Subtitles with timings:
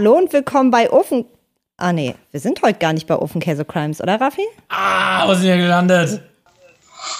[0.00, 1.24] Hallo und willkommen bei Ofen.
[1.76, 4.46] Ah, nee, wir sind heute gar nicht bei Ofenkäse Crimes, oder Raffi?
[4.68, 6.22] Ah, wo sind wir gelandet?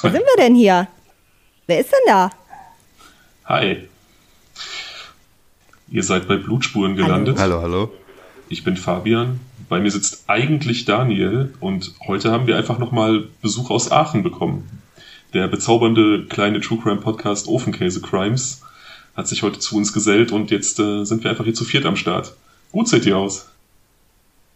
[0.01, 0.87] Wo sind wir denn hier?
[1.67, 2.31] Wer ist denn da?
[3.47, 3.89] Hi.
[5.89, 7.37] Ihr seid bei Blutspuren gelandet.
[7.41, 7.91] Hallo, hallo.
[8.49, 9.41] Ich bin Fabian.
[9.69, 14.83] Bei mir sitzt eigentlich Daniel und heute haben wir einfach nochmal Besuch aus Aachen bekommen.
[15.35, 18.63] Der bezaubernde kleine True Crime Podcast Ofenkäse Crimes
[19.17, 21.85] hat sich heute zu uns gesellt und jetzt äh, sind wir einfach hier zu viert
[21.85, 22.35] am Start.
[22.73, 23.49] Gut seht ihr aus.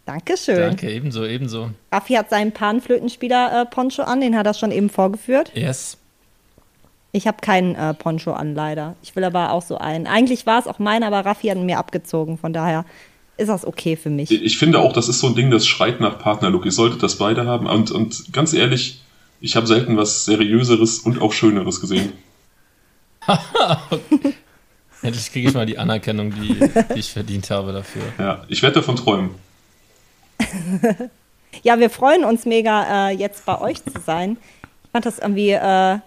[0.05, 0.57] Dankeschön.
[0.57, 1.69] Danke, ebenso, ebenso.
[1.91, 5.51] Raffi hat seinen Panflötenspieler-Poncho an, den hat er schon eben vorgeführt.
[5.55, 5.97] Yes.
[7.13, 8.95] Ich habe keinen äh, Poncho an, leider.
[9.01, 10.07] Ich will aber auch so einen.
[10.07, 12.37] Eigentlich war es auch meiner, aber Raffi hat ihn mir abgezogen.
[12.37, 12.85] Von daher
[13.37, 14.31] ist das okay für mich.
[14.31, 16.65] Ich finde auch, das ist so ein Ding, das schreit nach Partnerlook.
[16.65, 17.67] Ihr solltet das beide haben.
[17.67, 19.01] Und, und ganz ehrlich,
[19.39, 22.13] ich habe selten was Seriöseres und auch Schöneres gesehen.
[25.03, 26.59] Endlich kriege ich mal die Anerkennung, die,
[26.95, 28.03] die ich verdient habe dafür.
[28.17, 29.31] Ja, ich werde davon träumen.
[31.63, 34.37] ja, wir freuen uns mega, äh, jetzt bei euch zu sein.
[34.85, 35.99] Ich fand das irgendwie äh,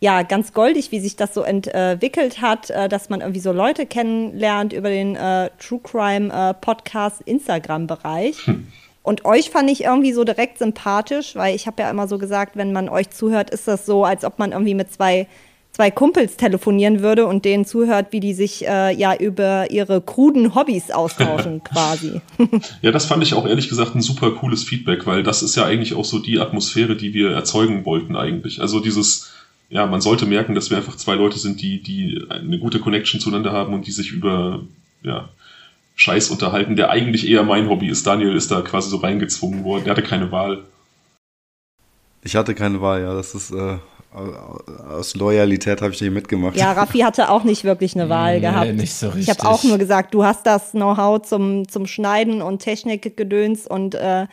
[0.00, 3.86] ja ganz goldig, wie sich das so entwickelt hat, äh, dass man irgendwie so Leute
[3.86, 8.46] kennenlernt über den äh, True Crime äh, Podcast Instagram-Bereich.
[8.46, 8.68] Hm.
[9.02, 12.56] Und euch fand ich irgendwie so direkt sympathisch, weil ich habe ja immer so gesagt,
[12.56, 15.26] wenn man euch zuhört, ist das so, als ob man irgendwie mit zwei
[15.78, 20.56] zwei Kumpels telefonieren würde und denen zuhört, wie die sich äh, ja über ihre kruden
[20.56, 22.20] Hobbys austauschen quasi.
[22.82, 25.64] ja, das fand ich auch ehrlich gesagt ein super cooles Feedback, weil das ist ja
[25.64, 28.60] eigentlich auch so die Atmosphäre, die wir erzeugen wollten eigentlich.
[28.60, 29.30] Also dieses,
[29.68, 33.20] ja, man sollte merken, dass wir einfach zwei Leute sind, die, die eine gute Connection
[33.20, 34.64] zueinander haben und die sich über,
[35.04, 35.28] ja,
[35.94, 38.04] Scheiß unterhalten, der eigentlich eher mein Hobby ist.
[38.04, 39.84] Daniel ist da quasi so reingezwungen worden.
[39.86, 40.64] Er hatte keine Wahl.
[42.24, 43.14] Ich hatte keine Wahl, ja.
[43.14, 43.78] Das ist äh,
[44.12, 46.56] aus Loyalität habe ich hier mitgemacht.
[46.56, 48.74] Ja, Raffi hatte auch nicht wirklich eine Wahl nee, gehabt.
[48.74, 49.28] Nicht so richtig.
[49.28, 53.94] Ich habe auch nur gesagt, du hast das Know-how zum, zum Schneiden und Technikgedöns und
[53.94, 54.26] äh,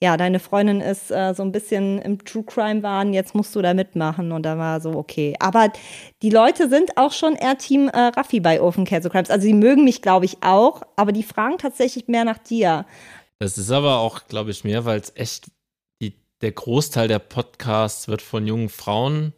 [0.00, 3.62] ja, deine Freundin ist äh, so ein bisschen im True Crime waren, jetzt musst du
[3.62, 5.34] da mitmachen und da war so, okay.
[5.40, 5.72] Aber
[6.22, 9.30] die Leute sind auch schon eher Team äh, Raffi bei Ofenkäse Crimes.
[9.30, 12.86] Also sie mögen mich, glaube ich, auch, aber die fragen tatsächlich mehr nach dir.
[13.40, 15.46] Das ist aber auch, glaube ich, mehr, weil es echt
[16.40, 19.32] der Großteil der Podcasts wird von jungen Frauen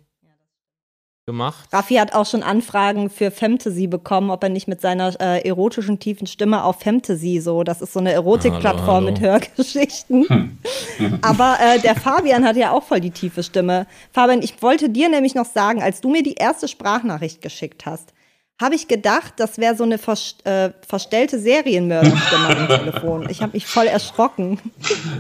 [1.27, 1.69] gemacht.
[1.73, 6.01] Raffi hat auch schon Anfragen für Fantasy bekommen, ob er nicht mit seiner äh, erotischen
[6.01, 10.29] tiefen Stimme auf Fantasy so, das ist so eine Erotikplattform mit Hörgeschichten.
[10.29, 10.59] Hm.
[11.23, 13.87] Aber äh, der Fabian hat ja auch voll die tiefe Stimme.
[14.13, 18.13] Fabian, ich wollte dir nämlich noch sagen, als du mir die erste Sprachnachricht geschickt hast,
[18.61, 23.29] habe ich gedacht, das wäre so eine vers äh, verstellte Serienmörderstimme am Telefon.
[23.31, 24.59] Ich habe mich voll erschrocken.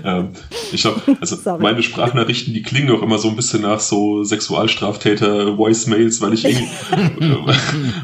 [0.04, 0.28] Ähm,
[0.72, 1.62] ich habe, also Sorry.
[1.62, 6.44] meine Sprachnachrichten, die klingen auch immer so ein bisschen nach so Sexualstraftäter Voicemails, weil ich
[6.44, 6.68] irgendwie,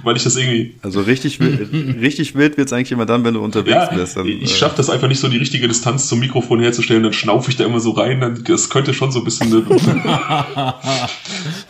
[0.04, 0.75] weil ich das irgendwie.
[0.82, 4.16] Also richtig, richtig wild wird's eigentlich immer dann, wenn du unterwegs ja, bist.
[4.16, 7.12] Dann, ich äh, schaffe das einfach nicht so die richtige Distanz zum Mikrofon herzustellen, dann
[7.12, 9.52] schnaufe ich da immer so rein, dann das könnte schon so ein bisschen.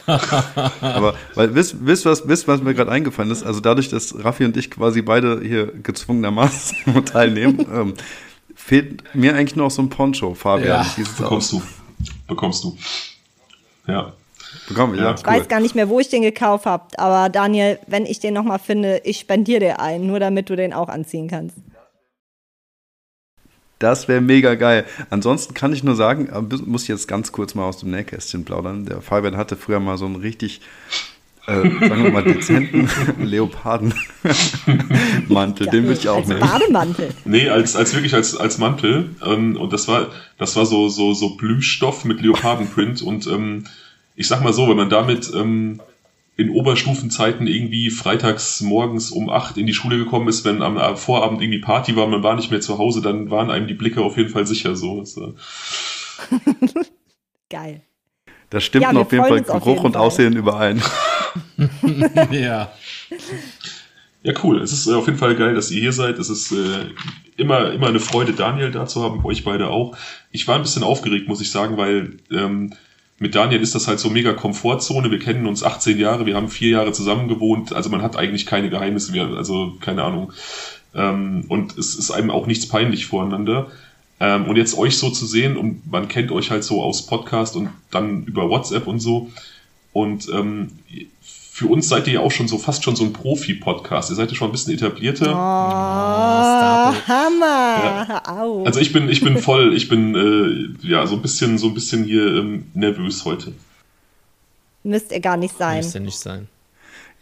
[0.07, 3.43] Aber weil wisst, wisst was, wisst was mir gerade eingefallen ist?
[3.43, 7.95] Also also dadurch, dass Raffi und ich quasi beide hier gezwungenermaßen teilnehmen, ähm,
[8.55, 10.85] fehlt mir eigentlich nur noch so ein Poncho, Fabian.
[10.85, 11.63] Ja, bekommst du.
[12.27, 12.77] Bekommst du.
[13.87, 14.13] Ja.
[14.69, 15.33] Bekomm, ja, ja ich cool.
[15.33, 18.59] weiß gar nicht mehr, wo ich den gekauft habe, aber Daniel, wenn ich den nochmal
[18.59, 21.57] finde, ich spendiere dir einen, nur damit du den auch anziehen kannst.
[23.79, 24.85] Das wäre mega geil.
[25.09, 28.45] Ansonsten kann ich nur sagen, äh, muss ich jetzt ganz kurz mal aus dem Nähkästchen
[28.45, 28.85] plaudern.
[28.85, 30.61] Der Fabian hatte früher mal so einen richtig
[31.47, 32.89] äh, sagen wir mal, dezenten
[33.23, 35.67] Leopardenmantel.
[35.71, 36.41] Den würde ich auch als nehmen.
[36.41, 37.11] Bademantel.
[37.25, 39.11] Nee, als, als wirklich als, als Mantel.
[39.25, 40.09] Ähm, und das war,
[40.39, 43.03] das war so, so, so Blümstoff mit Leopardenprint.
[43.03, 43.65] und ähm,
[44.17, 45.81] ich sag mal so, wenn man damit ähm,
[46.37, 51.41] in Oberstufenzeiten irgendwie freitags morgens um acht in die Schule gekommen ist, wenn am Vorabend
[51.41, 54.19] irgendwie Party war, man war nicht mehr zu Hause, dann waren einem die Blicke auf
[54.19, 55.03] jeden Fall sicher so.
[57.51, 57.83] Geil.
[58.51, 60.03] Da stimmt ja, auf jeden Fall Geruch und Fall.
[60.03, 60.83] Aussehen überein.
[62.31, 62.71] ja.
[64.23, 64.61] Ja, cool.
[64.61, 66.19] Es ist äh, auf jeden Fall geil, dass ihr hier seid.
[66.19, 66.87] Es ist äh,
[67.37, 69.97] immer, immer eine Freude, Daniel da zu haben, euch beide auch.
[70.33, 72.73] Ich war ein bisschen aufgeregt, muss ich sagen, weil ähm,
[73.19, 75.11] mit Daniel ist das halt so mega Komfortzone.
[75.11, 77.73] Wir kennen uns 18 Jahre, wir haben vier Jahre zusammen gewohnt.
[77.73, 80.33] Also man hat eigentlich keine Geheimnisse mehr, also keine Ahnung.
[80.95, 83.69] Ähm, und es ist einem auch nichts peinlich voreinander.
[84.19, 87.57] Ähm, und jetzt euch so zu sehen und man kennt euch halt so aus Podcast
[87.57, 89.31] und dann über WhatsApp und so.
[89.93, 90.71] Und ähm,
[91.57, 94.11] für uns seid ihr ja auch schon so fast schon so ein Profi-Podcast.
[94.11, 95.31] Ihr seid ja schon ein bisschen etablierter.
[95.31, 98.07] Oh, oh Hammer!
[98.09, 98.23] Ja.
[98.67, 101.75] Also ich bin, ich bin voll, ich bin äh, ja so ein bisschen, so ein
[101.75, 103.55] bisschen hier ähm, nervös heute.
[104.83, 105.79] Müsst ihr gar nicht sein.
[105.79, 106.49] Müsst ihr nicht sein.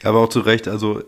[0.02, 1.02] Ja, aber auch zu Recht, also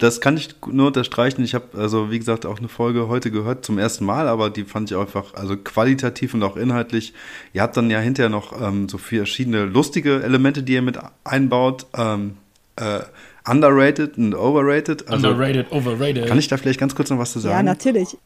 [0.00, 1.44] das kann ich nur unterstreichen.
[1.44, 4.64] Ich habe also, wie gesagt, auch eine Folge heute gehört zum ersten Mal, aber die
[4.64, 7.12] fand ich einfach, also qualitativ und auch inhaltlich.
[7.52, 11.86] Ihr habt dann ja hinterher noch ähm, so verschiedene lustige Elemente, die ihr mit einbaut.
[11.96, 12.36] Ähm,
[12.76, 13.00] äh,
[13.46, 15.08] underrated und overrated.
[15.08, 16.26] Also, underrated, overrated.
[16.26, 17.54] Kann ich da vielleicht ganz kurz noch was zu sagen?
[17.54, 18.16] Ja, natürlich.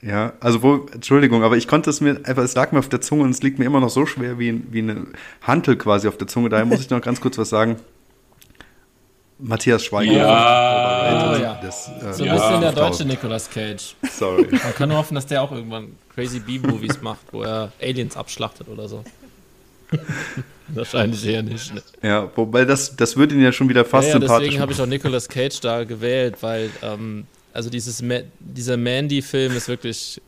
[0.00, 3.00] Ja, also wo, Entschuldigung, aber ich konnte es mir einfach, es lag mir auf der
[3.00, 5.06] Zunge und es liegt mir immer noch so schwer wie, wie eine
[5.40, 6.50] Hantel quasi auf der Zunge.
[6.50, 7.76] Daher muss ich noch ganz kurz was sagen.
[9.38, 10.12] Matthias Schweiger.
[10.12, 11.60] Ja, oh, ja.
[11.62, 13.94] Das, äh, so ein ja, bisschen der deutsche Nicolas Cage.
[14.10, 14.46] Sorry.
[14.50, 18.68] Man kann nur hoffen, dass der auch irgendwann Crazy B-Movies macht, wo er Aliens abschlachtet
[18.68, 19.02] oder so.
[20.68, 21.74] Wahrscheinlich eher nicht.
[21.74, 21.82] Ne?
[22.02, 24.72] Ja, wobei das, das würde ihn ja schon wieder fast ja, ja, sympathisch Deswegen habe
[24.72, 30.20] ich auch Nicolas Cage da gewählt, weil ähm, also dieses Ma dieser Mandy-Film ist wirklich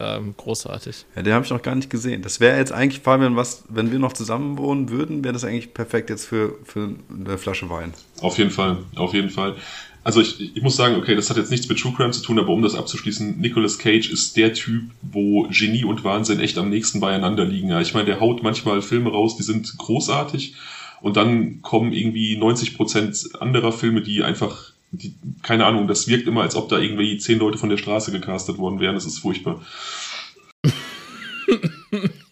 [0.00, 1.04] ähm, großartig.
[1.14, 2.22] Ja, den habe ich noch gar nicht gesehen.
[2.22, 5.74] Das wäre jetzt eigentlich, Fabian, was, wenn wir noch zusammen wohnen würden, wäre das eigentlich
[5.74, 7.92] perfekt jetzt für, für eine Flasche Wein.
[8.20, 9.56] Auf jeden Fall, auf jeden Fall.
[10.02, 12.38] Also ich, ich muss sagen, okay, das hat jetzt nichts mit True Crime zu tun,
[12.38, 16.70] aber um das abzuschließen, Nicolas Cage ist der Typ, wo Genie und Wahnsinn echt am
[16.70, 17.68] nächsten beieinander liegen.
[17.68, 20.54] Ja, ich meine, der haut manchmal Filme raus, die sind großartig
[21.02, 26.26] und dann kommen irgendwie 90 Prozent anderer Filme, die einfach die, keine Ahnung, das wirkt
[26.26, 28.94] immer, als ob da irgendwie zehn Leute von der Straße gecastet worden wären.
[28.94, 29.60] Das ist furchtbar.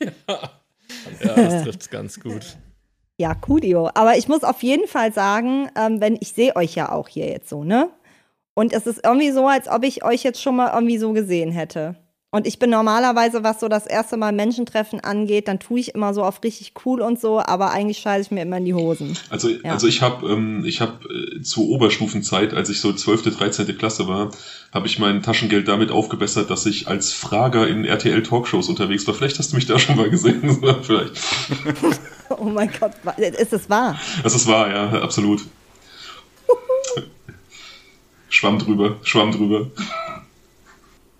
[0.01, 0.51] ja.
[1.25, 2.57] ja, das trifft ganz gut.
[3.21, 3.91] Ja, Kudio.
[3.95, 7.27] Aber ich muss auf jeden Fall sagen, ähm, wenn ich sehe euch ja auch hier
[7.27, 7.91] jetzt so, ne?
[8.55, 11.53] Und es ist irgendwie so, als ob ich euch jetzt schon mal irgendwie so gesehen
[11.53, 11.97] hätte.
[12.31, 16.13] Und ich bin normalerweise, was so das erste Mal Menschentreffen angeht, dann tue ich immer
[16.13, 19.17] so auf richtig cool und so, aber eigentlich scheiße ich mir immer in die Hosen.
[19.31, 19.73] Also, ja.
[19.73, 23.79] also ich habe ähm, ich hab, äh, zur Oberstufenzeit, als ich so 12., 13.
[23.79, 24.31] Klasse war,
[24.75, 29.15] habe ich mein Taschengeld damit aufgebessert, dass ich als Frager in RTL-Talkshows unterwegs war.
[29.15, 30.63] Vielleicht hast du mich da schon mal gesehen.
[30.83, 31.15] Vielleicht.
[32.29, 33.99] oh mein Gott, ist es wahr?
[34.23, 35.47] Das ist wahr, ja, absolut.
[38.29, 39.71] schwamm drüber, schwamm drüber.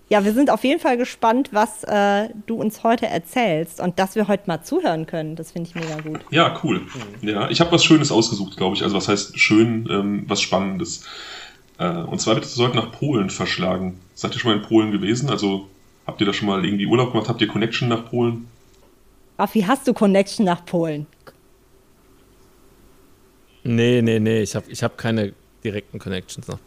[0.09, 4.15] Ja, wir sind auf jeden Fall gespannt, was äh, du uns heute erzählst und dass
[4.15, 5.35] wir heute mal zuhören können.
[5.35, 6.21] Das finde ich mega gut.
[6.31, 6.81] Ja, cool.
[7.21, 8.81] Ja, ich habe was Schönes ausgesucht, glaube ich.
[8.81, 11.05] Also was heißt schön, ähm, was Spannendes.
[11.77, 13.99] Äh, und zwar wird es heute nach Polen verschlagen.
[14.15, 15.29] Seid ihr schon mal in Polen gewesen?
[15.29, 15.67] Also
[16.07, 17.29] habt ihr da schon mal irgendwie Urlaub gemacht?
[17.29, 18.47] Habt ihr Connection nach Polen?
[19.37, 21.05] Raffi, hast du Connection nach Polen?
[23.63, 24.41] Nee, nee, nee.
[24.41, 25.33] Ich habe ich hab keine
[25.63, 26.57] direkten Connections nach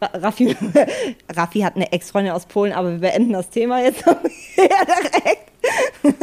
[0.14, 0.56] Raffi,
[1.36, 4.04] Raffi hat eine Ex-Freundin aus Polen, aber wir beenden das Thema jetzt
[4.56, 5.50] direkt.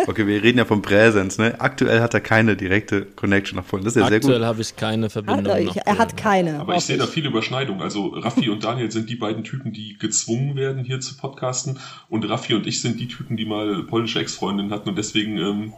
[0.08, 1.56] Okay, wir reden ja von Präsenz, ne?
[1.60, 3.84] Aktuell hat er keine direkte Connection nach Polen.
[3.84, 4.32] Das ist ja Aktuell sehr gut.
[4.32, 5.54] Aktuell habe ich keine Verbindung.
[5.54, 6.60] Hat, ich, er hat keine.
[6.60, 7.82] Aber ich sehe da viele Überschneidungen.
[7.82, 11.80] Also Raffi und Daniel sind die beiden Typen, die gezwungen werden, hier zu podcasten.
[12.10, 15.38] Und Raffi und ich sind die Typen, die mal polnische Ex-Freundinnen hatten und deswegen.
[15.38, 15.74] Ähm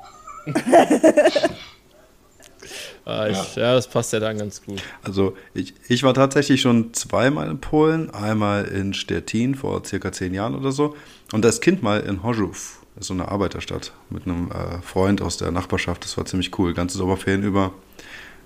[3.09, 3.63] Ah, ich, ja.
[3.63, 3.73] ja.
[3.73, 4.81] das passt ja dann ganz gut.
[5.03, 10.33] Also ich, ich war tatsächlich schon zweimal in Polen, einmal in Stettin vor circa zehn
[10.33, 10.95] Jahren oder so
[11.31, 15.51] und als Kind mal in Chorzów, so eine Arbeiterstadt, mit einem äh, Freund aus der
[15.51, 16.03] Nachbarschaft.
[16.03, 17.73] Das war ziemlich cool, ganze Sommerferien über.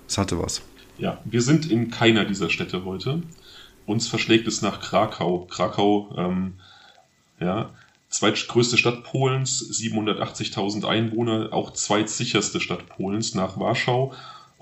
[0.06, 0.62] Es hatte was.
[0.98, 3.22] Ja, wir sind in keiner dieser Städte heute.
[3.86, 5.46] Uns verschlägt es nach Krakau.
[5.50, 6.54] Krakau, ähm,
[7.40, 7.70] ja,
[8.08, 14.12] zweitgrößte Stadt Polens, 780.000 Einwohner, auch zweitsicherste Stadt Polens nach Warschau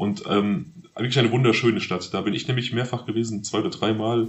[0.02, 2.12] und ähm, wirklich eine wunderschöne Stadt.
[2.12, 4.26] Da bin ich nämlich mehrfach gewesen, zwei oder dreimal.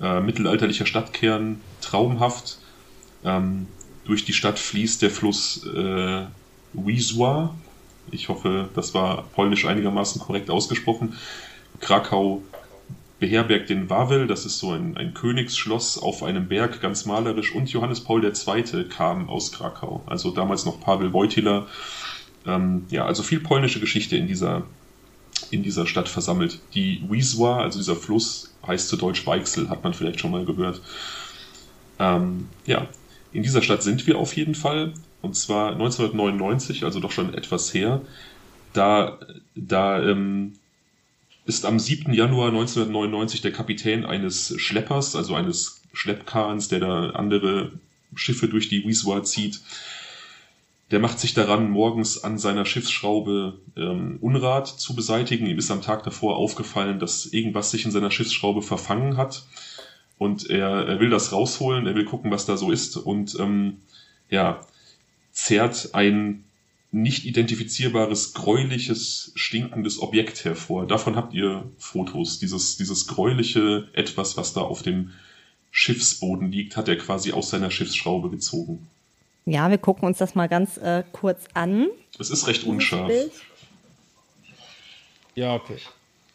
[0.00, 2.58] Äh, mittelalterlicher Stadtkern, traumhaft.
[3.24, 3.66] Ähm,
[4.04, 6.26] durch die Stadt fließt der Fluss äh,
[6.72, 7.56] Wisła.
[8.12, 11.14] Ich hoffe, das war polnisch einigermaßen korrekt ausgesprochen.
[11.80, 12.42] Krakau
[13.18, 17.52] beherbergt den Wawel, das ist so ein, ein Königsschloss auf einem Berg, ganz malerisch.
[17.52, 18.84] Und Johannes Paul II.
[18.84, 21.66] kam aus Krakau, also damals noch Pavel Wojtyla.
[22.46, 24.62] Ähm, ja, also viel polnische Geschichte in dieser
[25.50, 26.60] in dieser Stadt versammelt.
[26.74, 30.80] Die Wisła, also dieser Fluss, heißt zu Deutsch Weichsel, hat man vielleicht schon mal gehört.
[31.98, 32.88] Ähm, ja,
[33.32, 34.92] in dieser Stadt sind wir auf jeden Fall.
[35.22, 38.00] Und zwar 1999, also doch schon etwas her.
[38.72, 39.18] Da,
[39.54, 40.54] da ähm,
[41.46, 42.12] ist am 7.
[42.12, 47.72] Januar 1999 der Kapitän eines Schleppers, also eines Schleppkahns, der da andere
[48.14, 49.60] Schiffe durch die Wisła zieht,
[50.90, 55.46] der macht sich daran, morgens an seiner Schiffsschraube ähm, Unrat zu beseitigen.
[55.46, 59.44] Ihm ist am Tag davor aufgefallen, dass irgendwas sich in seiner Schiffsschraube verfangen hat.
[60.18, 62.96] Und er, er will das rausholen, er will gucken, was da so ist.
[62.96, 63.78] Und ähm,
[64.30, 64.60] ja,
[65.30, 66.44] zerrt ein
[66.92, 70.88] nicht identifizierbares, gräuliches, stinkendes Objekt hervor.
[70.88, 72.40] Davon habt ihr Fotos.
[72.40, 75.12] Dieses, dieses gräuliche Etwas, was da auf dem
[75.70, 78.88] Schiffsboden liegt, hat er quasi aus seiner Schiffsschraube gezogen.
[79.46, 81.88] Ja, wir gucken uns das mal ganz äh, kurz an.
[82.18, 83.10] Es ist recht unscharf.
[85.34, 85.76] Ja, okay.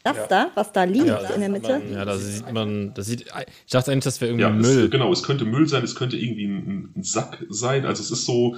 [0.03, 0.27] Das ja.
[0.27, 1.79] da, was da liegt ja, in der Mitte?
[1.79, 3.25] Man, ja, da sieht man, das sieht,
[3.65, 4.85] ich dachte eigentlich, das wäre irgendwie ja, Müll.
[4.85, 7.87] Es, genau, es könnte Müll sein, es könnte irgendwie ein, ein, Sack sein.
[7.87, 8.55] Also es ist so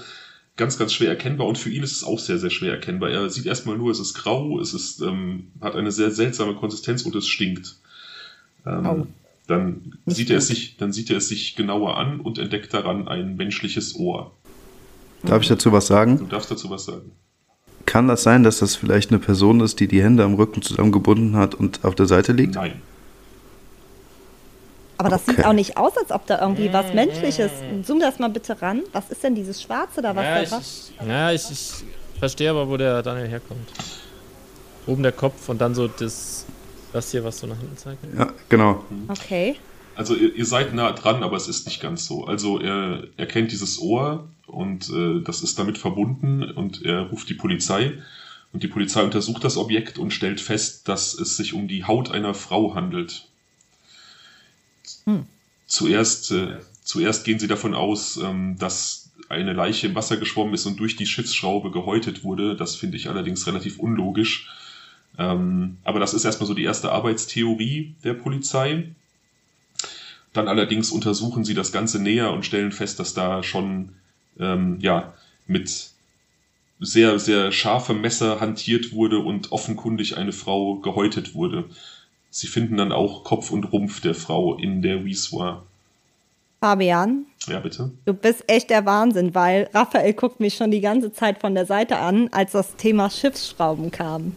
[0.57, 3.11] ganz, ganz schwer erkennbar und für ihn ist es auch sehr, sehr schwer erkennbar.
[3.11, 7.03] Er sieht erstmal nur, es ist grau, es ist, ähm, hat eine sehr seltsame Konsistenz
[7.03, 7.77] und es stinkt.
[8.65, 9.07] Ähm, oh.
[9.47, 12.73] Dann Nicht sieht er es sich, dann sieht er es sich genauer an und entdeckt
[12.73, 14.31] daran ein menschliches Ohr.
[15.23, 16.19] Darf ich dazu was sagen?
[16.19, 17.11] Du darfst dazu was sagen.
[17.85, 21.37] Kann das sein, dass das vielleicht eine Person ist, die die Hände am Rücken zusammengebunden
[21.37, 22.55] hat und auf der Seite liegt?
[22.55, 22.81] Nein.
[24.97, 25.37] Aber das okay.
[25.37, 27.51] sieht auch nicht aus, als ob da irgendwie was Menschliches.
[27.83, 28.81] Zoom das mal bitte ran.
[28.93, 30.15] Was ist denn dieses Schwarze da?
[30.15, 33.69] Was ja, da ich, ja, ich, ich verstehe aber, wo der Daniel herkommt.
[34.87, 36.45] Oben der Kopf und dann so das,
[36.97, 38.03] das hier, was so nach hinten zeigt.
[38.17, 38.83] Ja, genau.
[39.07, 39.55] Okay.
[39.95, 42.25] Also ihr, ihr, seid nah dran, aber es ist nicht ganz so.
[42.25, 47.29] Also er, er kennt dieses Ohr und äh, das ist damit verbunden und er ruft
[47.29, 47.93] die Polizei.
[48.53, 52.11] Und die Polizei untersucht das Objekt und stellt fest, dass es sich um die Haut
[52.11, 53.27] einer Frau handelt.
[55.05, 55.25] Hm.
[55.65, 60.65] Zuerst, äh, zuerst gehen sie davon aus, ähm, dass eine Leiche im Wasser geschwommen ist
[60.65, 62.55] und durch die Schiffsschraube gehäutet wurde.
[62.55, 64.49] Das finde ich allerdings relativ unlogisch.
[65.17, 68.89] Ähm, aber das ist erstmal so die erste Arbeitstheorie der Polizei.
[70.33, 73.93] Dann allerdings untersuchen sie das Ganze näher und stellen fest, dass da schon
[74.39, 75.13] ähm, ja,
[75.47, 75.91] mit
[76.79, 81.65] sehr, sehr scharfem Messer hantiert wurde und offenkundig eine Frau gehäutet wurde.
[82.29, 85.63] Sie finden dann auch Kopf und Rumpf der Frau in der Wiswa.
[86.59, 87.25] Fabian?
[87.47, 87.91] Ja, bitte.
[88.05, 91.65] Du bist echt der Wahnsinn, weil Raphael guckt mich schon die ganze Zeit von der
[91.65, 94.35] Seite an, als das Thema Schiffsschrauben kam.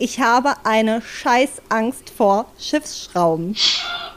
[0.00, 3.56] Ich habe eine Scheißangst vor Schiffsschrauben.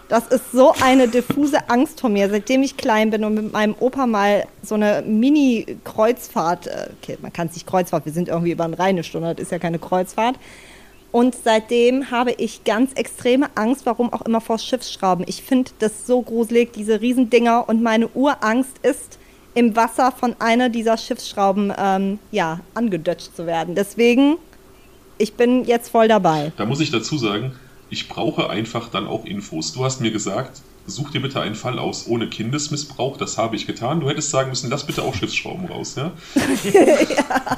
[0.10, 3.76] Das ist so eine diffuse Angst von mir, seitdem ich klein bin und mit meinem
[3.80, 8.52] Opa mal so eine Mini-Kreuzfahrt, äh, okay, man kann es nicht Kreuzfahrt, wir sind irgendwie
[8.52, 10.36] über eine reine Stunde, das ist ja keine Kreuzfahrt.
[11.12, 15.26] Und seitdem habe ich ganz extreme Angst, warum auch immer vor Schiffsschrauben.
[15.28, 17.68] Ich finde das so gruselig, diese Riesendinger.
[17.68, 19.18] Und meine Urangst ist,
[19.54, 23.76] im Wasser von einer dieser Schiffsschrauben ähm, ja, angedötscht zu werden.
[23.76, 24.38] Deswegen,
[25.22, 26.52] ich bin jetzt voll dabei.
[26.58, 27.54] Da muss ich dazu sagen,
[27.90, 29.74] ich brauche einfach dann auch Infos.
[29.74, 33.18] Du hast mir gesagt, such dir bitte einen Fall aus ohne Kindesmissbrauch.
[33.18, 34.00] Das habe ich getan.
[34.00, 36.12] Du hättest sagen müssen, lass bitte auch Schiffsschrauben raus, ja?
[36.74, 37.58] ja.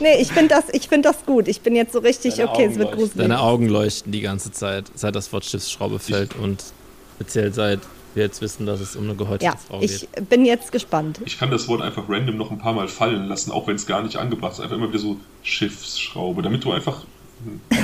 [0.00, 1.48] nee, ich finde das, find das gut.
[1.48, 3.16] Ich bin jetzt so richtig, Deine okay, Augen es wird gruselig.
[3.16, 6.62] Deine Augen leuchten die ganze Zeit, seit das Wort Schiffsschraube fällt ich, und
[7.16, 7.80] speziell seit
[8.16, 9.90] wir jetzt wissen, dass es um eine gehäutete ja, Frau geht.
[9.90, 11.20] Ich bin jetzt gespannt.
[11.24, 13.86] Ich kann das Wort einfach random noch ein paar Mal fallen lassen, auch wenn es
[13.86, 14.60] gar nicht angebracht ist.
[14.60, 17.04] Einfach immer wieder so Schiffsschraube, damit du einfach.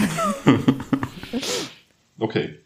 [2.18, 2.58] Okay.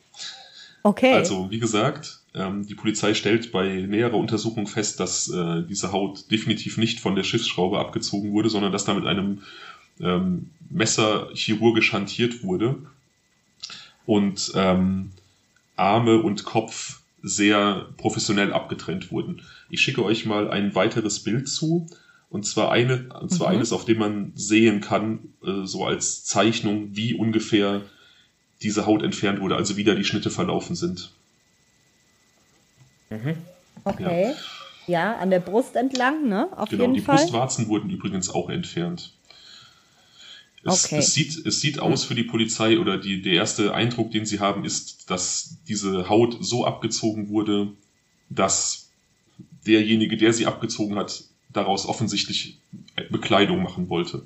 [0.82, 1.12] Okay.
[1.12, 6.30] Also, wie gesagt, ähm, die Polizei stellt bei näherer Untersuchung fest, dass äh, diese Haut
[6.30, 9.42] definitiv nicht von der Schiffsschraube abgezogen wurde, sondern dass da mit einem
[10.00, 12.78] ähm, Messer chirurgisch hantiert wurde
[14.06, 15.12] und ähm,
[15.76, 19.42] Arme und Kopf sehr professionell abgetrennt wurden.
[19.70, 21.86] Ich schicke euch mal ein weiteres Bild zu.
[22.30, 23.56] Und zwar eine, und zwar mhm.
[23.56, 27.82] eines, auf dem man sehen kann, äh, so als Zeichnung, wie ungefähr
[28.62, 31.10] diese Haut entfernt wurde, also wieder die Schnitte verlaufen sind.
[33.10, 33.36] Mhm.
[33.84, 34.34] Okay.
[34.86, 35.12] Ja.
[35.12, 35.16] ja.
[35.18, 36.48] an der Brust entlang, ne?
[36.56, 37.16] Auf genau, jeden die Fall.
[37.16, 39.12] Brustwarzen wurden übrigens auch entfernt.
[40.64, 40.98] Es, okay.
[40.98, 44.38] es, sieht, es sieht aus für die Polizei oder die, der erste Eindruck, den sie
[44.38, 47.72] haben, ist, dass diese Haut so abgezogen wurde,
[48.30, 48.90] dass
[49.66, 52.58] derjenige, der sie abgezogen hat, daraus offensichtlich
[53.10, 54.24] Bekleidung machen wollte.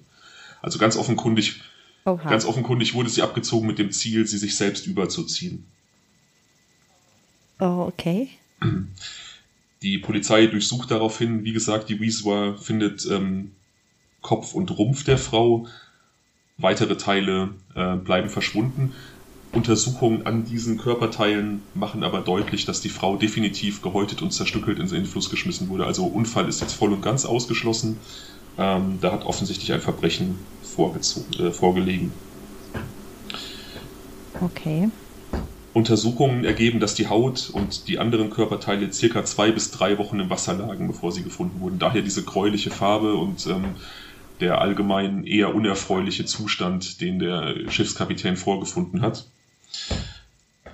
[0.62, 1.61] Also ganz offenkundig
[2.07, 2.31] Oha.
[2.31, 5.66] Ganz offenkundig wurde sie abgezogen mit dem Ziel, sie sich selbst überzuziehen.
[7.59, 8.28] Oh, okay.
[9.83, 13.50] Die Polizei durchsucht daraufhin, wie gesagt, die Wieswa findet ähm,
[14.23, 15.66] Kopf und Rumpf der Frau.
[16.58, 18.92] Weitere Teile äh, bleiben verschwunden.
[19.52, 24.88] Untersuchungen an diesen Körperteilen machen aber deutlich, dass die Frau definitiv gehäutet und zerstückelt in
[24.88, 25.86] den Fluss geschmissen wurde.
[25.86, 27.98] Also Unfall ist jetzt voll und ganz ausgeschlossen.
[28.58, 30.38] Ähm, da hat offensichtlich ein Verbrechen
[31.38, 32.12] äh, vorgelegen.
[34.40, 34.88] Okay.
[35.72, 40.30] Untersuchungen ergeben, dass die Haut und die anderen Körperteile circa zwei bis drei Wochen im
[40.30, 41.78] Wasser lagen, bevor sie gefunden wurden.
[41.78, 43.75] Daher diese gräuliche Farbe und ähm,
[44.40, 49.26] der allgemein eher unerfreuliche Zustand, den der Schiffskapitän vorgefunden hat.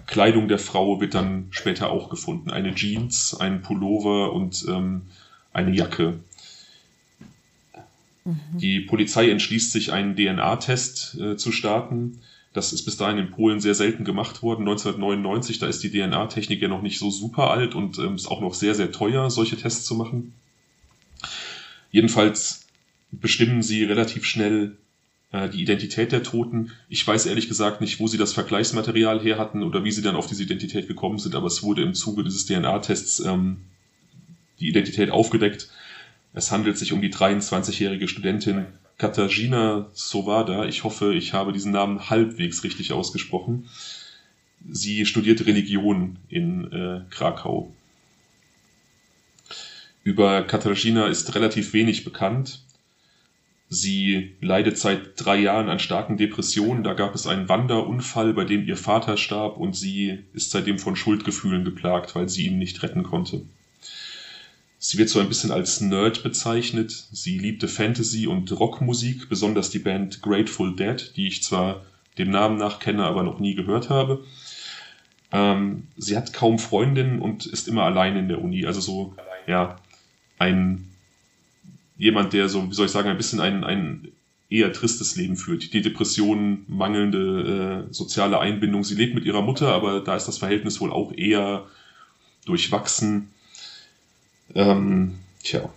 [0.07, 2.50] Kleidung der Frau wird dann später auch gefunden.
[2.50, 5.02] Eine Jeans, ein Pullover und ähm,
[5.52, 6.21] eine Jacke.
[8.25, 8.40] Mhm.
[8.54, 12.19] Die Polizei entschließt sich, einen DNA-Test äh, zu starten.
[12.52, 14.69] Das ist bis dahin in Polen sehr selten gemacht worden.
[14.69, 18.40] 1999, da ist die DNA-Technik ja noch nicht so super alt und ähm, ist auch
[18.40, 20.35] noch sehr, sehr teuer, solche Tests zu machen.
[21.90, 22.62] Jedenfalls
[23.12, 24.76] bestimmen sie relativ schnell,
[25.31, 26.73] äh, die Identität der Toten.
[26.88, 30.16] Ich weiß ehrlich gesagt nicht, wo sie das Vergleichsmaterial her hatten oder wie sie dann
[30.16, 33.59] auf diese Identität gekommen sind, aber es wurde im Zuge dieses DNA-Tests ähm,
[34.61, 35.69] die Identität aufgedeckt.
[36.35, 38.66] Es handelt sich um die 23-jährige Studentin
[38.99, 40.64] Katarzyna Sowada.
[40.66, 43.69] Ich hoffe, ich habe diesen Namen halbwegs richtig ausgesprochen.
[44.71, 47.75] Sie studiert Religion in äh, Krakau.
[50.04, 52.62] Über Katarzyna ist relativ wenig bekannt.
[53.75, 56.85] Sie leidet seit drei Jahren an starken Depressionen.
[56.85, 60.95] Da gab es einen Wanderunfall, bei dem ihr Vater starb und sie ist seitdem von
[60.95, 63.41] Schuldgefühlen geplagt, weil sie ihn nicht retten konnte.
[64.79, 66.91] Sie wird so ein bisschen als Nerd bezeichnet.
[67.12, 71.83] Sie liebte Fantasy und Rockmusik, besonders die Band Grateful Dead, die ich zwar
[72.19, 74.23] dem Namen nach kenne, aber noch nie gehört habe.
[75.33, 78.67] Ähm, sie hat kaum Freundinnen und ist immer allein in der Uni.
[78.67, 79.76] Also so, ja,
[80.38, 80.91] ein
[81.96, 84.08] jemand, der so, wie soll ich sagen, ein bisschen ein, ein
[84.52, 85.72] eher tristes Leben führt.
[85.72, 88.84] Die Depression, mangelnde äh, soziale Einbindung.
[88.84, 91.64] Sie lebt mit ihrer Mutter, aber da ist das Verhältnis wohl auch eher
[92.44, 93.30] durchwachsen.
[94.54, 95.70] Ähm, tja.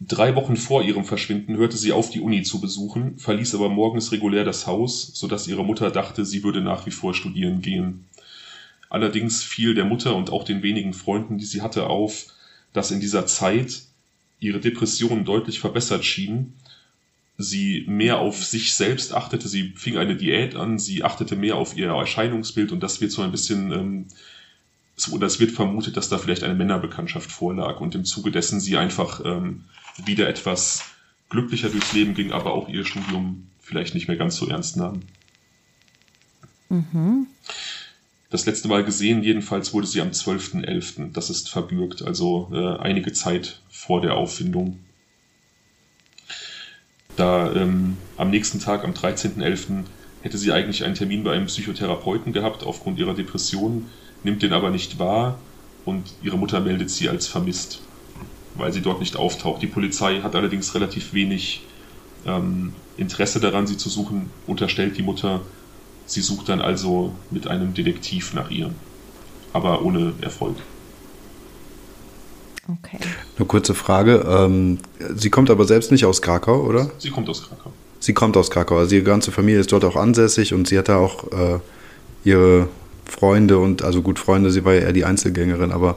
[0.00, 4.12] Drei Wochen vor ihrem Verschwinden hörte sie auf, die Uni zu besuchen, verließ aber morgens
[4.12, 8.04] regulär das Haus, sodass ihre Mutter dachte, sie würde nach wie vor studieren gehen.
[8.90, 12.26] Allerdings fiel der Mutter und auch den wenigen Freunden, die sie hatte, auf,
[12.74, 13.85] dass in dieser Zeit
[14.40, 16.54] ihre Depressionen deutlich verbessert schienen.
[17.38, 21.76] Sie mehr auf sich selbst achtete, sie fing eine Diät an, sie achtete mehr auf
[21.76, 24.06] ihr Erscheinungsbild und das wird so ein bisschen, ähm,
[25.10, 28.78] oder es wird vermutet, dass da vielleicht eine Männerbekanntschaft vorlag und im Zuge dessen sie
[28.78, 29.64] einfach ähm,
[30.04, 30.84] wieder etwas
[31.28, 35.02] glücklicher durchs Leben ging, aber auch ihr Studium vielleicht nicht mehr ganz so ernst nahm.
[36.68, 37.26] Mhm.
[38.30, 41.12] Das letzte Mal gesehen, jedenfalls wurde sie am 12.11.
[41.12, 44.78] Das ist verbürgt, also äh, einige Zeit vor der Auffindung.
[47.16, 49.84] Da ähm, am nächsten Tag, am 13.11.,
[50.22, 53.86] hätte sie eigentlich einen Termin bei einem Psychotherapeuten gehabt aufgrund ihrer Depression,
[54.24, 55.38] nimmt den aber nicht wahr
[55.84, 57.80] und ihre Mutter meldet sie als vermisst,
[58.56, 59.62] weil sie dort nicht auftaucht.
[59.62, 61.62] Die Polizei hat allerdings relativ wenig
[62.26, 65.42] ähm, Interesse daran, sie zu suchen, unterstellt die Mutter.
[66.06, 68.70] Sie sucht dann also mit einem Detektiv nach ihr,
[69.52, 70.56] aber ohne Erfolg.
[72.68, 72.98] Okay.
[73.36, 74.24] Eine kurze Frage.
[74.28, 74.78] Ähm,
[75.14, 76.90] sie kommt aber selbst nicht aus Krakau, oder?
[76.98, 77.72] Sie kommt aus Krakau.
[78.00, 78.78] Sie kommt aus Krakau.
[78.78, 81.58] Also ihre ganze Familie ist dort auch ansässig und sie hat da auch äh,
[82.24, 82.68] ihre
[83.04, 85.96] Freunde und, also gut, Freunde, sie war ja eher die Einzelgängerin, aber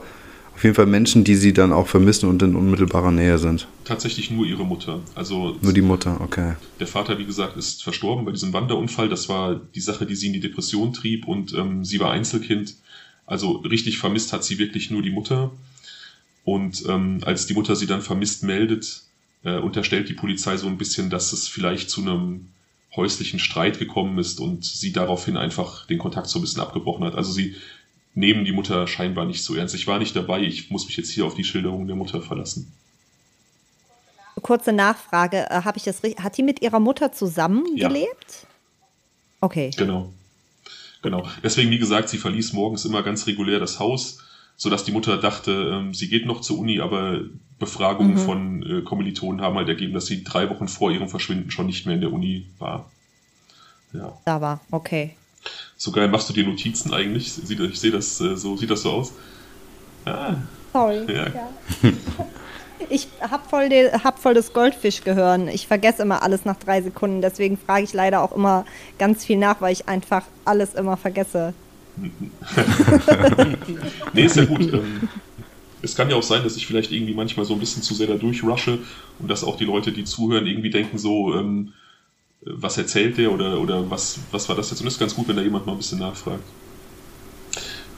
[0.59, 3.67] auf jeden Fall Menschen, die sie dann auch vermissen und in unmittelbarer Nähe sind.
[3.85, 4.99] Tatsächlich nur ihre Mutter.
[5.15, 6.55] Also nur die Mutter, okay.
[6.79, 9.07] Der Vater, wie gesagt, ist verstorben bei diesem Wanderunfall.
[9.07, 12.75] Das war die Sache, die sie in die Depression trieb und ähm, sie war Einzelkind.
[13.25, 15.51] Also richtig vermisst hat sie wirklich nur die Mutter.
[16.49, 19.03] Und ähm, als die Mutter sie dann vermisst meldet,
[19.43, 22.47] äh, unterstellt die Polizei so ein bisschen, dass es vielleicht zu einem
[22.95, 27.13] häuslichen Streit gekommen ist und sie daraufhin einfach den Kontakt so ein bisschen abgebrochen hat.
[27.13, 27.55] Also sie
[28.15, 29.75] nehmen die Mutter scheinbar nicht so ernst.
[29.75, 32.73] Ich war nicht dabei, ich muss mich jetzt hier auf die Schilderung der Mutter verlassen.
[34.41, 38.31] Kurze Nachfrage, äh, habe ich das Hat die mit ihrer Mutter zusammengelebt?
[38.41, 38.47] Ja.
[39.41, 39.69] Okay.
[39.77, 40.11] Genau.
[41.03, 41.29] Genau.
[41.43, 44.17] Deswegen, wie gesagt, sie verließ morgens immer ganz regulär das Haus
[44.59, 47.21] sodass die Mutter dachte, ähm, sie geht noch zur Uni, aber
[47.59, 48.17] Befragungen mhm.
[48.17, 51.85] von äh, Kommilitonen haben halt ergeben, dass sie drei Wochen vor ihrem Verschwinden schon nicht
[51.85, 52.91] mehr in der Uni war.
[53.93, 54.17] Ja.
[54.25, 55.15] Da war, okay.
[55.77, 57.27] So geil, machst du dir Notizen eigentlich?
[57.37, 59.13] Ich sehe das äh, so, sieht das so aus?
[60.05, 60.35] Ah.
[60.73, 61.05] Sorry.
[61.07, 61.27] Ja.
[61.27, 61.93] ja.
[62.89, 63.69] ich habe voll,
[64.03, 65.47] hab voll das Goldfischgehirn.
[65.47, 67.21] Ich vergesse immer alles nach drei Sekunden.
[67.21, 68.65] Deswegen frage ich leider auch immer
[68.97, 71.53] ganz viel nach, weil ich einfach alles immer vergesse.
[74.13, 74.73] nee, ist ja gut.
[74.73, 75.09] Ähm,
[75.81, 78.07] es kann ja auch sein, dass ich vielleicht irgendwie manchmal so ein bisschen zu sehr
[78.07, 78.79] da durchrushe
[79.19, 81.73] und dass auch die Leute, die zuhören, irgendwie denken so, ähm,
[82.41, 84.81] was erzählt der oder, oder was, was war das jetzt?
[84.81, 86.43] Und es ist ganz gut, wenn da jemand mal ein bisschen nachfragt.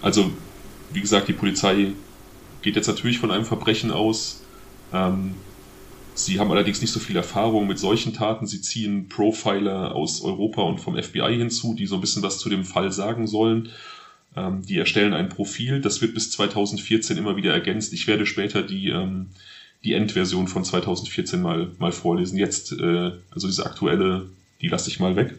[0.01, 0.32] Also,
[0.91, 1.93] wie gesagt, die Polizei
[2.62, 4.41] geht jetzt natürlich von einem Verbrechen aus.
[4.93, 5.36] Ähm,
[6.25, 8.45] Sie haben allerdings nicht so viel Erfahrung mit solchen Taten.
[8.45, 12.47] Sie ziehen Profiler aus Europa und vom FBI hinzu, die so ein bisschen was zu
[12.47, 13.69] dem Fall sagen sollen.
[14.36, 15.81] Ähm, die erstellen ein Profil.
[15.81, 17.91] Das wird bis 2014 immer wieder ergänzt.
[17.93, 19.29] Ich werde später die, ähm,
[19.84, 22.38] die Endversion von 2014 mal, mal vorlesen.
[22.38, 24.29] Jetzt, äh, also diese aktuelle,
[24.62, 25.34] die lasse ich mal weg.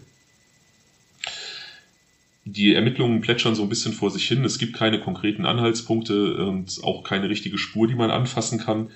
[2.45, 4.45] Die Ermittlungen plätschern so ein bisschen vor sich hin.
[4.45, 8.91] Es gibt keine konkreten Anhaltspunkte und auch keine richtige Spur, die man anfassen kann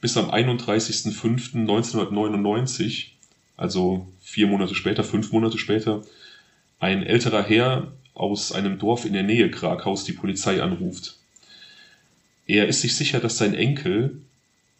[0.00, 3.08] bis am 31.05.1999,
[3.56, 6.02] also vier Monate später, fünf Monate später,
[6.78, 11.18] ein älterer Herr aus einem Dorf in der Nähe Krakaus die Polizei anruft.
[12.46, 14.22] Er ist sich sicher, dass sein Enkel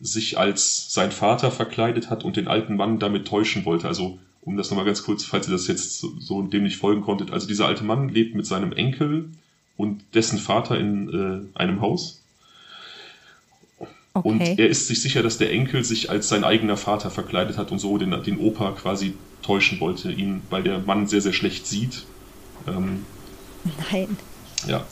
[0.01, 3.87] sich als sein Vater verkleidet hat und den alten Mann damit täuschen wollte.
[3.87, 7.03] Also, um das nochmal ganz kurz, falls ihr das jetzt so, so dem nicht folgen
[7.03, 7.31] konntet.
[7.31, 9.31] Also, dieser alte Mann lebt mit seinem Enkel
[9.77, 12.20] und dessen Vater in äh, einem Haus.
[14.13, 14.29] Okay.
[14.29, 17.71] Und er ist sich sicher, dass der Enkel sich als sein eigener Vater verkleidet hat
[17.71, 21.67] und so den, den Opa quasi täuschen wollte, ihn, weil der Mann sehr, sehr schlecht
[21.67, 22.05] sieht.
[22.67, 23.05] Ähm,
[23.91, 24.17] Nein.
[24.67, 24.85] ja,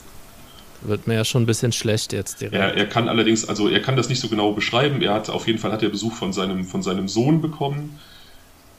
[0.81, 2.55] Wird mir ja schon ein bisschen schlecht jetzt direkt.
[2.55, 5.01] Er, er kann allerdings, also er kann das nicht so genau beschreiben.
[5.01, 7.99] Er hat auf jeden Fall hat er Besuch von seinem, von seinem Sohn bekommen,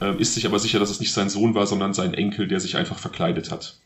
[0.01, 2.61] ähm, ist sich aber sicher, dass es nicht sein Sohn war, sondern sein Enkel, der
[2.61, 3.77] sich einfach verkleidet hat.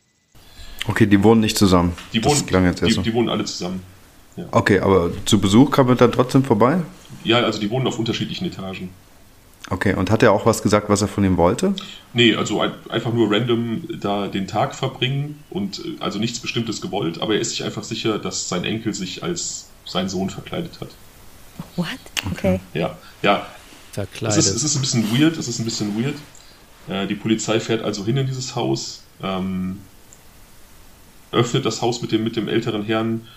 [0.87, 1.93] Okay, die wohnen nicht zusammen.
[2.13, 3.01] Die das wohnen, klang jetzt erst die, so.
[3.01, 3.81] die wohnen alle zusammen.
[4.51, 6.81] Okay, aber zu Besuch kam er dann trotzdem vorbei?
[7.23, 8.89] Ja, also die wohnen auf unterschiedlichen Etagen.
[9.69, 11.73] Okay, und hat er auch was gesagt, was er von ihm wollte?
[12.13, 16.81] Nee, also ein, einfach nur random da den Tag verbringen und äh, also nichts Bestimmtes
[16.81, 20.79] gewollt, aber er ist sich einfach sicher, dass sein Enkel sich als sein Sohn verkleidet
[20.81, 20.89] hat.
[21.77, 21.87] What?
[22.31, 22.59] Okay.
[22.73, 23.47] Ja, ja,
[23.89, 24.37] Es Verkleidet.
[24.37, 26.15] ist, es ist ein bisschen weird, es ist ein bisschen weird.
[26.87, 29.79] Äh, die Polizei fährt also hin in dieses Haus, ähm,
[31.31, 33.27] öffnet das Haus mit dem, mit dem älteren Herrn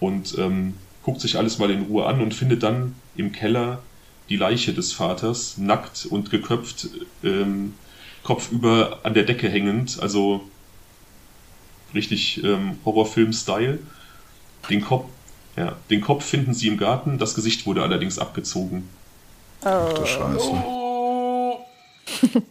[0.00, 3.82] und ähm, guckt sich alles mal in Ruhe an und findet dann im Keller
[4.28, 6.88] die Leiche des Vaters, nackt und geköpft,
[7.22, 7.74] ähm,
[8.22, 10.42] kopfüber an der Decke hängend, also
[11.94, 13.78] richtig ähm, Horrorfilm-Style.
[14.68, 15.08] Den Kopf,
[15.56, 18.88] ja, den Kopf finden sie im Garten, das Gesicht wurde allerdings abgezogen.
[19.62, 20.52] Du Scheiße.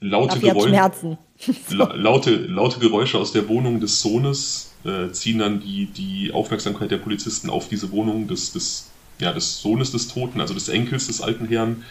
[0.00, 1.18] Laute, Raffi hat Geräusch, Schmerzen.
[1.70, 6.90] la laute, laute Geräusche aus der Wohnung des Sohnes äh, ziehen dann die, die Aufmerksamkeit
[6.90, 11.06] der Polizisten auf diese Wohnung des, des, ja, des Sohnes des Toten, also des Enkels
[11.06, 11.84] des alten Herrn.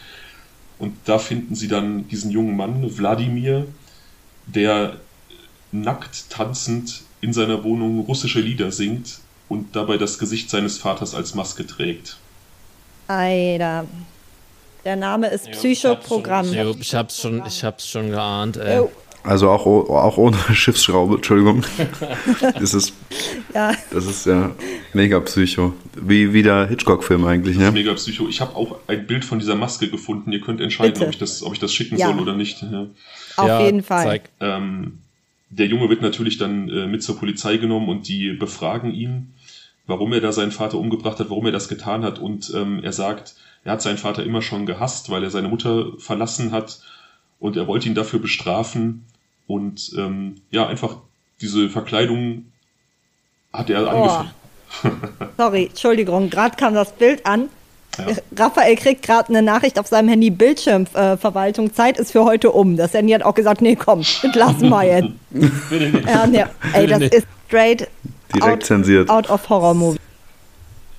[0.78, 3.66] Und da finden sie dann diesen jungen Mann, Wladimir,
[4.46, 4.96] der
[5.70, 11.34] nackt tanzend in seiner Wohnung russische Lieder singt und dabei das Gesicht seines Vaters als
[11.34, 12.16] Maske trägt.
[13.06, 13.86] Alter.
[14.84, 16.52] Der Name ist Psychoprogramm.
[16.80, 18.80] Ich hab's schon, ich hab's schon geahnt, ey.
[18.80, 18.90] Oh,
[19.24, 21.62] Also auch, auch ohne Schiffsschraube, Entschuldigung.
[22.58, 22.92] das ist,
[23.54, 23.72] ja.
[23.90, 24.50] das ist ja
[24.94, 25.74] mega Psycho.
[25.94, 27.70] Wie, wie der Hitchcock-Film eigentlich, ne?
[27.70, 28.26] Mega Psycho.
[28.28, 30.32] Ich habe auch ein Bild von dieser Maske gefunden.
[30.32, 31.04] Ihr könnt entscheiden, Bitte.
[31.06, 32.08] ob ich, das, ob ich das schicken Ja.
[32.08, 32.62] soll oder nicht.
[32.62, 32.86] Ja.
[33.36, 34.04] Auf Ja, jeden Fall.
[34.04, 34.30] Zeig.
[34.40, 34.98] Ähm,
[35.50, 39.34] der Junge wird natürlich dann äh, mit zur Polizei genommen und die befragen ihn,
[39.86, 42.18] warum er da seinen Vater umgebracht hat, warum er das getan hat.
[42.18, 45.92] Und ähm, er sagt, er hat seinen Vater immer schon gehasst, weil er seine Mutter
[45.98, 46.80] verlassen hat
[47.38, 49.04] und er wollte ihn dafür bestrafen.
[49.46, 50.98] Und ähm, ja, einfach
[51.40, 52.46] diese Verkleidung
[53.52, 54.30] hat er angefangen.
[55.36, 57.48] Sorry, Entschuldigung, gerade kam das Bild an.
[57.98, 58.06] Ja.
[58.36, 62.76] Raphael kriegt gerade eine Nachricht auf seinem Handy, Bildschirmverwaltung, Zeit ist für heute um.
[62.78, 65.08] Das Handy hat auch gesagt, nee, komm, entlassen wir jetzt.
[65.70, 66.08] Bitte nicht.
[66.08, 67.88] Ja, nee, ey, das ist straight
[68.34, 69.10] Direkt out, zensiert.
[69.10, 69.98] out of Horror Movie.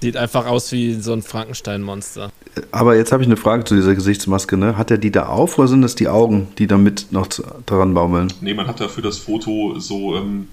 [0.04, 2.30] Sieht einfach aus wie so ein Frankenstein-Monster.
[2.72, 4.76] Aber jetzt habe ich eine Frage zu dieser Gesichtsmaske, ne?
[4.78, 7.94] Hat er die da auf oder sind das die Augen, die damit noch zu- daran
[7.94, 8.28] baumeln?
[8.42, 10.50] Nee, man hat da für das Foto so ähm,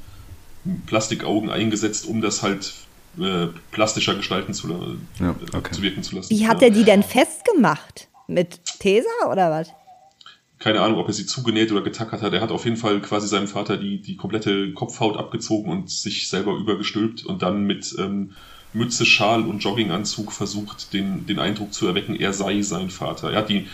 [0.87, 2.73] Plastikaugen eingesetzt, um das halt
[3.21, 4.77] äh, plastischer gestalten zu, la-
[5.19, 5.73] Ja, äh, okay.
[5.73, 6.31] zu wirken zu lassen.
[6.31, 8.07] Wie hat er die denn festgemacht?
[8.29, 9.69] Mit Tesa oder was?
[10.61, 12.33] Keine Ahnung, ob er sie zugenäht oder getackert hat.
[12.33, 16.29] Er hat auf jeden Fall quasi seinem Vater die, die komplette Kopfhaut abgezogen und sich
[16.29, 18.31] selber übergestülpt und dann mit ähm,
[18.73, 23.31] Mütze, Schal und Jogginganzug versucht, den, den Eindruck zu erwecken, er sei sein Vater.
[23.33, 23.69] Er hat die,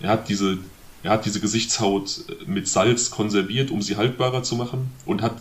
[0.00, 0.58] er hat diese,
[1.02, 5.36] er hat diese Gesichtshaut mit Salz konserviert, um sie haltbarer zu machen und hat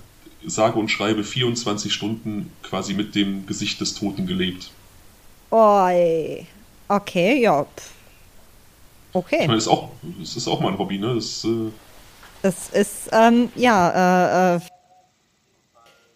[0.45, 4.71] sage und schreibe 24 Stunden quasi mit dem Gesicht des Toten gelebt.
[5.51, 6.47] Ey.
[6.87, 7.63] Okay, ja.
[7.63, 7.91] pff.
[9.13, 9.39] Ich Okay.
[9.41, 11.15] meine, das ist auch, das ist auch mal ein Hobby, ne?
[11.15, 11.69] Das, äh,
[12.41, 14.59] Das ist, ähm, ja, äh, äh,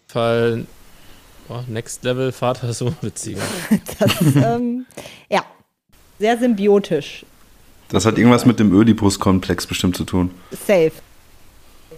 [0.08, 0.66] Fall
[1.48, 3.42] oh, Next Level Vater-Sohn-Beziehung.
[4.36, 4.86] ähm,
[5.28, 5.44] ja,
[6.18, 7.24] sehr symbiotisch.
[7.88, 10.30] Das hat irgendwas mit dem Ödipus-Komplex bestimmt zu tun.
[10.50, 10.92] Safe.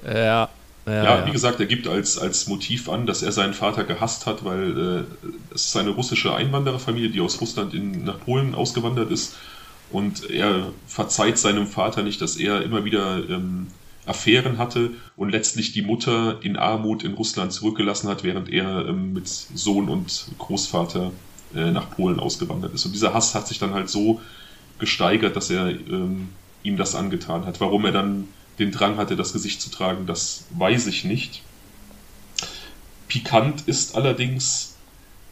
[0.04, 0.48] Ja, ja,
[0.86, 1.26] Ja, ja.
[1.26, 5.06] wie gesagt, er gibt als, als Motiv an, dass er seinen Vater gehasst hat, weil
[5.22, 9.36] äh, es ist eine russische Einwandererfamilie, die aus Russland in, nach Polen ausgewandert ist.
[9.90, 13.68] Und er verzeiht seinem Vater nicht, dass er immer wieder ähm,
[14.08, 19.12] Affären hatte und letztlich die Mutter in Armut in Russland zurückgelassen hat, während er ähm,
[19.12, 21.12] mit Sohn und Großvater
[21.54, 22.86] äh, nach Polen ausgewandert ist.
[22.86, 24.20] Und dieser Hass hat sich dann halt so
[24.78, 26.28] gesteigert, dass er ähm,
[26.62, 27.60] ihm das angetan hat.
[27.60, 31.42] Warum er dann den Drang hatte, das Gesicht zu tragen, das weiß ich nicht.
[33.08, 34.76] Pikant ist allerdings,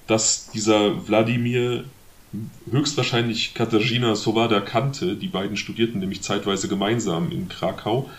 [0.06, 1.84] dass dieser Wladimir
[2.70, 5.16] höchstwahrscheinlich Katarzyna Sowada kannte.
[5.16, 8.10] Die beiden studierten nämlich zeitweise gemeinsam in Krakau.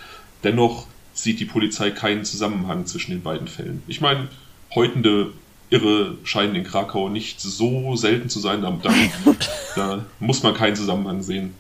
[0.44, 3.82] Dennoch sieht die Polizei keinen Zusammenhang zwischen den beiden Fällen.
[3.88, 4.28] Ich meine,
[4.76, 5.34] häutende
[5.70, 8.62] Irre scheinen in Krakau nicht so selten zu sein.
[8.62, 8.94] Da, da,
[9.76, 11.54] Da muss man keinen Zusammenhang sehen.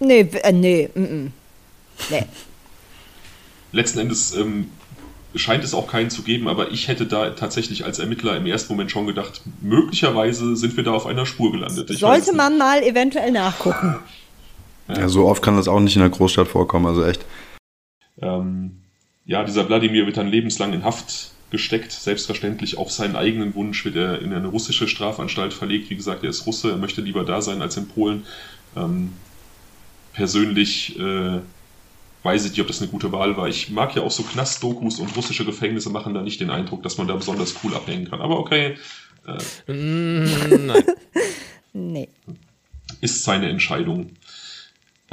[0.00, 1.32] Nee, äh, nee, mm, mm.
[2.10, 2.24] nee.
[3.72, 4.70] Letzten Endes ähm,
[5.34, 8.72] scheint es auch keinen zu geben, aber ich hätte da tatsächlich als Ermittler im ersten
[8.72, 11.90] Moment schon gedacht, möglicherweise sind wir da auf einer Spur gelandet.
[11.90, 13.96] Ich Sollte man mal eventuell nachgucken.
[14.88, 17.24] Ja, so oft kann das auch nicht in der Großstadt vorkommen, also echt.
[18.20, 18.82] Ähm,
[19.26, 21.92] ja, dieser Wladimir wird dann lebenslang in Haft gesteckt.
[21.92, 25.90] Selbstverständlich auf seinen eigenen Wunsch wird er in eine russische Strafanstalt verlegt.
[25.90, 28.24] Wie gesagt, er ist Russe, er möchte lieber da sein als in Polen.
[28.76, 29.12] Ähm,
[30.12, 31.40] persönlich äh,
[32.22, 33.48] weiß ich nicht, ob das eine gute Wahl war.
[33.48, 36.98] Ich mag ja auch so Knastdokus und russische Gefängnisse machen da nicht den Eindruck, dass
[36.98, 38.20] man da besonders cool abhängen kann.
[38.20, 38.76] Aber okay.
[39.26, 40.84] Äh, Nein.
[41.76, 42.08] Nee.
[43.00, 44.10] ist seine Entscheidung.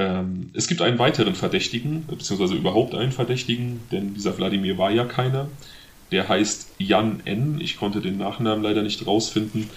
[0.01, 5.05] Ähm, es gibt einen weiteren Verdächtigen, beziehungsweise überhaupt einen Verdächtigen, denn dieser Wladimir war ja
[5.05, 5.47] keiner.
[6.11, 7.61] Der heißt Jan N.
[7.61, 9.69] Ich konnte den Nachnamen leider nicht rausfinden.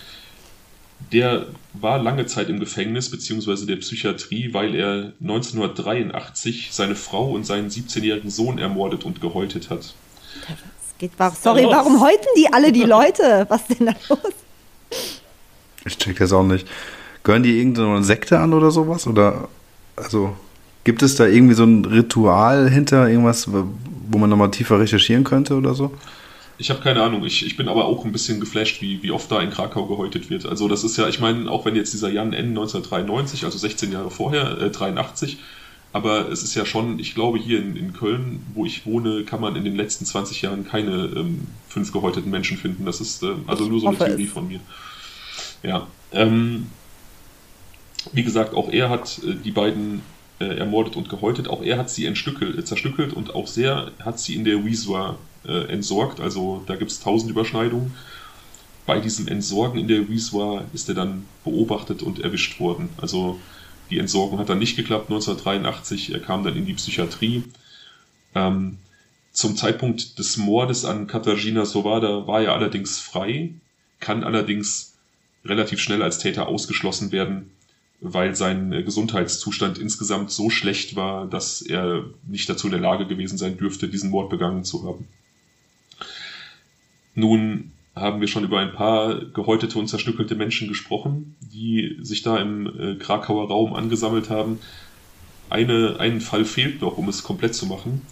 [1.13, 7.45] Der war lange Zeit im Gefängnis beziehungsweise der Psychiatrie, weil er 1983 seine Frau und
[7.45, 9.81] seinen 17-jährigen Sohn ermordet und gehäutet hat.
[9.81, 13.45] Es geht, war, sorry, warum häuten die alle die Leute?
[13.51, 14.33] Was denn da los?
[15.85, 16.67] Ich check das auch nicht.
[17.25, 19.07] Gehören die irgendeine Sekte an oder sowas?
[19.07, 19.49] Oder,
[19.97, 20.37] also,
[20.85, 25.55] gibt es da irgendwie so ein Ritual hinter irgendwas, wo man nochmal tiefer recherchieren könnte
[25.55, 25.93] oder so?
[26.57, 27.25] Ich habe keine Ahnung.
[27.25, 30.31] Ich, ich bin aber auch ein bisschen geflasht, wie, wie oft da in Krakau gehäutet
[30.31, 30.47] wird.
[30.47, 32.51] Also das ist ja, ich meine, auch wenn jetzt dieser Jan N.
[32.51, 35.39] 1993, also 16 Jahre vorher, äh, 83,
[35.93, 39.41] aber es ist ja schon, ich glaube, hier in, in Köln, wo ich wohne, kann
[39.41, 42.85] man in den letzten 20 Jahren keine ähm, fünf gehäuteten Menschen finden.
[42.85, 44.33] Das ist äh, also nur so eine Theorie es.
[44.33, 44.61] von mir.
[45.63, 45.87] Ja.
[46.13, 46.67] Ähm,
[48.13, 50.03] wie gesagt, auch er hat äh, die beiden
[50.41, 51.49] äh, ermordet und gehäutet.
[51.49, 55.69] Auch er hat sie äh, zerstückelt und auch sehr hat sie in der Wieswa äh,
[55.73, 56.21] entsorgt.
[56.21, 57.95] Also da gibt es tausend Überschneidungen.
[58.87, 62.91] Bei diesem Entsorgen in der Wieswa ist er dann beobachtet und erwischt worden.
[62.99, 63.41] Also
[63.91, 66.13] die Entsorgung hat dann nicht geklappt 1983.
[66.13, 67.45] Er kam dann in die Psychiatrie.
[68.35, 68.79] Ähm,
[69.33, 73.55] zum Zeitpunkt des Mordes an Katarzyna Sowada war er allerdings frei,
[74.01, 74.95] kann allerdings
[75.45, 77.51] relativ schnell als Täter ausgeschlossen werden,
[78.01, 83.07] weil sein äh, Gesundheitszustand insgesamt so schlecht war, dass er nicht dazu in der Lage
[83.07, 85.07] gewesen sein dürfte, diesen Mord begangen zu haben.
[87.15, 92.39] Nun haben wir schon über ein paar gehäutete und zerstückelte Menschen gesprochen, die sich da
[92.39, 94.59] im äh, Krakauer Raum angesammelt haben.
[95.49, 98.03] Eine, ein Fall fehlt noch, um es komplett zu machen.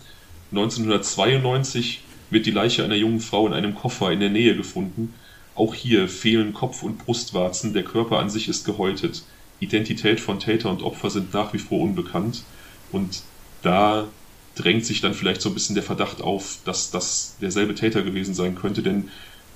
[0.53, 5.15] 1992 wird die Leiche einer jungen Frau in einem Koffer in der Nähe gefunden.
[5.55, 9.25] Auch hier fehlen Kopf- und Brustwarzen, der Körper an sich ist gehäutet.
[9.63, 12.43] Identität von Täter und Opfer sind nach wie vor unbekannt.
[12.91, 13.23] Und
[13.63, 14.09] da
[14.55, 18.35] drängt sich dann vielleicht so ein bisschen der Verdacht auf, dass das derselbe Täter gewesen
[18.35, 19.09] sein könnte, denn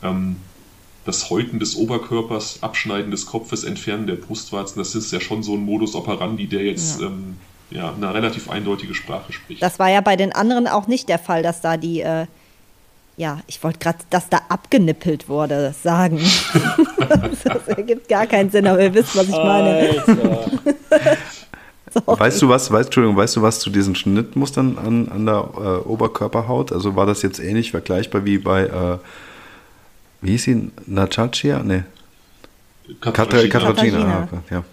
[0.03, 0.37] ähm,
[1.05, 5.55] das Häuten des Oberkörpers, Abschneiden des Kopfes, Entfernen der Brustwarzen, das ist ja schon so
[5.55, 7.07] ein Modus operandi, der jetzt Ja.
[7.07, 7.37] ähm,
[7.71, 9.61] ja, eine relativ eindeutige Sprache spricht.
[9.61, 12.27] Das war ja bei den anderen auch nicht der Fall, dass da die, äh,
[13.17, 16.19] ja, ich wollte gerade, dass da abgenippelt wurde, sagen.
[17.45, 20.03] das ergibt gar keinen Sinn, aber ihr wisst, was ich meine.
[22.05, 25.89] Weißt du was, weißt, Entschuldigung, weißt du was zu diesen Schnittmustern an, an der äh,
[25.89, 26.71] Oberkörperhaut?
[26.71, 28.99] Also war das jetzt ähnlich vergleichbar wie bei, äh,
[30.21, 31.63] wie hieß sie, Nachacia?
[31.63, 31.85] Nee,
[33.01, 33.49] Katarina.
[33.49, 34.29] Katarzyna.
[34.31, 34.65] Ah, ja.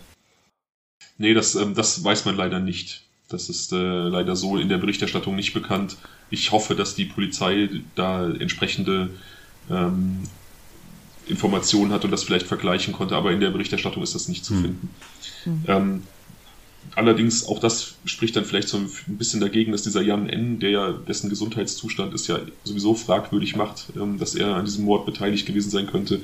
[1.18, 3.04] Nee, das, ähm, das weiß man leider nicht.
[3.30, 5.98] Das ist äh, leider so in der Berichterstattung nicht bekannt.
[6.34, 9.20] Ich hoffe, dass die Polizei da entsprechende
[9.70, 10.24] ähm,
[11.26, 14.56] Informationen hat und das vielleicht vergleichen konnte, aber in der Berichterstattung ist das nicht zu
[14.56, 14.62] Hm.
[14.62, 14.96] finden.
[15.68, 16.08] Ähm,
[16.96, 20.72] allerdings, auch das spricht dann vielleicht so ein bisschen dagegen, dass dieser Jan N., der
[20.72, 25.46] ja, dessen Gesundheitszustand ist ja sowieso fragwürdig macht, ähm, dass er an diesem Mord beteiligt
[25.46, 26.24] gewesen sein könnte.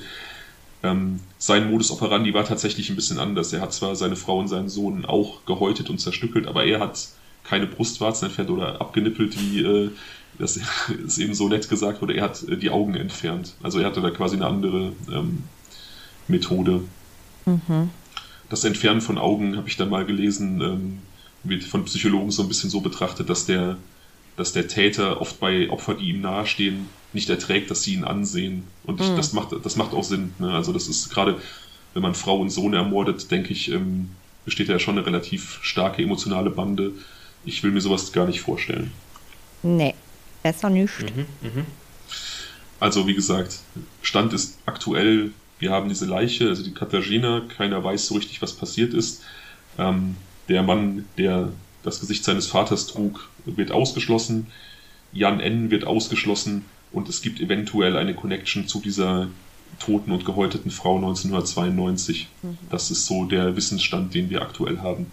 [0.83, 3.53] Ähm, sein Modus operandi war tatsächlich ein bisschen anders.
[3.53, 7.09] Er hat zwar seine Frau und seinen Sohn auch gehäutet und zerstückelt, aber er hat
[7.49, 9.89] keine Brustwarzen entfernt oder abgenippelt, wie äh,
[10.37, 10.59] das
[11.05, 12.13] ist eben so nett gesagt wurde.
[12.13, 13.55] Er hat äh, die Augen entfernt.
[13.63, 15.43] Also er hatte da quasi eine andere ähm,
[16.27, 16.81] Methode.
[17.45, 17.89] Mhm.
[18.49, 20.97] Das Entfernen von Augen habe ich dann mal gelesen, ähm,
[21.43, 23.77] wird von Psychologen so ein bisschen so betrachtet, dass der,
[24.37, 28.63] dass der Täter oft bei Opfern, die ihm nahestehen, nicht erträgt, dass sie ihn ansehen.
[28.83, 29.15] Und ich, Mhm.
[29.17, 30.33] das macht, das macht auch Sinn.
[30.39, 30.51] Ne?
[30.51, 31.37] Also das ist gerade,
[31.93, 34.09] wenn man Frau und Sohn ermordet, denke ich, ähm,
[34.45, 36.91] besteht da ja schon eine relativ starke emotionale Bande.
[37.45, 38.91] Ich will mir sowas gar nicht vorstellen.
[39.63, 39.95] Nee,
[40.43, 40.99] besser nicht.
[41.01, 41.65] Mhm, mhm.
[42.79, 43.59] Also wie gesagt,
[44.01, 48.53] Stand ist aktuell, wir haben diese Leiche, also die Katharina, keiner weiß so richtig, was
[48.53, 49.21] passiert ist.
[49.77, 50.15] Ähm,
[50.47, 51.51] der Mann, der
[51.83, 54.47] das Gesicht seines Vaters trug, wird ausgeschlossen.
[55.11, 55.71] Jan N.
[55.71, 59.27] wird ausgeschlossen und es gibt eventuell eine Connection zu dieser
[59.79, 62.27] toten und gehäuteten Frau 1992.
[62.41, 62.57] Mhm.
[62.69, 65.11] Das ist so der Wissensstand, den wir aktuell haben.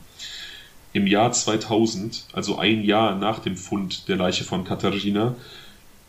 [0.97, 5.35] Im Jahr 2000, also ein Jahr nach dem Fund der Leiche von Katharina,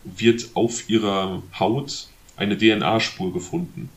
[0.05, 3.89] wird auf ihrer Haut eine DNA-Spur gefunden.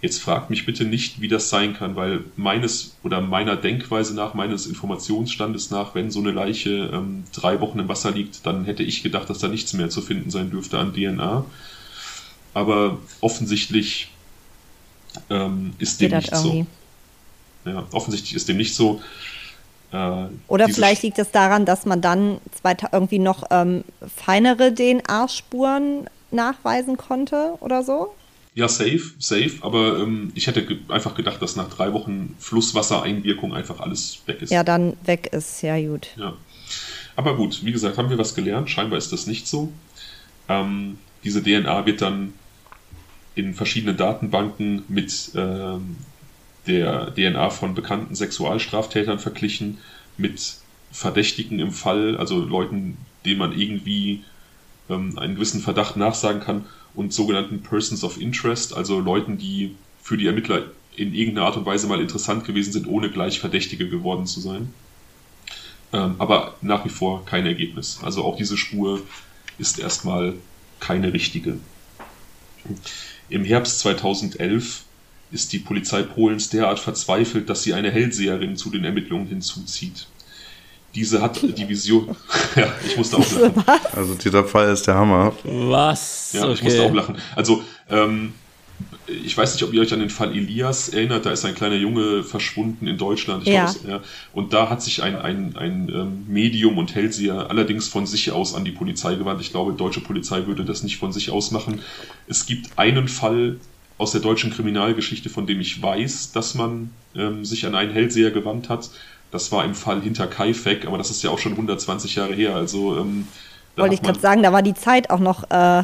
[0.00, 4.34] Jetzt fragt mich bitte nicht, wie das sein kann, weil meines oder meiner Denkweise nach,
[4.34, 8.84] meines Informationsstandes nach, wenn so eine Leiche ähm, drei Wochen im Wasser liegt, dann hätte
[8.84, 11.44] ich gedacht, dass da nichts mehr zu finden sein dürfte an DNA.
[12.54, 14.10] Aber offensichtlich
[15.28, 16.64] ähm, ist dem nicht so.
[17.64, 19.02] Ja, offensichtlich ist dem nicht so.
[19.92, 22.38] Äh, Oder vielleicht liegt es daran, dass man dann
[22.92, 23.84] irgendwie noch ähm,
[24.16, 28.14] feinere DNA-Spuren nachweisen konnte oder so?
[28.54, 29.52] Ja, safe, safe.
[29.60, 34.42] Aber ähm, ich hätte ge einfach gedacht, dass nach drei Wochen Flusswassereinwirkung einfach alles weg
[34.42, 34.50] ist.
[34.50, 36.08] Ja, dann weg ist, ja gut.
[36.16, 36.34] Ja.
[37.14, 38.68] Aber gut, wie gesagt, haben wir was gelernt.
[38.68, 39.72] Scheinbar ist das nicht so.
[40.48, 42.32] Ähm, diese DNA wird dann
[43.34, 45.96] in verschiedenen Datenbanken mit ähm,
[46.68, 49.78] der DNA von bekannten Sexualstraftätern verglichen,
[50.16, 50.56] mit
[50.92, 54.24] Verdächtigen im Fall, also Leuten, denen man irgendwie
[54.88, 60.16] ähm, einen gewissen Verdacht nachsagen kann, und sogenannten Persons of Interest, also Leuten, die für
[60.16, 60.64] die Ermittler
[60.96, 64.74] in irgendeiner Art und Weise mal interessant gewesen sind, ohne gleich Verdächtige geworden zu sein.
[65.92, 68.00] Ähm, aber nach wie vor kein Ergebnis.
[68.02, 69.00] Also auch diese Spur
[69.58, 70.34] ist erstmal
[70.80, 71.58] keine richtige.
[73.28, 74.84] Im Herbst 2011
[75.30, 80.06] ist die Polizei Polens derart verzweifelt, dass sie eine Hellseherin zu den Ermittlungen hinzuzieht.
[80.94, 82.16] Diese hat die Vision.
[82.56, 83.64] ja, ich musste auch lachen.
[83.92, 85.34] Also dieser Fall ist der Hammer.
[85.44, 86.32] Was?
[86.32, 86.54] Ja, okay.
[86.54, 87.18] ich musste auch lachen.
[87.36, 88.32] Also, ähm,
[89.06, 91.76] ich weiß nicht, ob ihr euch an den Fall Elias erinnert, da ist ein kleiner
[91.76, 93.46] Junge verschwunden in Deutschland.
[93.46, 93.70] Ja.
[93.70, 94.00] Glaube, ja.
[94.32, 98.54] Und da hat sich ein, ein, ein ähm, Medium und Hellseher allerdings von sich aus
[98.54, 99.40] an die Polizei gewandt.
[99.40, 101.80] Ich glaube, deutsche Polizei würde das nicht von sich aus machen.
[102.28, 103.58] Es gibt einen Fall
[103.98, 108.30] aus der deutschen Kriminalgeschichte, von dem ich weiß, dass man ähm, sich an einen Hellseher
[108.30, 108.90] gewandt hat.
[109.30, 112.54] Das war im Fall hinter Kaifek, aber das ist ja auch schon 120 Jahre her.
[112.54, 113.26] Also ähm,
[113.76, 115.82] wollte ich gerade sagen, da war die Zeit auch noch äh,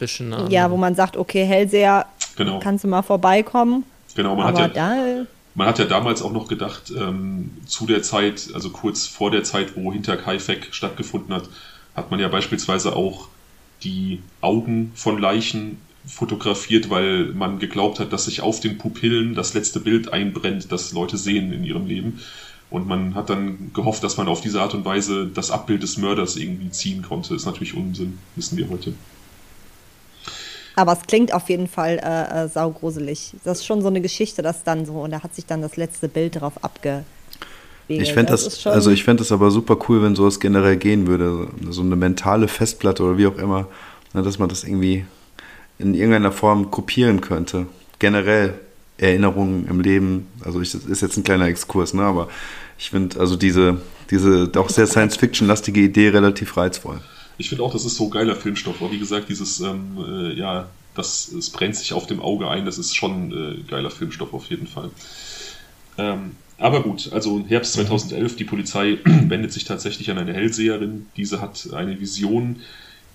[0.00, 0.48] bisschen nah.
[0.48, 2.58] Ja, wo man sagt, okay, Hellseher, genau.
[2.58, 3.84] kannst du mal vorbeikommen.
[4.16, 7.86] Genau, man aber hat ja, da, man hat ja damals auch noch gedacht, ähm, zu
[7.86, 11.44] der Zeit, also kurz vor der Zeit, wo hinter Kaifek stattgefunden hat,
[11.94, 13.28] hat man ja beispielsweise auch
[13.84, 19.54] die Augen von Leichen fotografiert, weil man geglaubt hat, dass sich auf den Pupillen das
[19.54, 22.20] letzte Bild einbrennt, das Leute sehen in ihrem Leben.
[22.70, 25.96] Und man hat dann gehofft, dass man auf diese Art und Weise das Abbild des
[25.96, 27.34] Mörders irgendwie ziehen konnte.
[27.34, 28.94] Ist natürlich Unsinn, wissen wir heute.
[30.76, 33.32] Aber es klingt auf jeden Fall äh, äh, saugruselig.
[33.44, 35.76] Das ist schon so eine Geschichte, dass dann so, und da hat sich dann das
[35.76, 37.04] letzte Bild darauf abge.
[37.88, 41.08] Ich fände das, das also ich fände es aber super cool, wenn sowas generell gehen
[41.08, 41.48] würde.
[41.70, 43.66] So eine mentale Festplatte oder wie auch immer,
[44.14, 45.04] ne, dass man das irgendwie
[45.80, 47.66] in irgendeiner Form kopieren könnte.
[47.98, 48.54] Generell
[48.98, 50.26] Erinnerungen im Leben.
[50.44, 52.02] Also ich, das ist jetzt ein kleiner Exkurs, ne?
[52.02, 52.28] aber
[52.78, 57.00] ich finde also diese, diese doch sehr Science-Fiction-lastige Idee relativ reizvoll.
[57.38, 58.76] Ich finde auch, das ist so geiler Filmstoff.
[58.80, 62.66] Aber wie gesagt, dieses, ähm, äh, ja, das, es brennt sich auf dem Auge ein,
[62.66, 64.90] das ist schon äh, geiler Filmstoff auf jeden Fall.
[65.96, 71.06] Ähm, aber gut, also Herbst 2011, die Polizei wendet sich tatsächlich an eine Hellseherin.
[71.16, 72.56] Diese hat eine Vision,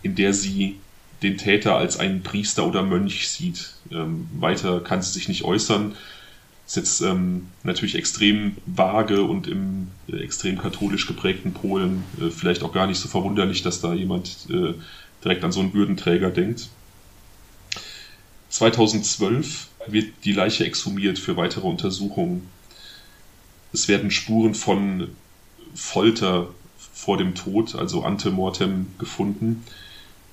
[0.01, 0.77] in der sie
[1.21, 3.73] den Täter als einen Priester oder Mönch sieht.
[3.91, 5.95] Ähm, weiter kann sie sich nicht äußern.
[6.67, 12.63] Ist jetzt ähm, natürlich extrem vage und im äh, extrem katholisch geprägten Polen äh, vielleicht
[12.63, 14.73] auch gar nicht so verwunderlich, dass da jemand äh,
[15.23, 16.69] direkt an so einen Würdenträger denkt.
[18.49, 22.49] 2012 wird die Leiche exhumiert für weitere Untersuchungen.
[23.73, 25.09] Es werden Spuren von
[25.73, 26.47] Folter
[26.93, 29.63] vor dem Tod, also Antemortem, gefunden.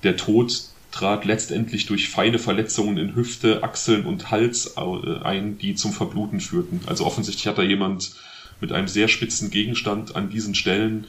[0.04, 5.74] Der Tod trat letztendlich durch feine Verletzungen in Hüfte, Achseln und Hals äh, ein, die
[5.74, 6.80] zum Verbluten führten.
[6.86, 8.12] Also offensichtlich hat da jemand
[8.60, 11.06] mit einem sehr spitzen Gegenstand an diesen Stellen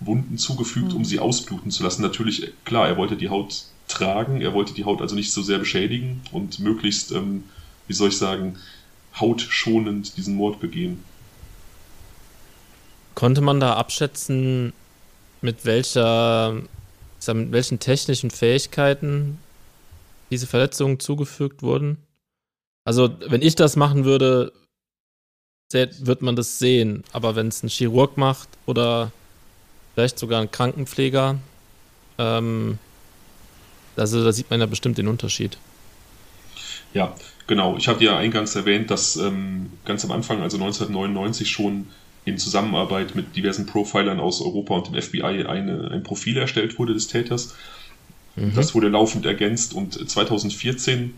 [0.00, 1.04] Wunden zugefügt, um mhm.
[1.04, 2.02] sie ausbluten zu lassen.
[2.02, 5.58] Natürlich, klar, er wollte die Haut tragen, er wollte die Haut also nicht so sehr
[5.58, 7.44] beschädigen und möglichst, ähm,
[7.88, 8.56] wie soll ich sagen,
[9.18, 11.02] hautschonend diesen Mord begehen.
[13.16, 14.72] Konnte man da abschätzen,
[15.40, 16.62] mit welcher
[17.26, 19.38] mit welchen technischen Fähigkeiten
[20.30, 21.98] diese Verletzungen zugefügt wurden?
[22.84, 24.52] Also, wenn ich das machen würde,
[25.72, 27.04] wird man das sehen.
[27.12, 29.12] Aber wenn es ein Chirurg macht oder
[29.94, 31.38] vielleicht sogar ein Krankenpfleger,
[32.18, 32.78] ähm,
[33.96, 35.58] also da sieht man ja bestimmt den Unterschied.
[36.94, 37.14] Ja,
[37.46, 37.76] genau.
[37.76, 41.88] Ich habe ja eingangs erwähnt, dass ähm, ganz am Anfang, also 1999 schon
[42.28, 46.94] in Zusammenarbeit mit diversen Profilern aus Europa und dem FBI eine, ein Profil erstellt wurde
[46.94, 47.54] des Täters.
[48.36, 48.54] Mhm.
[48.54, 51.14] Das wurde laufend ergänzt und 2014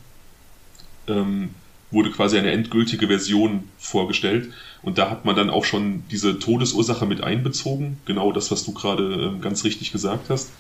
[1.09, 1.51] ähm,
[1.91, 4.53] wurde quasi eine endgültige Version vorgestellt.
[4.83, 7.99] Und da hat man dann auch schon diese Todesursache mit einbezogen.
[8.07, 10.51] Genau das, was du gerade äh, ganz richtig gesagt hast.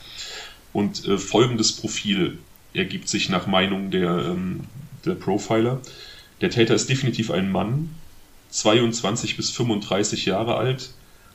[0.72, 2.38] Und äh, folgendes Profil
[2.74, 4.60] ergibt sich nach Meinung der, ähm,
[5.04, 5.80] der Profiler.
[6.40, 7.90] Der Täter ist definitiv ein Mann,
[8.50, 10.90] 22 bis 35 Jahre alt,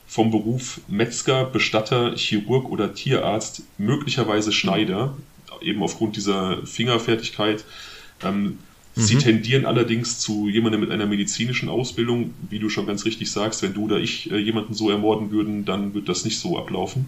[0.08, 5.18] vom Beruf Metzger, Bestatter, Chirurg oder Tierarzt, möglicherweise Schneider,
[5.62, 7.64] eben aufgrund dieser Fingerfertigkeit.
[8.24, 8.60] Ähm,
[8.96, 9.02] mhm.
[9.02, 12.34] Sie tendieren allerdings zu jemandem mit einer medizinischen Ausbildung.
[12.50, 15.66] Wie du schon ganz richtig sagst, wenn du oder ich äh, jemanden so ermorden würden,
[15.66, 17.08] dann wird das nicht so ablaufen.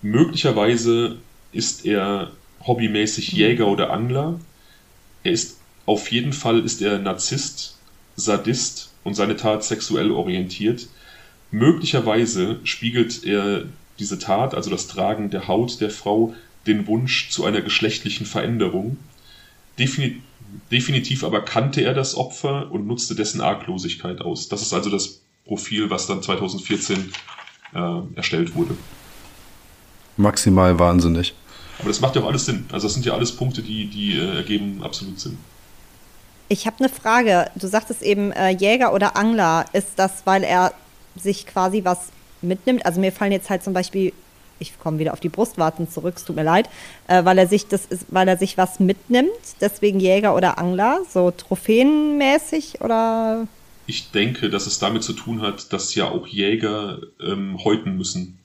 [0.00, 1.18] Möglicherweise
[1.52, 2.32] ist er
[2.66, 4.40] hobbymäßig Jäger oder Angler.
[5.22, 7.73] Er ist auf jeden Fall ist er Narzisst,
[8.16, 10.88] Sadist und seine Tat sexuell orientiert.
[11.50, 13.64] Möglicherweise spiegelt er
[13.98, 16.34] diese Tat, also das Tragen der Haut der Frau,
[16.66, 18.96] den Wunsch zu einer geschlechtlichen Veränderung.
[19.78, 20.20] Defini
[20.70, 24.48] definitiv aber kannte er das Opfer und nutzte dessen Arglosigkeit aus.
[24.48, 27.12] Das ist also das Profil, was dann 2014
[27.74, 27.78] äh,
[28.14, 28.76] erstellt wurde.
[30.16, 31.34] Maximal wahnsinnig.
[31.78, 32.66] Aber das macht ja auch alles Sinn.
[32.70, 35.38] Also das sind ja alles Punkte, die, die äh, ergeben absolut Sinn.
[36.48, 37.50] Ich habe eine Frage.
[37.54, 39.64] Du sagtest eben äh, Jäger oder Angler.
[39.72, 40.72] Ist das, weil er
[41.16, 42.10] sich quasi was
[42.42, 42.84] mitnimmt?
[42.84, 44.12] Also mir fallen jetzt halt zum Beispiel,
[44.58, 46.68] ich komme wieder auf die Brustwarzen zurück, es tut mir leid,
[47.08, 49.30] äh, weil er sich das ist, weil er sich was mitnimmt,
[49.60, 53.46] deswegen Jäger oder Angler, so trophäenmäßig oder?
[53.86, 58.38] Ich denke, dass es damit zu tun hat, dass ja auch Jäger ähm, häuten müssen.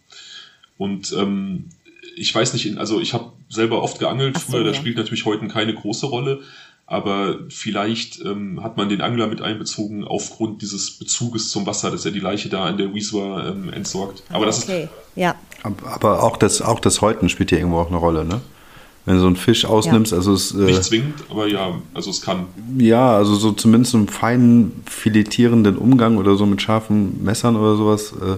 [0.77, 1.69] Und ähm,
[2.15, 4.81] ich weiß nicht, also ich habe selber oft geangelt so, früher, das ja.
[4.81, 6.41] spielt natürlich heute keine große Rolle,
[6.89, 12.03] aber vielleicht ähm, hat man den Angler mit einbezogen aufgrund dieses Bezuges zum Wasser, dass
[12.03, 14.23] er die Leiche da in der Wieswa ähm, entsorgt.
[14.29, 14.83] Aber das okay.
[14.83, 15.35] ist ja.
[15.91, 18.41] Aber auch das, auch das Häuten spielt ja irgendwo auch eine Rolle, ne?
[19.05, 20.17] Wenn du so einen Fisch ausnimmst, ja.
[20.17, 20.51] also es.
[20.51, 22.47] Äh, Nicht zwingend, aber ja, also es kann.
[22.79, 28.13] Ja, also so zumindest einen feinen filetierenden Umgang oder so mit scharfen Messern oder sowas.
[28.13, 28.37] Äh,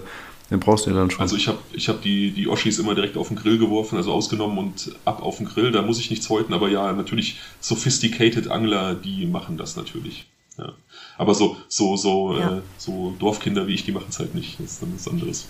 [0.51, 1.21] den brauchst du ja dann schon.
[1.21, 4.11] Also ich habe ich hab die, die Oschis immer direkt auf den Grill geworfen, also
[4.11, 5.71] ausgenommen und ab auf den Grill.
[5.71, 10.25] Da muss ich nichts häuten, aber ja, natürlich sophisticated Angler, die machen das natürlich.
[10.57, 10.73] Ja.
[11.17, 12.57] Aber so, so, so, ja.
[12.57, 14.59] äh, so Dorfkinder wie ich, die machen es halt nicht.
[14.59, 15.47] Das ist dann was anderes.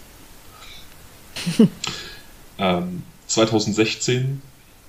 [2.59, 4.39] ähm, 2016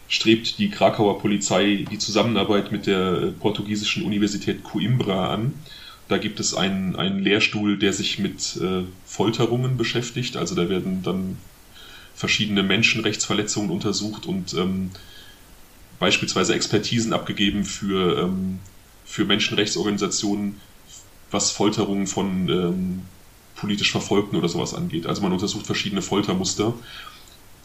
[0.08, 5.54] strebt die Krakauer Polizei die Zusammenarbeit mit der portugiesischen Universität Coimbra an
[6.09, 10.36] da gibt es einen, einen Lehrstuhl, der sich mit äh, Folterungen beschäftigt.
[10.36, 11.38] Also da werden dann
[12.14, 14.90] verschiedene Menschenrechtsverletzungen untersucht und ähm,
[15.98, 18.59] beispielsweise Expertisen abgegeben für, ähm,
[19.05, 20.61] für Menschenrechtsorganisationen,
[21.30, 23.03] was Folterungen von ähm,
[23.55, 25.07] politisch Verfolgten oder sowas angeht.
[25.07, 26.74] Also man untersucht verschiedene Foltermuster,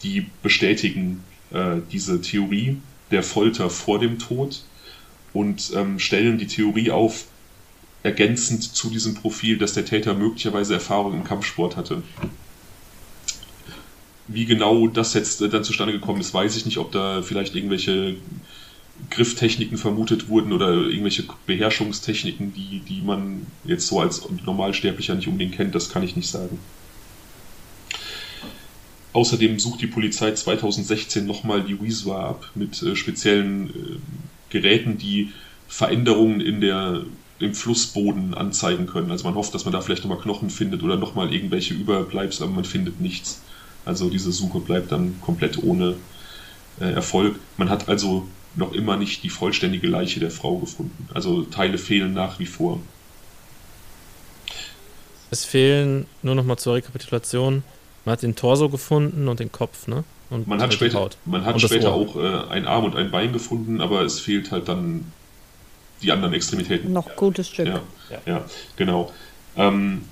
[0.02, 2.78] die bestätigen äh, diese Theorie
[3.10, 4.62] der Folter vor dem Tod
[5.32, 7.24] und ähm, stellen die Theorie auf,
[8.02, 12.02] ergänzend zu diesem Profil, dass der Täter möglicherweise Erfahrung im Kampfsport hatte.
[14.28, 18.16] Wie genau das jetzt dann zustande gekommen ist, weiß ich nicht, ob da vielleicht irgendwelche
[19.10, 25.56] Grifftechniken vermutet wurden oder irgendwelche Beherrschungstechniken, die, die man jetzt so als Normalsterblicher nicht unbedingt
[25.56, 26.58] kennt, das kann ich nicht sagen.
[29.12, 33.72] Außerdem sucht die Polizei 2016 nochmal die Wieswa ab mit äh, speziellen äh,
[34.50, 35.32] Geräten, die
[35.66, 37.04] Veränderungen in der
[37.40, 39.10] im Flussboden anzeigen können.
[39.10, 42.54] Also man hofft, dass man da vielleicht nochmal Knochen findet oder nochmal irgendwelche Überbleibsel, aber
[42.54, 43.42] man findet nichts.
[43.84, 45.94] Also diese Suche bleibt dann komplett ohne
[46.80, 47.36] äh, Erfolg.
[47.56, 51.08] Man hat also noch immer nicht die vollständige Leiche der Frau gefunden.
[51.14, 52.80] Also Teile fehlen nach wie vor.
[55.30, 57.62] Es fehlen, nur nochmal zur Rekapitulation,
[58.04, 60.04] man hat den Torso gefunden und den Kopf, ne?
[60.30, 63.80] Und man hat später, man hat später auch äh, ein Arm und ein Bein gefunden,
[63.80, 65.10] aber es fehlt halt dann
[66.02, 66.92] die anderen Extremitäten.
[66.92, 67.66] Noch gutes Stück.
[67.66, 67.82] Ja,
[68.26, 68.44] ja.
[68.76, 69.12] genau.
[69.56, 70.02] Ähm,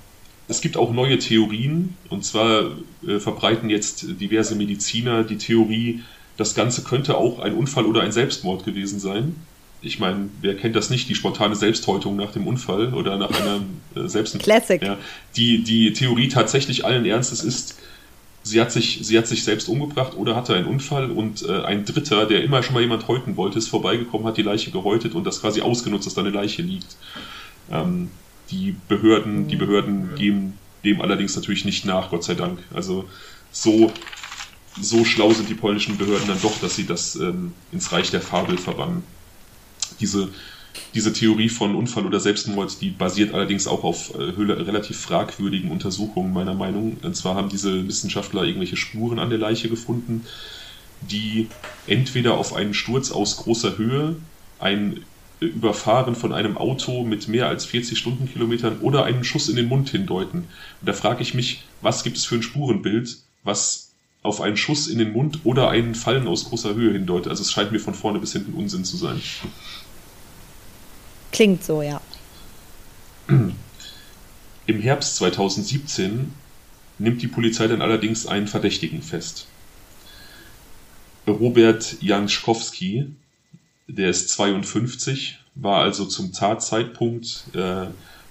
[0.47, 2.71] es gibt auch neue Theorien, und zwar
[3.05, 6.01] äh, verbreiten jetzt diverse Mediziner die Theorie,
[6.37, 9.35] das Ganze könnte auch ein Unfall oder ein Selbstmord gewesen sein.
[9.81, 13.61] Ich meine, wer kennt das nicht, die spontane Selbsthäutung nach dem Unfall oder nach einer
[13.95, 14.37] äh, Selbst...
[14.39, 14.81] Classic.
[14.81, 14.97] Ja,
[15.35, 17.79] die, die Theorie tatsächlich allen Ernstes ist,
[18.47, 21.85] sie hat sich, sie hat sich selbst umgebracht oder hatte einen Unfall und äh, ein
[21.85, 25.25] Dritter, der immer schon mal jemand häuten wollte, ist vorbeigekommen, hat die Leiche gehäutet und
[25.25, 26.97] das quasi ausgenutzt, dass da eine Leiche liegt.
[27.71, 28.09] Ähm,
[28.49, 32.59] die Behörden, die Behörden geben dem allerdings natürlich nicht nach, Gott sei Dank.
[32.73, 33.05] Also
[33.51, 33.91] so,
[34.79, 38.21] so schlau sind die polnischen Behörden dann doch, dass sie das ähm, ins Reich der
[38.21, 39.03] Fabel verbannen.
[39.99, 40.29] Diese
[40.93, 46.33] diese Theorie von Unfall oder Selbstmord, die basiert allerdings auch auf äh, relativ fragwürdigen Untersuchungen
[46.33, 46.97] meiner Meinung.
[47.01, 50.25] Und zwar haben diese Wissenschaftler irgendwelche Spuren an der Leiche gefunden,
[51.01, 51.47] die
[51.85, 54.15] entweder auf einen Sturz aus großer Höhe
[54.59, 55.01] ein
[55.39, 59.89] Überfahren von einem Auto mit mehr als 40 Stundenkilometern oder einen Schuss in den Mund
[59.89, 60.39] hindeuten.
[60.39, 63.91] Und da frage ich mich, was gibt es für ein Spurenbild, was
[64.23, 67.29] auf einen Schuss in den Mund oder einen Fallen aus großer Höhe hindeutet.
[67.29, 69.21] Also es scheint mir von vorne bis hinten Unsinn zu sein.
[71.37, 72.01] Klingt so, ja.
[73.27, 76.33] Im Herbst 2017
[76.97, 79.45] nimmt die Polizei dann allerdings einen Verdächtigen fest.
[81.27, 83.11] Robert Janschkowski,
[83.87, 87.85] der ist 52, war also zum Tatzeitpunkt äh,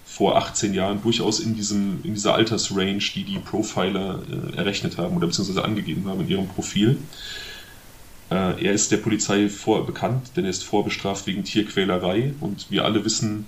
[0.04, 5.16] vor 18 Jahren durchaus in, diesem, in dieser Altersrange, die die Profiler äh, errechnet haben
[5.16, 6.98] oder beziehungsweise angegeben haben in ihrem Profil.
[8.31, 12.85] Äh, er ist der Polizei vor, bekannt, denn er ist vorbestraft wegen Tierquälerei und wir
[12.85, 13.47] alle wissen,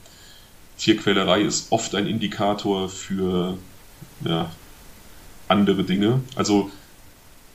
[0.79, 3.59] Tierquälerei ist oft ein Indikator für
[4.24, 4.51] ja,
[5.49, 6.20] andere Dinge.
[6.37, 6.70] Also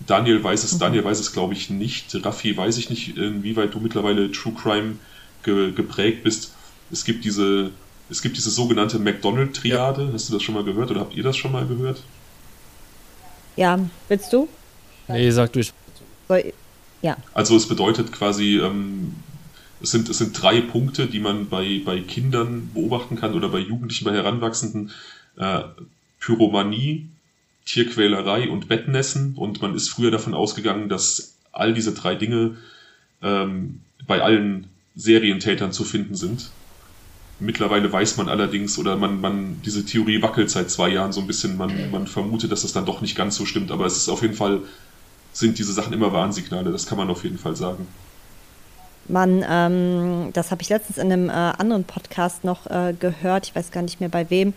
[0.05, 0.79] Daniel weiß es, mhm.
[0.79, 2.13] Daniel weiß es glaube ich nicht.
[2.25, 4.95] Raffi weiß ich nicht, inwieweit du mittlerweile True Crime
[5.43, 6.53] ge geprägt bist.
[6.91, 7.71] Es gibt diese,
[8.09, 10.03] es gibt diese sogenannte McDonald-Triade.
[10.03, 10.13] Ja.
[10.13, 12.03] Hast du das schon mal gehört oder habt ihr das schon mal gehört?
[13.55, 14.49] Ja, willst du?
[15.07, 15.59] Nee, sag du.
[15.59, 15.73] Ich.
[17.03, 17.17] Ja.
[17.35, 19.13] Also es bedeutet quasi, ähm,
[19.81, 23.59] es, sind, es sind drei Punkte, die man bei, bei Kindern beobachten kann oder bei
[23.59, 24.91] Jugendlichen, bei Heranwachsenden.
[25.37, 25.63] Äh,
[26.19, 27.09] Pyromanie,
[27.65, 29.35] Tierquälerei und Bettnässen.
[29.35, 32.57] Und man ist früher davon ausgegangen, dass all diese drei Dinge
[33.21, 36.49] ähm, bei allen Serientätern zu finden sind.
[37.39, 41.27] Mittlerweile weiß man allerdings, oder man, man, diese Theorie wackelt seit zwei Jahren so ein
[41.27, 44.07] bisschen, man, man vermutet, dass das dann doch nicht ganz so stimmt, aber es ist
[44.07, 44.61] auf jeden Fall,
[45.33, 47.87] sind diese Sachen immer Warnsignale, das kann man auf jeden Fall sagen.
[49.07, 53.55] Man, ähm, das habe ich letztens in einem äh, anderen Podcast noch äh, gehört, ich
[53.55, 54.53] weiß gar nicht mehr bei wem,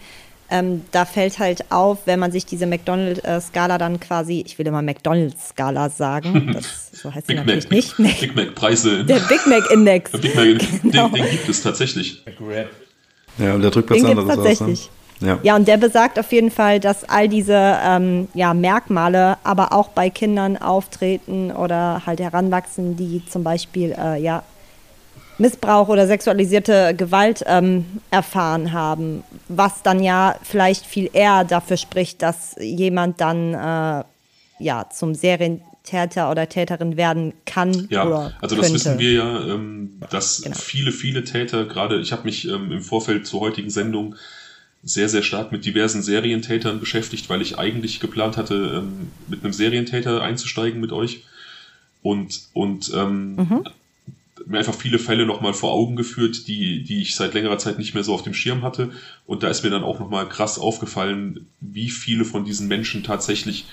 [0.49, 4.83] ähm, da fällt halt auf, wenn man sich diese McDonald's-Skala dann quasi, ich will immer
[4.83, 8.20] McDonald's-Skala sagen, das, so heißt Big sie natürlich Mac, nicht.
[8.20, 9.05] Big Mac-Preise.
[9.05, 10.12] Der Big Mac-Index.
[10.12, 10.47] Der Big Mac,
[10.83, 11.09] genau.
[11.09, 12.22] den, den, gibt es tatsächlich.
[13.39, 14.81] Ja, und der drückt was anderes tatsächlich.
[14.81, 15.06] Aus, ne?
[15.21, 15.39] Ja.
[15.43, 19.89] ja, und der besagt auf jeden Fall, dass all diese ähm, ja, Merkmale aber auch
[19.89, 24.43] bei Kindern auftreten oder halt heranwachsen, die zum Beispiel äh, ja,
[25.39, 32.23] Missbrauch oder sexualisierte Gewalt ähm, erfahren haben, was dann ja vielleicht viel eher dafür spricht,
[32.23, 34.05] dass jemand dann äh,
[34.59, 37.87] ja zum Serientäter oder Täterin werden kann.
[37.91, 40.57] Ja, oder also das wissen wir ja, ähm, dass genau.
[40.57, 44.14] viele, viele Täter, gerade ich habe mich ähm, im Vorfeld zur heutigen Sendung
[44.87, 49.53] sehr, sehr stark mit diversen Serientätern beschäftigt, weil ich eigentlich geplant hatte, ähm, mit einem
[49.53, 51.24] Serientäter einzusteigen mit euch.
[52.03, 53.64] Und, und ähm, mhm
[54.47, 57.95] mir einfach viele Fälle nochmal vor Augen geführt, die, die ich seit längerer Zeit nicht
[57.95, 58.93] mehr so auf dem Schirm hatte.
[59.26, 63.66] Und da ist mir dann auch nochmal krass aufgefallen, wie viele von diesen Menschen tatsächlich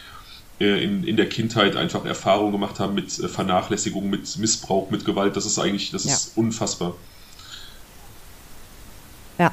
[0.60, 5.06] äh, in, in der Kindheit einfach Erfahrungen gemacht haben mit äh, Vernachlässigung, mit Missbrauch, mit
[5.06, 5.36] Gewalt.
[5.36, 6.14] Das ist eigentlich, das ja.
[6.14, 6.96] ist unfassbar.
[9.38, 9.52] Ja.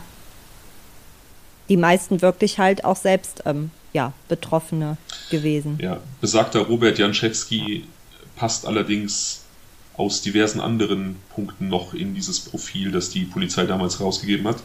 [1.70, 4.98] Die meisten wirklich halt auch selbst ähm, ja, Betroffene
[5.30, 5.78] gewesen.
[5.80, 7.84] Ja, besagter Robert Janczewski
[8.36, 9.42] passt allerdings
[9.96, 14.56] aus diversen anderen Punkten noch in dieses Profil, das die Polizei damals rausgegeben hat.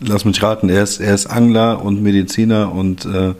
[0.00, 3.34] Lass mich raten, er ist, er ist Angler und Mediziner und äh,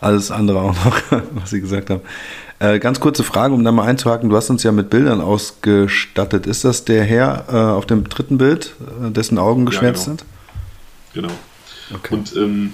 [0.00, 1.02] alles andere auch noch,
[1.34, 2.00] was Sie gesagt haben.
[2.58, 4.28] Äh, ganz kurze Frage, um da mal einzuhaken.
[4.28, 6.46] Du hast uns ja mit Bildern ausgestattet.
[6.46, 10.18] Ist das der Herr äh, auf dem dritten Bild, äh, dessen Augen geschwärzt ja, genau.
[10.18, 10.24] sind?
[11.14, 11.32] Genau.
[11.92, 12.14] Okay.
[12.14, 12.72] Und ähm,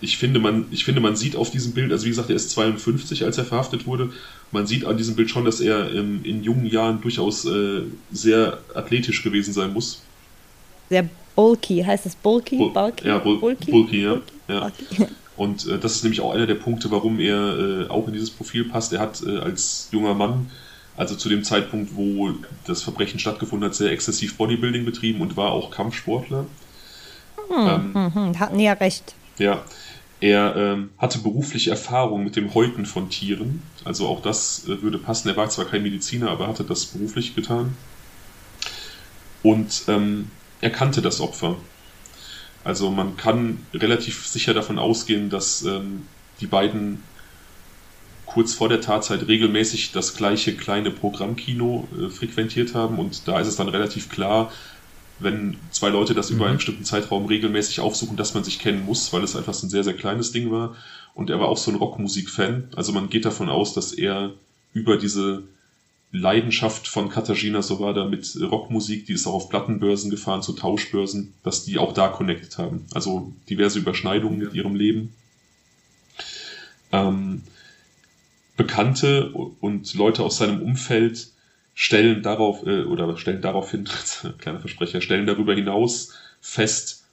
[0.00, 2.50] ich finde, man, ich finde, man sieht auf diesem Bild, also wie gesagt, er ist
[2.50, 4.12] 52, als er verhaftet wurde.
[4.52, 8.58] Man sieht an diesem Bild schon, dass er ähm, in jungen Jahren durchaus äh, sehr
[8.74, 10.02] athletisch gewesen sein muss.
[10.88, 12.58] Sehr bulky, heißt es bulky?
[12.58, 13.08] Bu bulky?
[13.08, 14.20] Ja, bul bulky, bulky ja.
[14.48, 14.60] ja.
[14.60, 15.06] Bulky.
[15.36, 18.30] Und äh, das ist nämlich auch einer der Punkte, warum er äh, auch in dieses
[18.30, 18.92] Profil passt.
[18.92, 20.50] Er hat äh, als junger Mann,
[20.96, 22.30] also zu dem Zeitpunkt, wo
[22.66, 26.46] das Verbrechen stattgefunden hat, sehr exzessiv Bodybuilding betrieben und war auch Kampfsportler.
[27.48, 29.14] Hm, ähm, hm, hm, hatten ja recht.
[29.38, 29.64] Ja,
[30.20, 33.62] er ähm, hatte berufliche Erfahrung mit dem Häuten von Tieren.
[33.84, 35.28] Also auch das äh, würde passen.
[35.28, 37.76] Er war zwar kein Mediziner, aber hatte das beruflich getan.
[39.42, 40.30] Und ähm,
[40.60, 41.56] er kannte das Opfer.
[42.64, 46.06] Also man kann relativ sicher davon ausgehen, dass ähm,
[46.40, 47.02] die beiden
[48.24, 52.98] kurz vor der Tatzeit regelmäßig das gleiche kleine Programmkino äh, frequentiert haben.
[52.98, 54.50] Und da ist es dann relativ klar,
[55.18, 56.58] wenn zwei Leute das über einen mhm.
[56.58, 59.84] bestimmten Zeitraum regelmäßig aufsuchen, dass man sich kennen muss, weil es einfach so ein sehr,
[59.84, 60.76] sehr kleines Ding war.
[61.14, 62.70] Und er war auch so ein Rockmusik-Fan.
[62.76, 64.34] Also man geht davon aus, dass er
[64.74, 65.44] über diese
[66.12, 71.64] Leidenschaft von Katarzyna Sowada mit Rockmusik, die ist auch auf Plattenbörsen gefahren, zu Tauschbörsen, dass
[71.64, 72.84] die auch da connected haben.
[72.92, 75.14] Also diverse Überschneidungen mit ihrem Leben.
[76.92, 77.42] Ähm,
[78.56, 81.30] Bekannte und Leute aus seinem Umfeld
[81.76, 83.88] stellen darauf, äh, oder stellen darauf hin,
[84.38, 87.04] kleiner Versprecher, stellen darüber hinaus fest,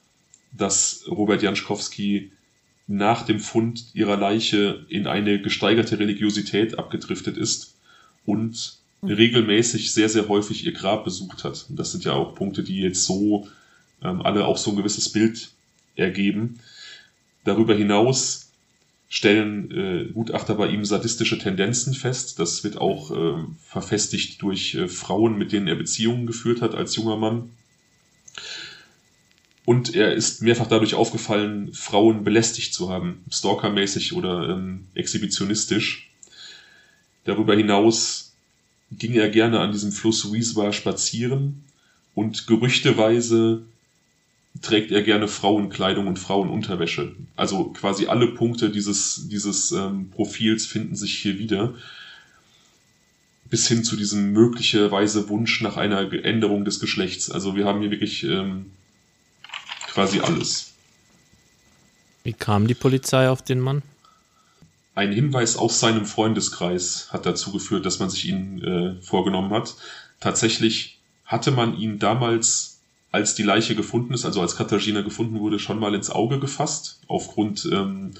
[0.52, 2.32] dass Robert Janschkowski
[2.86, 7.74] nach dem Fund ihrer Leiche in eine gesteigerte Religiosität abgedriftet ist
[8.24, 9.10] und mhm.
[9.10, 11.66] regelmäßig sehr, sehr häufig ihr Grab besucht hat.
[11.68, 13.46] Und das sind ja auch Punkte, die jetzt so
[14.02, 15.50] ähm, alle auch so ein gewisses Bild
[15.94, 16.58] ergeben.
[17.44, 18.43] Darüber hinaus
[19.14, 22.40] stellen äh, Gutachter bei ihm sadistische Tendenzen fest.
[22.40, 26.96] Das wird auch äh, verfestigt durch äh, Frauen, mit denen er Beziehungen geführt hat als
[26.96, 27.50] junger Mann.
[29.64, 36.10] Und er ist mehrfach dadurch aufgefallen, Frauen belästigt zu haben, stalkermäßig oder ähm, exhibitionistisch.
[37.22, 38.34] Darüber hinaus
[38.90, 41.62] ging er gerne an diesem Fluss Wiesba spazieren
[42.16, 43.62] und gerüchteweise
[44.62, 47.14] trägt er gerne Frauenkleidung und Frauenunterwäsche.
[47.36, 51.74] Also quasi alle Punkte dieses, dieses ähm, Profils finden sich hier wieder.
[53.50, 57.30] Bis hin zu diesem möglicherweise Wunsch nach einer Änderung des Geschlechts.
[57.30, 58.70] Also wir haben hier wirklich ähm,
[59.86, 60.72] quasi alles.
[62.22, 63.82] Wie kam die Polizei auf den Mann?
[64.94, 69.74] Ein Hinweis aus seinem Freundeskreis hat dazu geführt, dass man sich ihn äh, vorgenommen hat.
[70.20, 72.73] Tatsächlich hatte man ihn damals,
[73.14, 76.98] als die Leiche gefunden ist, also als Katharina gefunden wurde, schon mal ins Auge gefasst,
[77.06, 78.10] aufgrund ähm,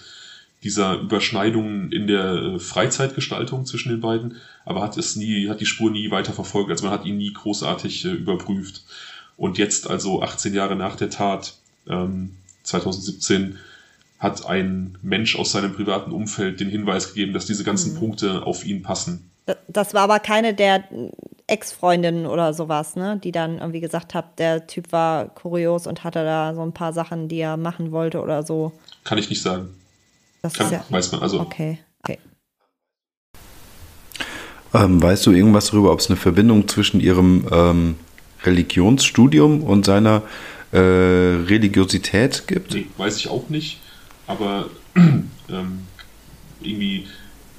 [0.63, 5.67] dieser Überschneidungen in der äh, Freizeitgestaltung zwischen den beiden, aber hat es nie, hat die
[5.67, 8.85] Spur nie weiter verfolgt, also man hat ihn nie großartig äh, überprüft.
[9.37, 11.57] Und jetzt, also 18 Jahre nach der Tat,
[11.89, 13.59] ähm, 2017
[14.21, 17.99] hat ein Mensch aus seinem privaten Umfeld den Hinweis gegeben, dass diese ganzen mhm.
[17.99, 19.29] Punkte auf ihn passen.
[19.67, 20.85] Das war aber keine der
[21.47, 23.21] Ex-Freundinnen oder sowas, ne?
[23.23, 26.93] Die dann irgendwie gesagt hat, der Typ war kurios und hatte da so ein paar
[26.93, 28.73] Sachen, die er machen wollte oder so.
[29.05, 29.69] Kann ich nicht sagen.
[30.43, 31.41] Das Kann, ja, weiß man, also.
[31.41, 32.19] Okay, okay.
[34.73, 37.95] Ähm, weißt du irgendwas darüber, ob es eine Verbindung zwischen ihrem ähm,
[38.43, 40.23] Religionsstudium und seiner
[40.73, 42.75] äh, Religiosität gibt?
[42.75, 43.81] Nee, weiß ich auch nicht.
[44.27, 45.87] Aber ähm,
[46.61, 47.07] irgendwie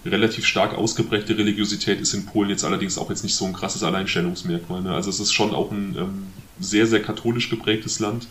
[0.06, 3.84] relativ stark ausgeprägte Religiosität ist in Polen jetzt allerdings auch jetzt nicht so ein krasses
[3.84, 4.82] Alleinstellungsmerkmal.
[4.82, 4.93] Ne?
[4.93, 6.28] Also es ist schon auch ein ähm,
[6.60, 8.28] sehr, sehr katholisch geprägtes Land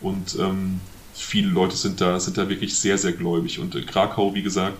[0.00, 0.80] und ähm,
[1.14, 3.58] viele Leute sind da, sind da wirklich sehr, sehr gläubig.
[3.58, 4.78] Und äh, Krakau, wie gesagt,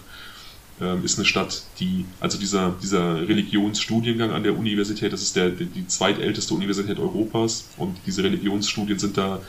[0.81, 5.51] ähm, ist eine Stadt, die, also dieser, dieser Religionsstudiengang an der Universität, das ist der,
[5.51, 9.41] die zweitälteste Universität Europas und diese Religionsstudien sind da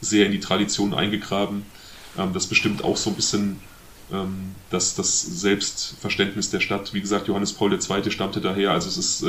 [0.00, 1.64] sehr in die Tradition eingegraben.
[2.16, 3.60] Ähm, das bestimmt auch so ein bisschen
[4.12, 6.92] ähm, das, das Selbstverständnis der Stadt.
[6.94, 8.10] Wie gesagt, Johannes Paul II.
[8.10, 9.24] stammte daher, also es ist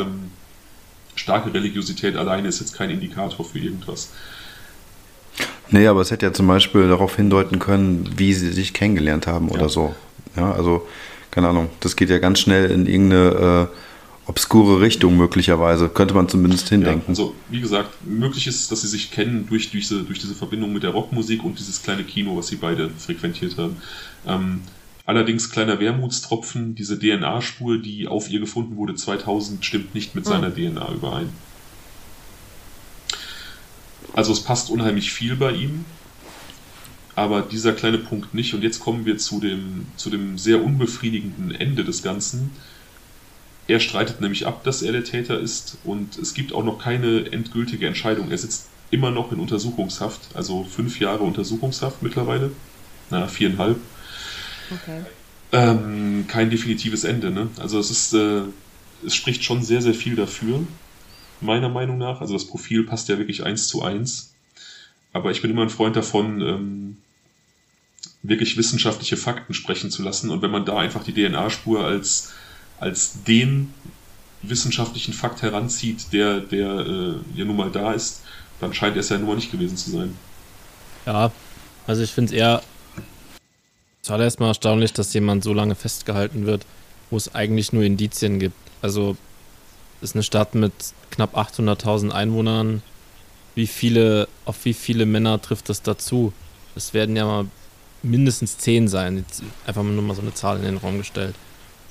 [1.15, 4.09] starke Religiosität alleine ist jetzt kein Indikator für irgendwas.
[5.69, 9.47] Nee, aber es hätte ja zum Beispiel darauf hindeuten können, wie sie sich kennengelernt haben
[9.47, 9.55] ja.
[9.55, 9.95] oder so.
[10.35, 10.87] Ja, also
[11.31, 13.77] keine Ahnung, das geht ja ganz schnell in irgendeine äh,
[14.25, 17.03] obskure Richtung möglicherweise, könnte man zumindest hindenken.
[17.07, 20.35] Ja, also wie gesagt, möglich ist, dass sie sich kennen durch, durch, diese, durch diese
[20.35, 23.77] Verbindung mit der Rockmusik und dieses kleine Kino, was sie beide frequentiert haben.
[24.25, 24.61] Ähm,
[25.05, 30.49] allerdings kleiner Wermutstropfen, diese DNA-Spur, die auf ihr gefunden wurde 2000, stimmt nicht mit seiner
[30.49, 30.73] mhm.
[30.73, 31.29] DNA überein.
[34.13, 35.85] Also es passt unheimlich viel bei ihm,
[37.15, 38.53] aber dieser kleine Punkt nicht.
[38.53, 42.51] Und jetzt kommen wir zu dem, zu dem sehr unbefriedigenden Ende des Ganzen.
[43.67, 47.31] Er streitet nämlich ab, dass er der Täter ist und es gibt auch noch keine
[47.31, 48.29] endgültige Entscheidung.
[48.31, 52.51] Er sitzt immer noch in Untersuchungshaft, also fünf Jahre Untersuchungshaft mittlerweile.
[53.09, 53.77] Na, viereinhalb.
[54.69, 55.01] Okay.
[55.51, 57.47] Ähm, kein definitives Ende, ne?
[57.59, 58.41] Also es ist, äh,
[59.05, 60.65] es spricht schon sehr, sehr viel dafür,
[61.41, 62.21] meiner Meinung nach.
[62.21, 64.33] Also das Profil passt ja wirklich eins zu eins.
[65.11, 66.97] Aber ich bin immer ein Freund davon, ähm,
[68.23, 70.29] wirklich wissenschaftliche Fakten sprechen zu lassen.
[70.31, 72.33] Und wenn man da einfach die DNA-Spur als,
[72.79, 73.73] als den
[74.41, 78.21] wissenschaftlichen Fakt heranzieht, der, der äh, ja nun mal da ist,
[78.59, 80.17] dann scheint es ja nun mal nicht gewesen zu sein.
[81.05, 81.31] Ja,
[81.87, 82.61] also ich finde es eher
[84.01, 86.65] zuallererst mal erstaunlich, dass jemand so lange festgehalten wird,
[87.09, 88.55] wo es eigentlich nur Indizien gibt.
[88.81, 89.17] Also
[90.01, 90.73] ist eine Stadt mit
[91.11, 92.83] knapp 800.000 Einwohnern.
[93.55, 96.33] Wie viele, auf wie viele Männer trifft das dazu?
[96.75, 97.45] Es werden ja mal
[98.01, 99.17] mindestens zehn sein.
[99.17, 101.35] Jetzt einfach nur mal so eine Zahl in den Raum gestellt.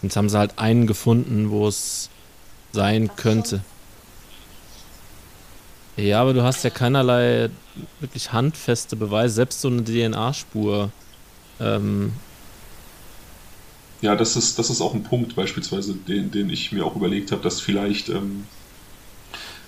[0.03, 2.11] Jetzt haben sie halt einen gefunden, wo es
[2.73, 3.63] sein könnte.
[5.97, 7.51] Ja, aber du hast ja keinerlei
[8.01, 10.91] wirklich handfeste Beweise, selbst so eine DNA-Spur.
[11.61, 12.13] Ähm
[14.01, 17.31] ja, das ist, das ist auch ein Punkt beispielsweise, den, den ich mir auch überlegt
[17.31, 18.45] habe, dass vielleicht ähm,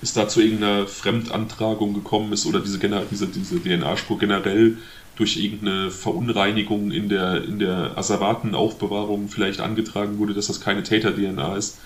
[0.03, 4.79] es da zu irgendeiner Fremdantragung gekommen ist oder diese, diese, diese DNA-Spur generell
[5.17, 11.57] durch irgendeine Verunreinigung in der, in der Asservatenaufbewahrung vielleicht angetragen wurde, dass das keine Täter-DNA
[11.57, 11.79] ist.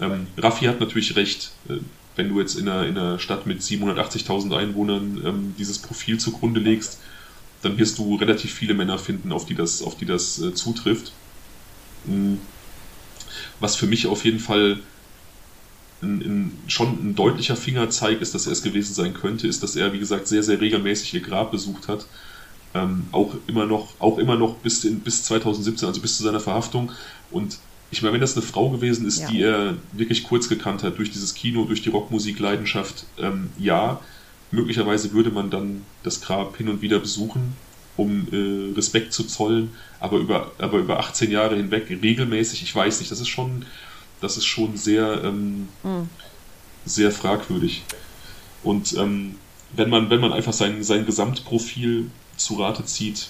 [0.00, 1.52] Ähm, Raffi hat natürlich recht.
[1.68, 1.78] Äh,
[2.14, 6.60] wenn du jetzt in einer, in einer Stadt mit 780.000 Einwohnern ähm, dieses Profil zugrunde
[6.60, 7.00] legst,
[7.62, 11.12] dann wirst du relativ viele Männer finden, auf die das, auf die das äh, zutrifft.
[12.04, 12.38] Mhm.
[13.60, 14.80] Was für mich auf jeden Fall
[16.02, 19.76] ein, ein, schon ein deutlicher Fingerzeig ist, dass er es gewesen sein könnte, ist, dass
[19.76, 22.06] er, wie gesagt, sehr, sehr regelmäßig ihr Grab besucht hat.
[22.74, 26.40] Ähm, auch immer noch, auch immer noch bis, in, bis 2017, also bis zu seiner
[26.40, 26.90] Verhaftung.
[27.30, 27.58] Und
[27.90, 29.28] ich meine, wenn das eine Frau gewesen ist, ja.
[29.28, 34.00] die er wirklich kurz gekannt hat durch dieses Kino, durch die Rockmusik-Leidenschaft, ähm, ja,
[34.50, 37.54] möglicherweise würde man dann das Grab hin und wieder besuchen,
[37.98, 43.00] um äh, Respekt zu zollen, aber über, aber über 18 Jahre hinweg regelmäßig, ich weiß
[43.00, 43.66] nicht, das ist schon,
[44.22, 46.08] das ist schon sehr, ähm, mhm.
[46.86, 47.82] sehr fragwürdig.
[48.62, 49.34] Und ähm,
[49.74, 53.28] wenn man, wenn man einfach sein, sein Gesamtprofil zu Rate zieht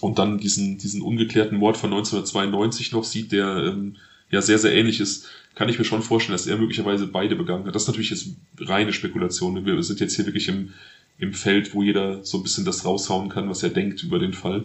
[0.00, 3.96] und dann diesen, diesen ungeklärten Mord von 1992 noch sieht, der ähm,
[4.30, 7.66] ja sehr, sehr ähnlich ist, kann ich mir schon vorstellen, dass er möglicherweise beide begangen
[7.66, 7.74] hat.
[7.74, 8.28] Das ist natürlich jetzt
[8.60, 9.64] reine Spekulation.
[9.64, 10.74] Wir sind jetzt hier wirklich im,
[11.18, 14.34] im Feld, wo jeder so ein bisschen das raushauen kann, was er denkt über den
[14.34, 14.64] Fall.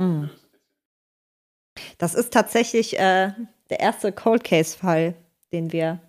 [0.00, 0.30] Hm.
[1.98, 3.32] Das ist tatsächlich äh,
[3.70, 5.14] der erste Cold Case-Fall,
[5.52, 6.00] den wir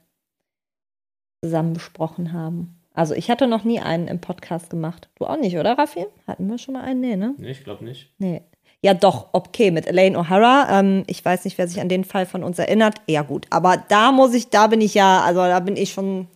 [1.44, 2.76] zusammen besprochen haben.
[2.94, 5.10] Also ich hatte noch nie einen im Podcast gemacht.
[5.16, 6.06] Du auch nicht, oder Raffi?
[6.28, 7.02] Hatten wir schon mal einen?
[7.02, 7.34] Nee, ne?
[7.38, 8.12] Nee, ich glaube nicht.
[8.20, 8.44] Nee.
[8.82, 10.80] Ja, doch, okay, mit Elaine O'Hara.
[10.80, 12.96] Ähm, ich weiß nicht, wer sich an den Fall von uns erinnert.
[13.08, 13.48] Ja, gut.
[13.50, 16.28] Aber da muss ich, da bin ich ja, also da bin ich schon,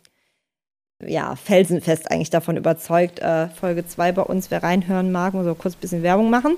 [1.06, 3.20] ja, felsenfest eigentlich davon überzeugt.
[3.20, 6.56] Äh, Folge 2 bei uns, wer reinhören mag, muss so kurz ein bisschen Werbung machen.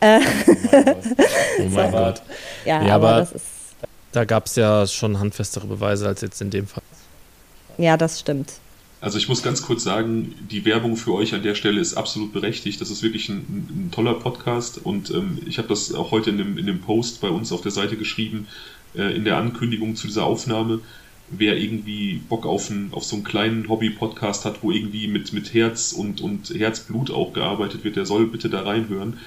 [0.00, 0.20] Äh,
[1.58, 1.98] oh mein so.
[1.98, 2.22] Gott.
[2.64, 3.46] Ja, ja aber, aber das ist.
[4.12, 6.84] Da gab es ja schon handfestere Beweise als jetzt in dem Fall.
[7.76, 8.52] Ja, das stimmt.
[9.04, 12.32] Also ich muss ganz kurz sagen, die Werbung für euch an der Stelle ist absolut
[12.32, 12.80] berechtigt.
[12.80, 16.38] Das ist wirklich ein, ein toller Podcast und ähm, ich habe das auch heute in
[16.38, 18.46] dem, in dem Post bei uns auf der Seite geschrieben,
[18.96, 20.80] äh, in der Ankündigung zu dieser Aufnahme.
[21.28, 25.52] Wer irgendwie Bock auf, ein, auf so einen kleinen Hobby-Podcast hat, wo irgendwie mit, mit
[25.52, 29.18] Herz und, und Herzblut auch gearbeitet wird, der soll bitte da reinhören.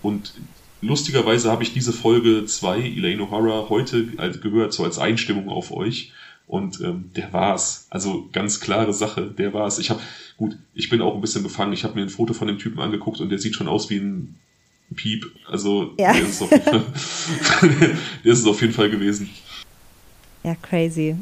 [0.00, 0.32] Und
[0.80, 4.06] lustigerweise habe ich diese Folge 2, Elaine O'Hara, heute
[4.40, 6.10] gehört, so als Einstimmung auf euch.
[6.50, 7.86] Und ähm, der war's.
[7.90, 9.78] Also ganz klare Sache, der war's.
[9.78, 10.00] Ich habe,
[10.36, 11.72] gut, ich bin auch ein bisschen befangen.
[11.72, 13.98] Ich habe mir ein Foto von dem Typen angeguckt und der sieht schon aus wie
[13.98, 14.34] ein
[14.96, 15.30] Piep.
[15.48, 16.12] Also ja.
[16.12, 16.58] der, ist Fall,
[18.24, 19.30] der ist es auf jeden Fall gewesen.
[20.42, 21.14] Ja, crazy.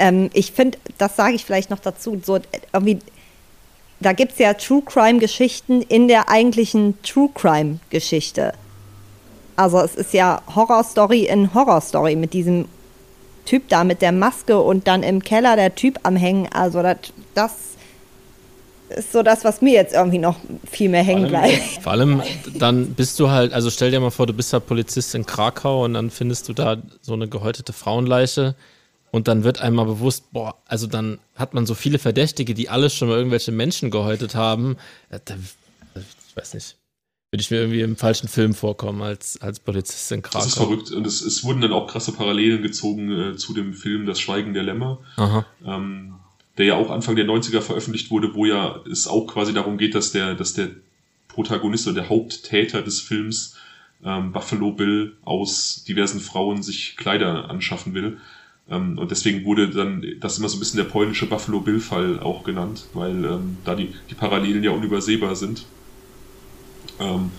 [0.00, 2.40] Ähm, ich finde, das sage ich vielleicht noch dazu, so
[2.72, 2.98] irgendwie,
[4.00, 8.52] da gibt es ja True Crime-Geschichten in der eigentlichen True Crime-Geschichte.
[9.54, 12.66] Also es ist ja Horror-Story in Horror-Story mit diesem
[13.46, 16.48] Typ da mit der Maske und dann im Keller der Typ am Hängen.
[16.52, 16.98] Also das,
[17.34, 17.52] das
[18.90, 20.36] ist so das, was mir jetzt irgendwie noch
[20.70, 21.62] viel mehr hängen bleibt.
[21.82, 22.22] Vor allem
[22.54, 25.84] dann bist du halt, also stell dir mal vor, du bist halt Polizist in Krakau
[25.84, 28.54] und dann findest du da so eine gehäutete Frauenleiche
[29.10, 32.90] und dann wird einmal bewusst, boah, also dann hat man so viele Verdächtige, die alle
[32.90, 34.76] schon mal irgendwelche Menschen gehäutet haben.
[35.08, 35.20] Äh,
[35.94, 36.76] ich weiß nicht
[37.30, 40.38] würde ich mir irgendwie im falschen Film vorkommen als, als Polizist in Krakau.
[40.38, 40.90] Das ist verrückt.
[40.92, 44.54] Und es, es wurden dann auch krasse Parallelen gezogen äh, zu dem Film Das Schweigen
[44.54, 45.00] der Lämmer,
[45.64, 46.14] ähm,
[46.56, 49.94] der ja auch Anfang der 90er veröffentlicht wurde, wo ja es auch quasi darum geht,
[49.94, 50.70] dass der, dass der
[51.28, 53.56] Protagonist oder der Haupttäter des Films
[54.04, 58.18] ähm, Buffalo Bill aus diversen Frauen sich Kleider anschaffen will.
[58.70, 62.44] Ähm, und deswegen wurde dann das immer so ein bisschen der polnische Buffalo Bill-Fall auch
[62.44, 65.66] genannt, weil ähm, da die, die Parallelen ja unübersehbar sind.
[67.00, 67.30] Ähm,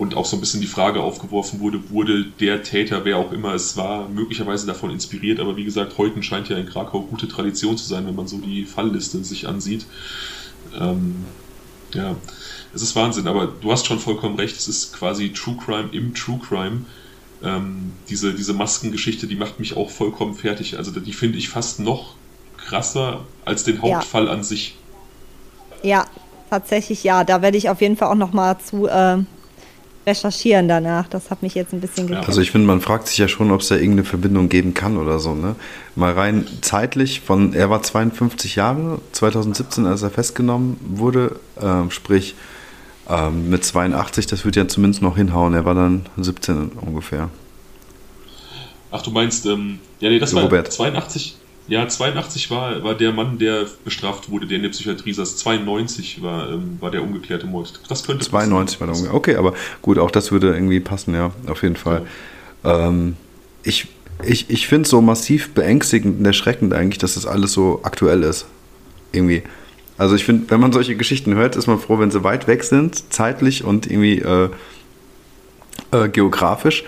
[0.00, 3.52] und auch so ein bisschen die Frage aufgeworfen wurde, wurde der Täter, wer auch immer
[3.52, 5.40] es war, möglicherweise davon inspiriert.
[5.40, 8.38] Aber wie gesagt, heute scheint ja in Krakau gute Tradition zu sein, wenn man so
[8.38, 9.84] die Fallliste sich ansieht.
[10.78, 11.16] Ähm,
[11.92, 12.16] ja,
[12.74, 16.14] es ist Wahnsinn, aber du hast schon vollkommen recht, es ist quasi True Crime im
[16.14, 16.86] True Crime.
[17.42, 20.78] Ähm, diese, diese Maskengeschichte, die macht mich auch vollkommen fertig.
[20.78, 22.14] Also die finde ich fast noch
[22.56, 24.32] krasser als den Hauptfall ja.
[24.32, 24.76] an sich.
[25.82, 26.06] Ja,
[26.50, 27.24] tatsächlich ja.
[27.24, 29.18] Da werde ich auf jeden Fall auch noch mal zu äh,
[30.06, 31.08] recherchieren danach.
[31.08, 32.28] Das hat mich jetzt ein bisschen gekämpft.
[32.28, 34.96] Also ich finde, man fragt sich ja schon, ob es da irgendeine Verbindung geben kann
[34.96, 35.34] oder so.
[35.34, 35.56] Ne?
[35.94, 42.34] Mal rein zeitlich von, er war 52 Jahre, 2017, als er festgenommen wurde, äh, sprich
[43.08, 45.54] äh, mit 82, das wird ja zumindest noch hinhauen.
[45.54, 47.28] Er war dann 17 ungefähr.
[48.90, 50.66] Ach, du meinst, ähm, ja, nee, das Robert.
[50.66, 51.36] war 82,
[51.68, 55.36] ja, 82 war, war der Mann, der bestraft wurde, der in der Psychiatrie saß.
[55.38, 57.80] 92 war, ähm, war der ungeklärte Mord.
[57.88, 58.80] Das könnte 92 passen.
[58.80, 62.06] war der ungeklärte Okay, aber gut, auch das würde irgendwie passen, ja, auf jeden Fall.
[62.64, 62.88] Ja.
[62.88, 63.16] Ähm,
[63.62, 63.88] ich
[64.24, 68.22] ich, ich finde es so massiv beängstigend und erschreckend eigentlich, dass das alles so aktuell
[68.22, 68.46] ist.
[69.12, 69.42] Irgendwie.
[69.96, 72.64] Also ich finde, wenn man solche Geschichten hört, ist man froh, wenn sie weit weg
[72.64, 74.48] sind, zeitlich und irgendwie äh,
[75.92, 76.84] äh, geografisch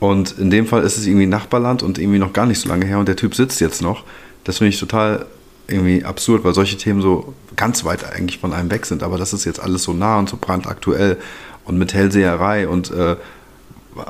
[0.00, 2.86] Und in dem Fall ist es irgendwie Nachbarland und irgendwie noch gar nicht so lange
[2.86, 4.04] her und der Typ sitzt jetzt noch.
[4.44, 5.26] Das finde ich total
[5.68, 9.02] irgendwie absurd, weil solche Themen so ganz weit eigentlich von einem weg sind.
[9.02, 11.18] Aber das ist jetzt alles so nah und so brandaktuell
[11.66, 13.16] und mit Hellseherei und äh,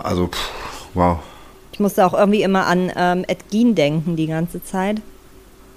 [0.02, 0.50] also, pff,
[0.94, 1.18] wow.
[1.72, 5.00] Ich musste auch irgendwie immer an ähm, Ed Gein denken die ganze Zeit.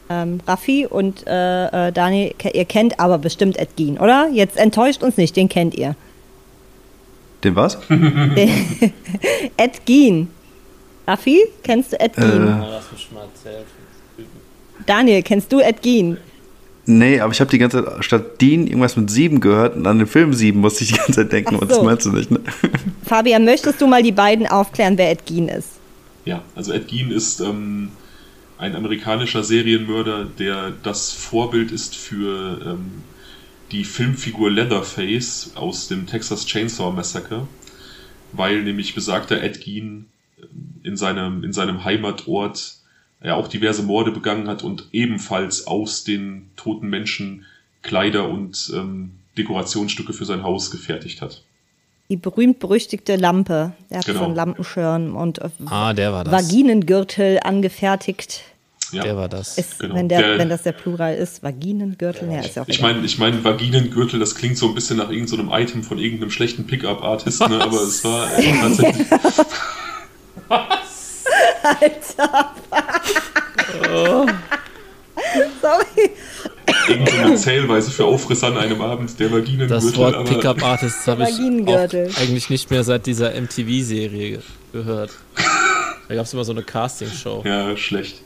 [0.10, 4.30] Ähm, Raffi und äh, äh Daniel, ihr kennt aber bestimmt Ed Gein, oder?
[4.32, 5.96] Jetzt enttäuscht uns nicht, den kennt ihr.
[7.44, 7.78] Den was?
[9.58, 10.30] Ed Gein.
[11.06, 12.48] Raffi, kennst du Ed Gein?
[12.48, 13.54] Äh.
[14.86, 16.18] Daniel, kennst du Ed Gein?
[16.86, 20.00] Nee, aber ich habe die ganze Zeit statt Dean irgendwas mit sieben gehört und an
[20.00, 21.62] den Film sieben musste ich die ganze Zeit denken, so.
[21.62, 22.42] und das meinst du nicht, ne?
[23.06, 25.70] Fabian, möchtest du mal die beiden aufklären, wer Ed Gein ist?
[26.26, 27.90] Ja, also Ed Gein ist ähm,
[28.58, 33.04] ein amerikanischer Serienmörder, der das Vorbild ist für ähm,
[33.74, 37.48] die Filmfigur Leatherface aus dem Texas Chainsaw Massacre,
[38.32, 40.06] weil nämlich besagter Ed Gein
[40.40, 42.78] ähm, in seinem, in seinem Heimatort
[43.20, 47.46] er auch diverse Morde begangen hat und ebenfalls aus den toten Menschen
[47.82, 51.42] Kleider und ähm, Dekorationsstücke für sein Haus gefertigt hat.
[52.10, 53.74] Die berühmt-berüchtigte Lampe.
[53.90, 54.20] Er hat genau.
[54.20, 56.34] so einen Lampenschirm und äh, ah, der war das.
[56.34, 58.44] Vaginengürtel angefertigt.
[58.94, 59.04] Ja.
[59.04, 59.58] Der war das.
[59.58, 59.96] Ist, genau.
[59.96, 62.32] wenn, der, der, wenn das der Plural ist, Vaginengürtel.
[62.32, 65.48] Ja, ist ja ich meine, ich mein, Vaginengürtel, das klingt so ein bisschen nach irgendeinem
[65.48, 67.60] so Item von irgendeinem schlechten Pickup-Artist, ne?
[67.62, 69.08] aber es war äh, tatsächlich.
[71.64, 72.56] Alter.
[73.94, 74.28] oh.
[75.62, 76.12] Sorry.
[76.90, 79.68] Irgendeine Zählweise für Aufriss an einem Abend, der Vaginengürtel.
[79.68, 84.42] Das Wort Pickup Artist habe ich eigentlich nicht mehr seit dieser MTV-Serie
[84.72, 85.12] gehört.
[86.08, 87.44] Da gab es immer so eine Casting-Show.
[87.46, 88.22] Ja, schlecht.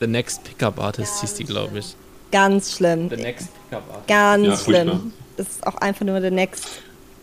[0.00, 1.94] The Next Pickup Artist hieß die, glaube ich.
[2.32, 3.08] Ganz schlimm.
[3.08, 4.08] The Next Pickup Artist.
[4.08, 5.12] Ganz ja, schlimm.
[5.36, 6.82] Das ist auch einfach nur The Next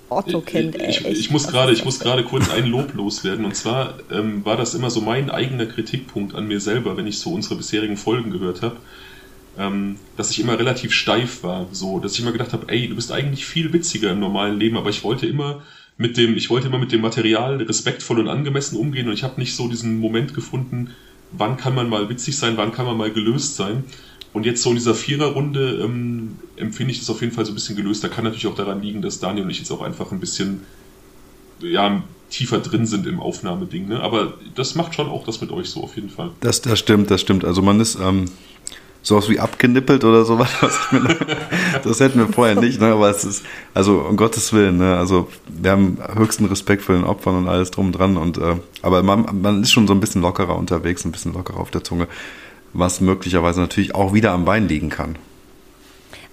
[0.09, 0.75] Otto-Kind.
[0.75, 3.45] Ich, ich, ich, muss gerade, ich muss gerade kurz ein Lob loswerden.
[3.45, 7.19] Und zwar ähm, war das immer so mein eigener Kritikpunkt an mir selber, wenn ich
[7.19, 8.77] so unsere bisherigen Folgen gehört habe.
[9.57, 12.95] Ähm, dass ich immer relativ steif war, so, dass ich immer gedacht habe, ey, du
[12.95, 15.61] bist eigentlich viel witziger im normalen Leben, aber ich wollte immer
[15.95, 19.39] mit dem, ich wollte immer mit dem Material respektvoll und angemessen umgehen und ich habe
[19.39, 20.89] nicht so diesen Moment gefunden,
[21.37, 23.83] wann kann man mal witzig sein, wann kann man mal gelöst sein.
[24.33, 27.55] Und jetzt so in dieser Viererrunde ähm, empfinde ich das auf jeden Fall so ein
[27.55, 28.03] bisschen gelöst.
[28.03, 30.61] Da kann natürlich auch daran liegen, dass Daniel und ich jetzt auch einfach ein bisschen
[31.61, 33.87] ja, tiefer drin sind im Aufnahmeding.
[33.87, 33.99] Ne?
[33.99, 36.31] Aber das macht schon auch das mit euch so auf jeden Fall.
[36.39, 37.45] Das, das stimmt, das stimmt.
[37.45, 38.25] Also man ist ähm,
[39.03, 40.49] sowas wie abgenippelt oder sowas.
[41.83, 42.87] das hätten wir vorher nicht, ne?
[42.87, 43.45] aber es ist,
[43.75, 44.97] also um Gottes Willen, ne?
[44.97, 48.17] also wir haben höchsten Respekt vor den Opfern und alles drum und dran.
[48.17, 51.59] Und, äh, aber man, man ist schon so ein bisschen lockerer unterwegs, ein bisschen lockerer
[51.59, 52.07] auf der Zunge
[52.73, 55.15] was möglicherweise natürlich auch wieder am Bein liegen kann.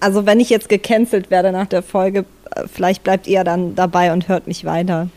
[0.01, 4.12] Also wenn ich jetzt gecancelt werde nach der Folge, äh, vielleicht bleibt ihr dann dabei
[4.12, 5.09] und hört mich weiter.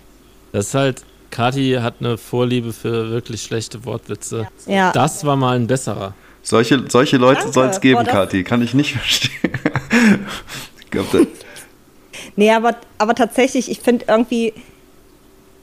[0.51, 4.47] Das ist halt, Kati hat eine Vorliebe für wirklich schlechte Wortwitze.
[4.68, 4.91] Ja.
[4.91, 6.14] Das war mal ein besserer.
[6.44, 8.44] Solche, solche Leute soll es geben, Boah, Kathi.
[8.44, 9.50] Kann ich nicht verstehen.
[10.80, 11.28] ich glaube,
[12.36, 14.54] Nee, aber, aber tatsächlich, ich finde irgendwie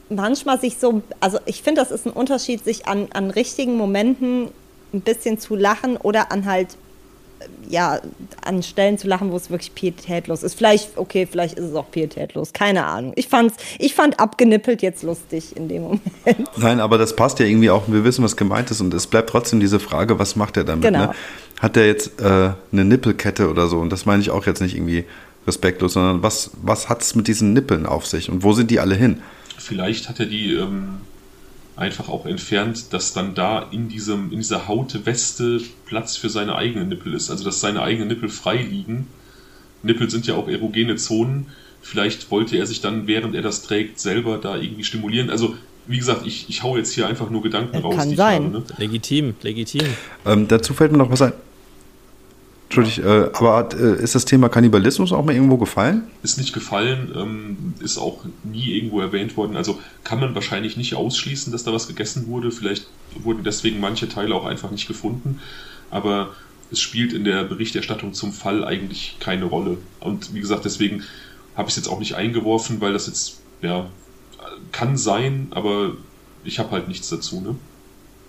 [0.09, 4.49] manchmal sich so, also ich finde, das ist ein Unterschied, sich an, an richtigen Momenten
[4.93, 6.77] ein bisschen zu lachen oder an halt
[7.69, 7.99] ja,
[8.43, 10.55] an Stellen zu lachen, wo es wirklich pietätlos ist.
[10.55, 13.13] Vielleicht, okay, vielleicht ist es auch pietätlos, keine Ahnung.
[13.15, 16.01] Ich, fand's, ich fand abgenippelt jetzt lustig in dem Moment.
[16.57, 19.29] Nein, aber das passt ja irgendwie auch, wir wissen, was gemeint ist und es bleibt
[19.29, 20.83] trotzdem diese Frage, was macht er damit?
[20.83, 21.07] Genau.
[21.07, 21.11] Ne?
[21.59, 23.79] Hat er jetzt äh, eine Nippelkette oder so?
[23.79, 25.05] Und das meine ich auch jetzt nicht irgendwie
[25.47, 28.79] respektlos, sondern was, was hat es mit diesen Nippeln auf sich und wo sind die
[28.79, 29.21] alle hin?
[29.57, 31.01] Vielleicht hat er die ähm,
[31.81, 36.89] einfach auch entfernt, dass dann da in, diesem, in dieser Hautweste Platz für seine eigenen
[36.89, 37.29] Nippel ist.
[37.29, 39.07] Also dass seine eigenen Nippel frei liegen.
[39.83, 41.47] Nippel sind ja auch erogene Zonen.
[41.81, 45.31] Vielleicht wollte er sich dann, während er das trägt, selber da irgendwie stimulieren.
[45.31, 45.55] Also
[45.87, 47.95] wie gesagt, ich, ich hau jetzt hier einfach nur Gedanken raus.
[47.95, 48.43] Kann sein.
[48.45, 48.63] Habe, ne?
[48.77, 49.87] Legitim, legitim.
[50.25, 51.33] Ähm, dazu fällt mir noch was ein.
[52.71, 56.03] Entschuldigung, äh, aber äh, ist das Thema Kannibalismus auch mal irgendwo gefallen?
[56.23, 59.57] Ist nicht gefallen, ähm, ist auch nie irgendwo erwähnt worden.
[59.57, 62.49] Also kann man wahrscheinlich nicht ausschließen, dass da was gegessen wurde.
[62.49, 65.41] Vielleicht wurden deswegen manche Teile auch einfach nicht gefunden.
[65.89, 66.29] Aber
[66.71, 69.77] es spielt in der Berichterstattung zum Fall eigentlich keine Rolle.
[69.99, 71.03] Und wie gesagt, deswegen
[71.57, 73.87] habe ich es jetzt auch nicht eingeworfen, weil das jetzt, ja,
[74.71, 75.91] kann sein, aber
[76.45, 77.55] ich habe halt nichts dazu, ne?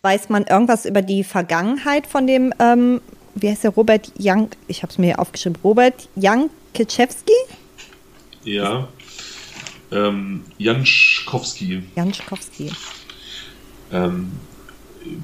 [0.03, 3.01] Weiß man irgendwas über die Vergangenheit von dem ähm,
[3.35, 7.33] wie heißt der, Robert Jank, ich habe es mir aufgeschrieben, Robert Jankiewski?
[8.45, 8.89] Ja,
[9.91, 11.83] ähm, Janschkowski.
[11.97, 12.73] Janschkowski.
[13.93, 14.33] Ähm,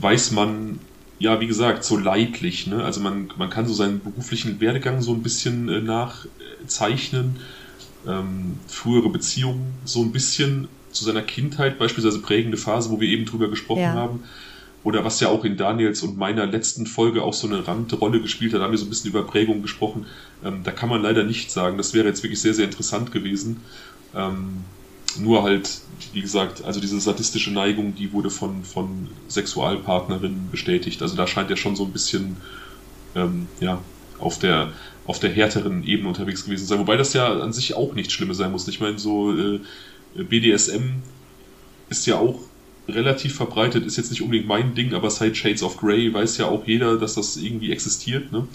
[0.00, 0.78] weiß man,
[1.18, 2.84] ja, wie gesagt, so leidlich, ne?
[2.84, 7.38] Also man, man kann so seinen beruflichen Werdegang so ein bisschen äh, nachzeichnen,
[8.06, 13.24] ähm, frühere Beziehungen so ein bisschen, zu seiner Kindheit beispielsweise prägende Phase, wo wir eben
[13.24, 13.92] drüber gesprochen ja.
[13.92, 14.24] haben.
[14.85, 18.53] Oder was ja auch in Daniels und meiner letzten Folge auch so eine Randrolle gespielt
[18.53, 20.07] hat, da haben wir so ein bisschen über Prägung gesprochen.
[20.45, 21.76] Ähm, da kann man leider nicht sagen.
[21.76, 23.61] Das wäre jetzt wirklich sehr, sehr interessant gewesen.
[24.14, 24.64] Ähm,
[25.18, 25.81] nur halt,
[26.12, 31.03] wie gesagt, also diese sadistische Neigung, die wurde von, von Sexualpartnerinnen bestätigt.
[31.03, 32.37] Also da scheint er schon so ein bisschen
[33.16, 33.83] ähm, ja,
[34.18, 34.72] auf der,
[35.07, 36.79] auf der härteren Ebene unterwegs gewesen zu sein.
[36.79, 38.68] Wobei das ja an sich auch nichts Schlimmes sein muss.
[38.68, 39.61] Ich meine, so äh,
[40.14, 41.03] BDSM
[41.89, 42.39] ist ja auch
[42.89, 46.47] relativ verbreitet, ist jetzt nicht unbedingt mein Ding, aber seit Shades of Grey weiß ja
[46.47, 48.32] auch jeder, dass das irgendwie existiert.
[48.32, 48.47] Ne?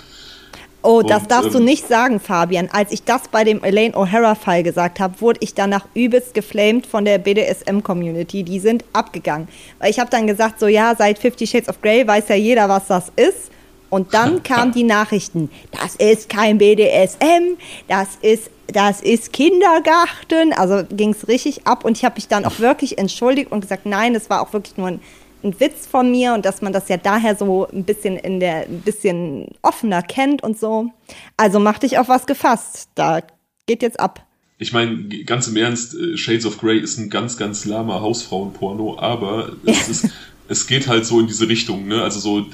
[0.85, 2.67] Oh, das und, darfst ähm, du nicht sagen, Fabian.
[2.71, 7.05] Als ich das bei dem Elaine O'Hara-Fall gesagt habe, wurde ich danach übelst geflamed von
[7.05, 8.43] der BDSM-Community.
[8.43, 9.47] Die sind abgegangen.
[9.79, 12.67] Weil ich habe dann gesagt, so ja, seit Fifty Shades of Grey weiß ja jeder,
[12.67, 13.52] was das ist.
[13.93, 20.51] Und dann kamen die Nachrichten, das ist kein BDSM, das ist, das ist Kindergarten.
[20.53, 23.85] Also ging es richtig ab und ich habe mich dann auch wirklich entschuldigt und gesagt,
[23.85, 24.99] nein, es war auch wirklich nur ein
[25.43, 28.65] ein Witz von mir und dass man das ja daher so ein bisschen in der
[28.65, 30.89] ein bisschen offener kennt und so.
[31.35, 32.87] Also mach dich auf was gefasst.
[32.95, 33.19] Da
[33.67, 34.25] geht jetzt ab.
[34.57, 38.97] Ich meine, ganz im Ernst, äh, Shades of Grey ist ein ganz, ganz lahmer Hausfrauenporno,
[38.97, 40.09] aber es, ist,
[40.53, 42.03] es geht halt so in diese Richtung, ne?
[42.03, 42.45] Also so,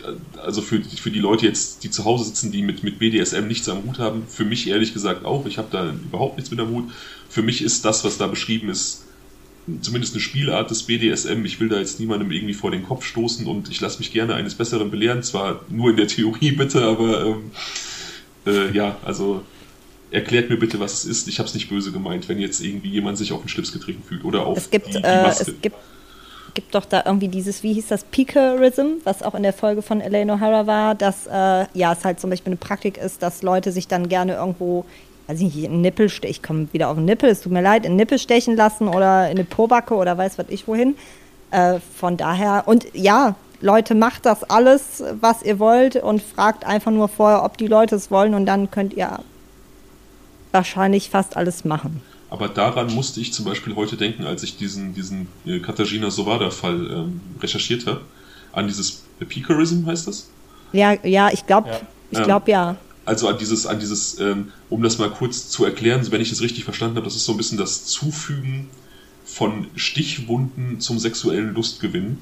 [0.41, 3.67] also für, für die Leute jetzt, die zu Hause sitzen, die mit, mit BDSM nichts
[3.67, 6.69] am Hut haben, für mich ehrlich gesagt auch, ich habe da überhaupt nichts mit am
[6.69, 6.85] Hut.
[7.29, 9.03] Für mich ist das, was da beschrieben ist,
[9.81, 11.43] zumindest eine Spielart des BDSM.
[11.43, 14.33] Ich will da jetzt niemandem irgendwie vor den Kopf stoßen und ich lasse mich gerne
[14.33, 15.21] eines Besseren belehren.
[15.21, 17.51] Zwar nur in der Theorie bitte, aber ähm,
[18.47, 19.43] äh, ja, also
[20.09, 21.27] erklärt mir bitte, was es ist.
[21.27, 24.03] Ich habe es nicht böse gemeint, wenn jetzt irgendwie jemand sich auf den Schlips getreten
[24.07, 25.51] fühlt oder auf es gibt, die, die äh, Maske.
[25.51, 25.75] es gibt,
[26.53, 30.01] gibt doch da irgendwie dieses, wie hieß das, Peakerism, was auch in der Folge von
[30.01, 33.71] Elaine O'Hara war, dass äh, ja es halt zum Beispiel eine Praktik ist, dass Leute
[33.71, 34.85] sich dann gerne irgendwo
[35.29, 37.85] weiß ich nicht, einen Nippel, ich komme wieder auf den Nippel, es tut mir leid,
[37.85, 40.95] einen Nippel stechen lassen oder in eine Pobacke oder weiß was ich wohin.
[41.51, 46.91] Äh, von daher, und ja, Leute, macht das alles, was ihr wollt und fragt einfach
[46.91, 49.19] nur vorher, ob die Leute es wollen und dann könnt ihr
[50.51, 52.01] wahrscheinlich fast alles machen.
[52.29, 56.91] Aber daran musste ich zum Beispiel heute denken, als ich diesen, diesen äh, Katarzyna Sowada-Fall
[56.91, 58.01] ähm, recherchiert habe.
[58.51, 60.29] An dieses Peakerism heißt das?
[60.71, 61.81] Ja, ja, ich glaube, ja.
[62.11, 62.77] ich glaube ja
[63.09, 66.41] also an dieses, an dieses, ähm, um das mal kurz zu erklären, wenn ich es
[66.41, 68.69] richtig verstanden habe, das ist so ein bisschen das Zufügen
[69.25, 72.19] von Stichwunden zum sexuellen Lustgewinn.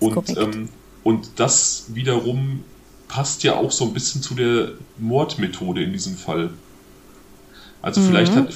[0.00, 0.68] Und, ähm,
[1.02, 2.62] und das wiederum
[3.08, 6.50] passt ja auch so ein bisschen zu der Mordmethode in diesem Fall.
[7.80, 8.06] Also mhm.
[8.08, 8.52] vielleicht, hat,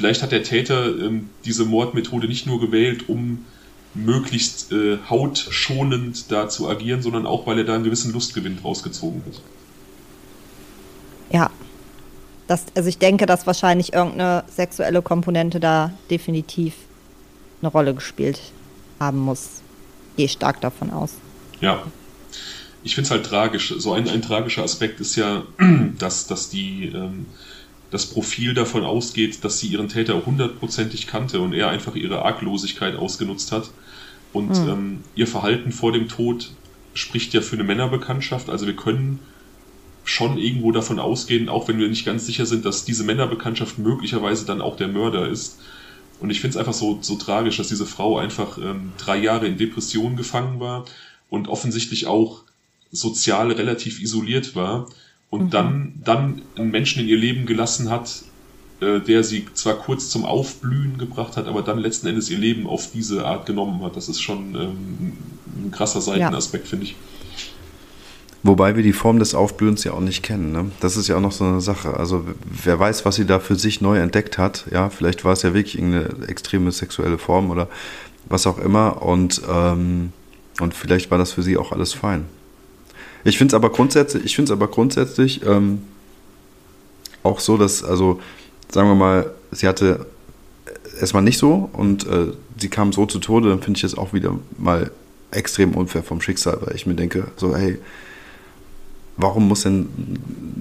[0.00, 3.44] vielleicht hat der Täter ähm, diese Mordmethode nicht nur gewählt, um
[3.92, 9.22] möglichst äh, hautschonend da zu agieren, sondern auch, weil er da einen gewissen Lustgewinn rausgezogen
[9.26, 9.42] hat.
[11.30, 11.50] Ja.
[12.46, 16.74] Das, also ich denke, dass wahrscheinlich irgendeine sexuelle Komponente da definitiv
[17.60, 18.40] eine Rolle gespielt
[18.98, 19.60] haben muss.
[20.16, 21.12] Gehe stark davon aus.
[21.60, 21.82] Ja.
[22.82, 23.74] Ich finde es halt tragisch.
[23.76, 25.42] So ein, ein tragischer Aspekt ist ja,
[25.98, 27.26] dass, dass die ähm,
[27.90, 32.96] das Profil davon ausgeht, dass sie ihren Täter hundertprozentig kannte und er einfach ihre Arglosigkeit
[32.96, 33.70] ausgenutzt hat.
[34.32, 34.68] Und hm.
[34.68, 36.52] ähm, ihr Verhalten vor dem Tod
[36.94, 38.48] spricht ja für eine Männerbekanntschaft.
[38.48, 39.18] Also wir können
[40.04, 44.46] schon irgendwo davon ausgehen, auch wenn wir nicht ganz sicher sind, dass diese Männerbekanntschaft möglicherweise
[44.46, 45.58] dann auch der Mörder ist.
[46.20, 49.46] Und ich finde es einfach so, so tragisch, dass diese Frau einfach ähm, drei Jahre
[49.46, 50.84] in Depressionen gefangen war
[51.28, 52.42] und offensichtlich auch
[52.92, 54.88] sozial relativ isoliert war
[55.30, 55.50] und mhm.
[55.50, 58.22] dann, dann einen Menschen in ihr Leben gelassen hat,
[58.80, 62.66] äh, der sie zwar kurz zum Aufblühen gebracht hat, aber dann letzten Endes ihr Leben
[62.66, 63.96] auf diese Art genommen hat.
[63.96, 65.12] Das ist schon ähm,
[65.64, 66.70] ein krasser Seitenaspekt, ja.
[66.70, 66.96] finde ich.
[68.42, 70.50] Wobei wir die Form des Aufblühens ja auch nicht kennen.
[70.52, 70.70] Ne?
[70.80, 71.94] Das ist ja auch noch so eine Sache.
[71.94, 72.24] Also
[72.64, 74.64] wer weiß, was sie da für sich neu entdeckt hat.
[74.70, 77.68] Ja, vielleicht war es ja wirklich irgendeine extreme sexuelle Form oder
[78.30, 79.02] was auch immer.
[79.02, 80.14] Und, ähm,
[80.58, 82.24] und vielleicht war das für sie auch alles fein.
[83.24, 85.82] Ich finde es aber grundsätzlich, ich finde aber grundsätzlich ähm,
[87.22, 88.20] auch so, dass, also
[88.70, 90.06] sagen wir mal, sie hatte
[91.12, 94.12] war nicht so und äh, sie kam so zu Tode, dann finde ich es auch
[94.12, 94.90] wieder mal
[95.30, 97.78] extrem unfair vom Schicksal, weil ich mir denke, so, hey,
[99.16, 99.88] warum muss denn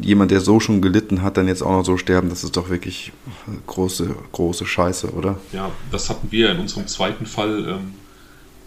[0.01, 2.29] jemand, der so schon gelitten hat, dann jetzt auch noch so sterben?
[2.29, 3.11] Das ist doch wirklich
[3.67, 5.37] große, große Scheiße, oder?
[5.51, 7.93] Ja, das hatten wir in unserem zweiten Fall, ähm,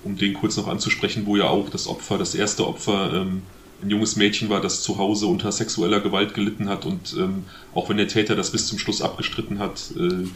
[0.05, 3.43] um den kurz noch anzusprechen, wo ja auch das Opfer, das erste Opfer, ähm,
[3.83, 7.89] ein junges Mädchen war, das zu Hause unter sexueller Gewalt gelitten hat und ähm, auch
[7.89, 10.27] wenn der Täter das bis zum Schluss abgestritten hat, äh,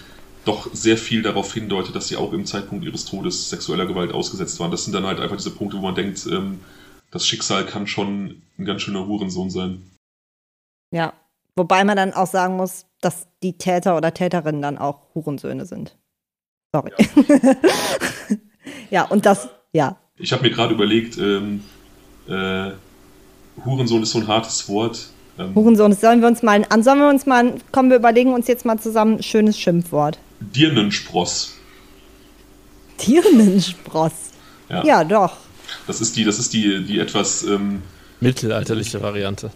[0.45, 4.61] doch sehr viel darauf hindeutet, dass sie auch im Zeitpunkt ihres Todes sexueller Gewalt ausgesetzt
[4.61, 4.71] waren.
[4.71, 6.25] Das sind dann halt einfach diese Punkte, wo man denkt,
[7.11, 9.91] das Schicksal kann schon ein ganz schöner Hurensohn sein.
[10.93, 11.15] Ja,
[11.57, 15.97] wobei man dann auch sagen muss, dass die Täter oder Täterinnen dann auch Hurensöhne sind.
[16.73, 16.93] Sorry.
[18.91, 19.99] ja, und das, ja.
[20.17, 21.65] Ich habe mir gerade überlegt, ähm,
[22.29, 22.73] äh,
[23.65, 25.09] Hurensohn ist so ein hartes Wort.
[25.39, 28.47] Ähm, Hurensohn, sollen wir uns mal, an, sollen wir uns mal, kommen wir überlegen uns
[28.49, 30.19] jetzt mal zusammen ein schönes Schimpfwort.
[30.41, 31.55] Dirnenspross.
[33.07, 34.13] Dirnenspross.
[34.69, 34.85] Ja.
[34.85, 35.37] ja, doch.
[35.87, 37.83] Das ist die, das ist die, die etwas ähm,
[38.21, 39.51] mittelalterliche Variante.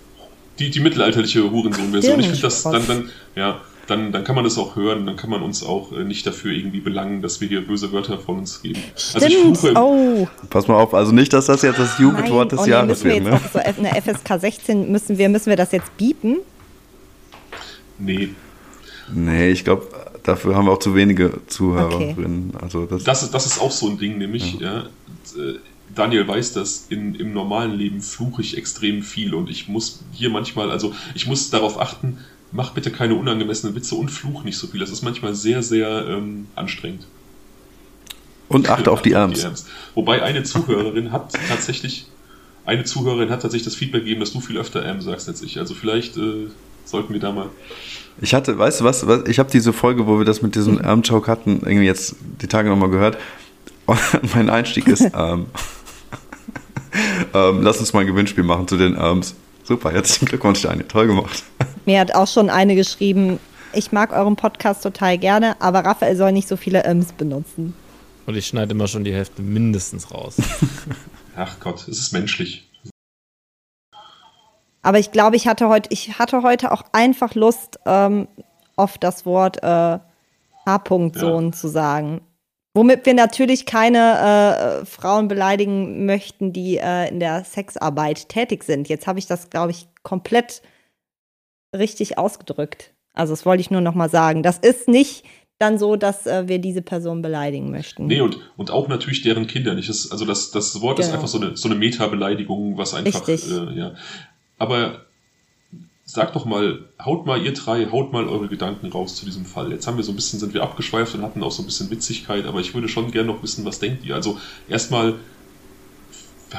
[0.58, 2.20] Die, die mittelalterliche Hurensohn-Version.
[2.20, 3.60] Ich finde das dann, dann, ja,
[3.90, 6.52] dann, dann kann man das auch hören, dann kann man uns auch äh, nicht dafür
[6.52, 8.80] irgendwie belangen, dass wir hier böse Wörter von uns geben.
[9.14, 9.64] Also Stimmt.
[9.64, 10.28] Also oh.
[10.48, 13.24] Pass mal auf, also nicht, dass das jetzt das Jugendwort des oh, Jahres wird.
[13.24, 13.40] Ne?
[13.52, 16.38] So eine FSK 16 müssen wir, müssen wir das jetzt biepen?
[17.98, 18.30] Nee.
[19.12, 19.88] Nee, ich glaube,
[20.22, 22.52] dafür haben wir auch zu wenige Zuhörerinnen.
[22.54, 22.64] Okay.
[22.64, 24.84] Also das, das, ist, das ist auch so ein Ding, nämlich, ja.
[25.36, 25.58] ja äh,
[25.94, 30.30] Daniel weiß das, in, im normalen Leben fluche ich extrem viel und ich muss hier
[30.30, 32.18] manchmal, also ich muss darauf achten,
[32.52, 34.80] mach bitte keine unangemessenen Witze und fluch nicht so viel.
[34.80, 37.06] Das ist manchmal sehr, sehr ähm, anstrengend.
[38.48, 39.68] Und achte auf die Ernst.
[39.94, 42.06] Wobei eine Zuhörerin hat tatsächlich,
[42.66, 45.58] eine Zuhörerin hat tatsächlich das Feedback gegeben, dass du viel öfter M sagst als ich.
[45.58, 46.48] Also vielleicht äh,
[46.84, 47.46] sollten wir da mal.
[48.20, 50.84] Ich hatte, weißt du was, was ich habe diese Folge, wo wir das mit diesem
[50.84, 53.18] Arm-Joke hatten, irgendwie jetzt die Tage nochmal gehört.
[53.86, 54.00] Und
[54.34, 55.46] mein Einstieg ist, ähm,
[57.34, 59.36] ähm, lass uns mal ein Gewinnspiel machen zu den Arms.
[59.70, 60.88] Super, herzlichen Glückwunsch, Daniel.
[60.88, 61.44] Toll gemacht.
[61.86, 63.38] Mir hat auch schon eine geschrieben,
[63.72, 67.72] ich mag euren Podcast total gerne, aber Raphael soll nicht so viele Ms benutzen.
[68.26, 70.38] Und ich schneide immer schon die Hälfte mindestens raus.
[71.36, 72.68] Ach Gott, es ist menschlich.
[74.82, 78.26] Aber ich glaube, ich hatte heute, ich hatte heute auch einfach Lust, ähm,
[78.74, 80.00] oft das Wort äh,
[80.66, 81.52] H-Punkt-Sohn ja.
[81.52, 82.22] zu sagen.
[82.74, 88.88] Womit wir natürlich keine äh, Frauen beleidigen möchten, die äh, in der Sexarbeit tätig sind.
[88.88, 90.62] Jetzt habe ich das, glaube ich, komplett
[91.76, 92.92] richtig ausgedrückt.
[93.12, 94.44] Also das wollte ich nur noch mal sagen.
[94.44, 95.24] Das ist nicht
[95.58, 98.06] dann so, dass äh, wir diese Person beleidigen möchten.
[98.06, 99.88] Nee, und, und auch natürlich deren Kinder nicht.
[99.88, 101.08] Das, also das, das Wort genau.
[101.08, 103.36] ist einfach so eine, so eine Meta-Beleidigung, was einfach, äh,
[103.74, 103.94] ja.
[104.58, 105.06] Aber
[106.12, 109.70] Sagt doch mal, haut mal ihr drei, haut mal eure Gedanken raus zu diesem Fall.
[109.70, 111.88] Jetzt haben wir so ein bisschen, sind wir abgeschweift und hatten auch so ein bisschen
[111.88, 114.16] Witzigkeit, aber ich würde schon gerne noch wissen, was denkt ihr?
[114.16, 114.36] Also
[114.68, 115.14] erstmal,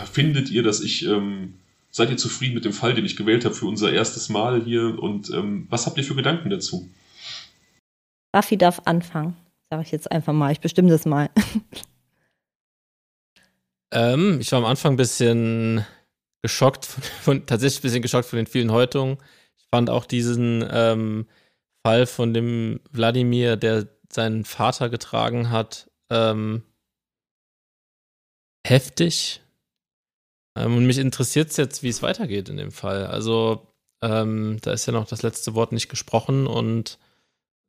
[0.10, 1.56] findet ihr, dass ich, ähm,
[1.90, 4.98] seid ihr zufrieden mit dem Fall, den ich gewählt habe für unser erstes Mal hier
[4.98, 6.90] und ähm, was habt ihr für Gedanken dazu?
[8.34, 9.36] Raffi darf anfangen,
[9.70, 10.54] sage ich jetzt einfach mal.
[10.54, 11.30] Ich bestimme das mal.
[13.92, 15.86] ähm, ich war am Anfang ein bisschen
[16.42, 19.18] geschockt, von, von, tatsächlich ein bisschen geschockt von den vielen Häutungen
[19.74, 21.28] fand auch diesen ähm,
[21.86, 26.64] Fall von dem Wladimir, der seinen Vater getragen hat, ähm,
[28.66, 29.42] heftig.
[30.58, 33.06] Ähm, und mich interessiert es jetzt, wie es weitergeht in dem Fall.
[33.06, 33.68] Also,
[34.02, 37.00] ähm, da ist ja noch das letzte Wort nicht gesprochen und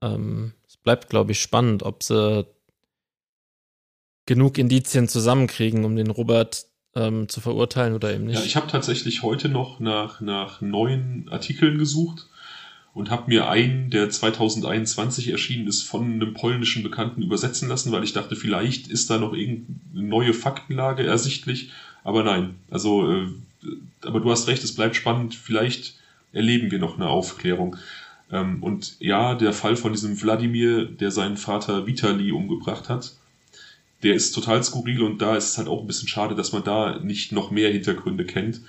[0.02, 2.46] ähm, es bleibt, glaube ich, spannend, ob sie
[4.26, 8.38] genug Indizien zusammenkriegen, um den Robert ähm, zu verurteilen oder eben nicht.
[8.38, 12.28] Ja, ich habe tatsächlich heute noch nach, nach neuen Artikeln gesucht
[12.94, 18.04] und habe mir einen, der 2021 erschienen ist, von einem polnischen Bekannten übersetzen lassen, weil
[18.04, 21.70] ich dachte, vielleicht ist da noch irgendeine neue Faktenlage ersichtlich.
[22.04, 23.26] Aber nein, also, äh,
[24.04, 25.34] aber du hast recht, es bleibt spannend.
[25.34, 25.94] Vielleicht
[26.32, 27.76] erleben wir noch eine Aufklärung.
[28.30, 33.14] Ähm, und ja, der Fall von diesem Wladimir, der seinen Vater Vitali umgebracht hat,
[34.02, 36.64] der ist total skurril und da ist es halt auch ein bisschen schade, dass man
[36.64, 38.60] da nicht noch mehr Hintergründe kennt.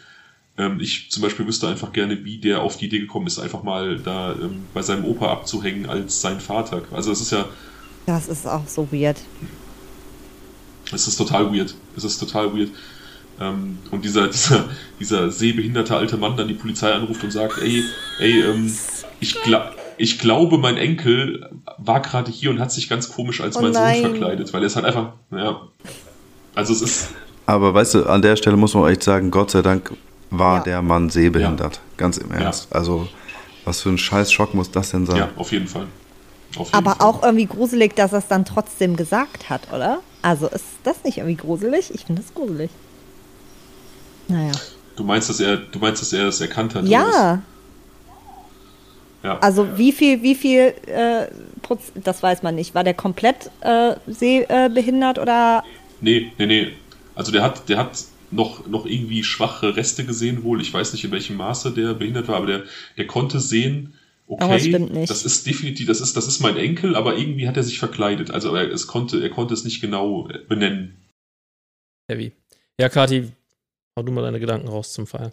[0.57, 3.63] Ähm, ich zum Beispiel wüsste einfach gerne, wie der auf die Idee gekommen ist, einfach
[3.63, 6.83] mal da ähm, bei seinem Opa abzuhängen als sein Vater.
[6.91, 7.45] Also das ist ja.
[8.05, 9.17] Das ist auch so weird.
[10.91, 11.73] Es ist total weird.
[11.97, 12.69] Es ist total weird.
[13.39, 14.69] Ähm, und dieser, dieser,
[14.99, 17.83] dieser sehbehinderte alte Mann dann die Polizei anruft und sagt, ey,
[18.19, 18.71] ey, ähm,
[19.19, 23.55] ich glaube ich glaube, mein Enkel war gerade hier und hat sich ganz komisch als
[23.55, 24.01] oh mein nein.
[24.01, 25.61] Sohn verkleidet, weil er ist halt einfach, ja.
[26.55, 27.09] Also es ist.
[27.45, 29.91] Aber weißt du, an der Stelle muss man echt sagen, Gott sei Dank
[30.29, 30.63] war ja.
[30.63, 31.75] der Mann sehbehindert.
[31.75, 31.81] Ja.
[31.97, 32.67] Ganz im Ernst.
[32.71, 32.77] Ja.
[32.77, 33.07] Also,
[33.65, 35.17] was für ein scheiß Schock muss das denn sein?
[35.17, 35.87] Ja, auf jeden Fall.
[36.55, 37.07] Auf jeden Aber Fall.
[37.07, 39.99] auch irgendwie gruselig, dass er es dann trotzdem gesagt hat, oder?
[40.21, 41.91] Also ist das nicht irgendwie gruselig?
[41.93, 42.69] Ich finde das gruselig.
[44.27, 44.51] Naja.
[44.95, 46.85] Du meinst, dass er, du meinst, dass er es erkannt hat?
[46.85, 47.41] Ja.
[49.23, 49.39] Ja.
[49.39, 51.27] Also wie viel, wie viel, äh,
[51.95, 52.75] das weiß man nicht.
[52.75, 55.63] War der komplett äh, sehbehindert oder?
[56.01, 56.73] Nee, nee, nee.
[57.15, 60.61] Also der hat, der hat noch, noch irgendwie schwache Reste gesehen wohl.
[60.61, 62.63] Ich weiß nicht, in welchem Maße der behindert war, aber der,
[62.97, 63.93] der konnte sehen,
[64.27, 65.09] okay, das, stimmt nicht.
[65.09, 68.31] das ist definitiv, das ist, das ist mein Enkel, aber irgendwie hat er sich verkleidet.
[68.31, 70.97] Also er, es konnte, er konnte es nicht genau benennen.
[72.11, 72.33] Heavy.
[72.79, 73.31] Ja, Kati,
[73.97, 75.31] hau du mal deine Gedanken raus zum Fall.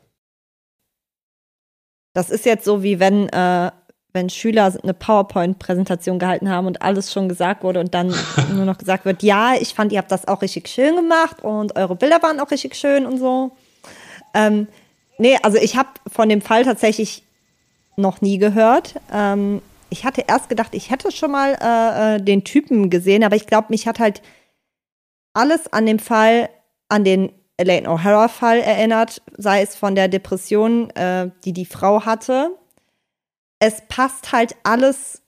[2.13, 3.71] Das ist jetzt so, wie wenn äh,
[4.13, 8.15] wenn Schüler eine PowerPoint-Präsentation gehalten haben und alles schon gesagt wurde und dann
[8.53, 11.77] nur noch gesagt wird, ja, ich fand, ihr habt das auch richtig schön gemacht und
[11.77, 13.53] eure Bilder waren auch richtig schön und so.
[14.35, 14.69] Ähm,
[15.19, 17.23] nee, also ich habe von dem Fall tatsächlich
[17.97, 18.95] noch nie gehört.
[19.13, 23.37] Ähm, ich hatte erst gedacht, ich hätte schon mal äh, äh den Typen gesehen, aber
[23.37, 24.23] ich glaube, mich hat halt
[25.33, 26.49] alles an dem Fall,
[26.89, 32.57] an den Elaine O'Hara-Fall erinnert, sei es von der Depression, äh, die die Frau hatte.
[33.61, 35.23] Es passt halt alles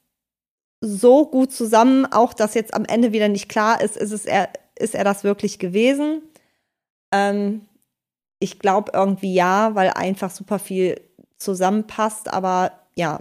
[0.80, 4.48] so gut zusammen, auch dass jetzt am Ende wieder nicht klar ist, ist, es er,
[4.76, 6.22] ist er das wirklich gewesen?
[7.12, 7.66] Ähm,
[8.40, 11.00] ich glaube irgendwie ja, weil einfach super viel
[11.38, 13.20] zusammenpasst, aber ja,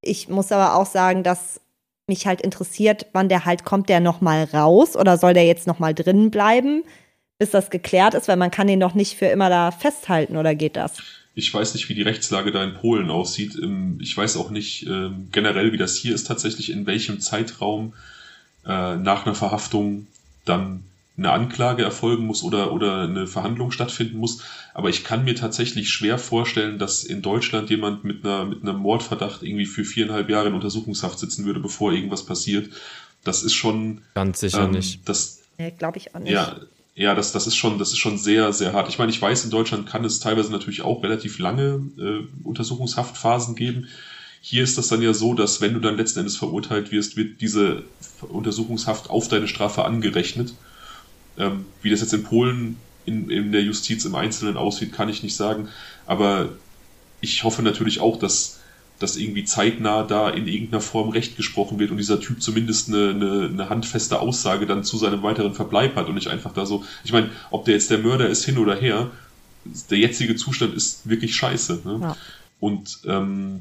[0.00, 1.60] ich muss aber auch sagen, dass
[2.06, 5.66] mich halt interessiert, wann der halt kommt, der noch mal raus oder soll der jetzt
[5.66, 6.84] noch mal drin bleiben,
[7.38, 10.54] bis das geklärt ist, weil man kann den doch nicht für immer da festhalten oder
[10.54, 10.98] geht das?
[11.36, 13.56] Ich weiß nicht, wie die Rechtslage da in Polen aussieht.
[13.62, 17.92] Ähm, ich weiß auch nicht ähm, generell, wie das hier ist tatsächlich, in welchem Zeitraum
[18.64, 20.06] äh, nach einer Verhaftung
[20.46, 20.82] dann
[21.18, 24.42] eine Anklage erfolgen muss oder, oder eine Verhandlung stattfinden muss.
[24.74, 28.78] Aber ich kann mir tatsächlich schwer vorstellen, dass in Deutschland jemand mit einer, mit einem
[28.78, 32.72] Mordverdacht irgendwie für viereinhalb Jahre in Untersuchungshaft sitzen würde, bevor irgendwas passiert.
[33.24, 34.02] Das ist schon.
[34.14, 35.06] Ganz sicher ähm, nicht.
[35.06, 36.32] Das, nee, glaube ich auch nicht.
[36.32, 36.56] Ja,
[36.96, 38.88] ja, das, das ist schon, das ist schon sehr, sehr hart.
[38.88, 43.54] Ich meine, ich weiß, in Deutschland kann es teilweise natürlich auch relativ lange äh, Untersuchungshaftphasen
[43.54, 43.88] geben.
[44.40, 47.42] Hier ist das dann ja so, dass wenn du dann letzten Endes verurteilt wirst, wird
[47.42, 47.82] diese
[48.22, 50.54] Untersuchungshaft auf deine Strafe angerechnet.
[51.36, 55.22] Ähm, wie das jetzt in Polen in, in der Justiz im Einzelnen aussieht, kann ich
[55.22, 55.68] nicht sagen.
[56.06, 56.48] Aber
[57.20, 58.60] ich hoffe natürlich auch, dass,
[58.98, 63.10] dass irgendwie zeitnah da in irgendeiner Form Recht gesprochen wird und dieser Typ zumindest eine,
[63.10, 66.84] eine, eine handfeste Aussage dann zu seinem weiteren Verbleib hat und nicht einfach da so.
[67.04, 69.10] Ich meine, ob der jetzt der Mörder ist, hin oder her,
[69.90, 71.82] der jetzige Zustand ist wirklich scheiße.
[71.84, 71.98] Ne?
[72.00, 72.16] Ja.
[72.60, 73.60] Und ähm,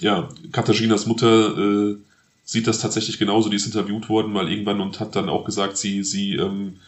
[0.00, 1.96] ja, Katharinas Mutter äh,
[2.44, 3.48] sieht das tatsächlich genauso.
[3.48, 6.78] Die ist interviewt worden mal irgendwann und hat dann auch gesagt, sie, sie ähm,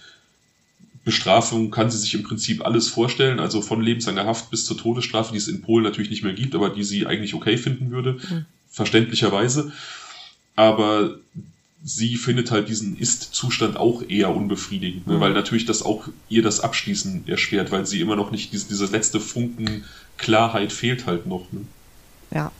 [1.04, 5.32] Bestrafung kann sie sich im Prinzip alles vorstellen, also von lebenslanger Haft bis zur Todesstrafe,
[5.32, 8.14] die es in Polen natürlich nicht mehr gibt, aber die sie eigentlich okay finden würde,
[8.14, 8.46] mhm.
[8.70, 9.72] verständlicherweise.
[10.56, 11.18] Aber
[11.84, 15.16] sie findet halt diesen Ist-Zustand auch eher unbefriedigend, ne?
[15.16, 15.20] mhm.
[15.20, 18.86] weil natürlich das auch ihr das Abschließen erschwert, weil sie immer noch nicht, diese, diese
[18.86, 19.84] letzte Funken
[20.16, 21.52] Klarheit fehlt halt noch.
[21.52, 21.66] Ne?
[22.30, 22.50] Ja.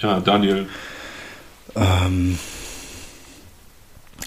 [0.00, 0.68] Ja, Daniel.
[1.74, 2.38] Ähm,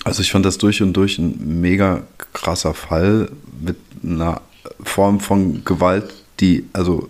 [0.03, 2.03] also ich fand das durch und durch ein mega
[2.33, 4.41] krasser Fall mit einer
[4.83, 7.09] Form von Gewalt, die also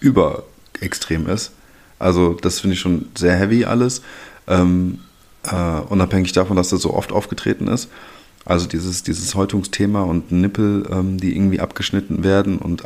[0.00, 1.52] überextrem ist.
[1.98, 4.02] Also das finde ich schon sehr heavy alles,
[4.46, 5.00] ähm,
[5.44, 7.88] äh, unabhängig davon, dass das so oft aufgetreten ist.
[8.44, 12.84] Also dieses, dieses Häutungsthema und Nippel, ähm, die irgendwie abgeschnitten werden und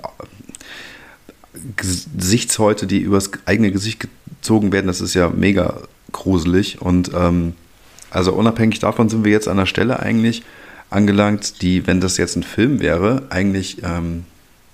[1.76, 4.06] Gesichtshäute, die übers eigene Gesicht
[4.40, 5.82] gezogen werden, das ist ja mega
[6.12, 6.80] gruselig.
[6.80, 7.54] Und ähm,
[8.10, 10.42] also unabhängig davon sind wir jetzt an der Stelle eigentlich
[10.90, 14.24] angelangt, die, wenn das jetzt ein Film wäre, eigentlich ähm,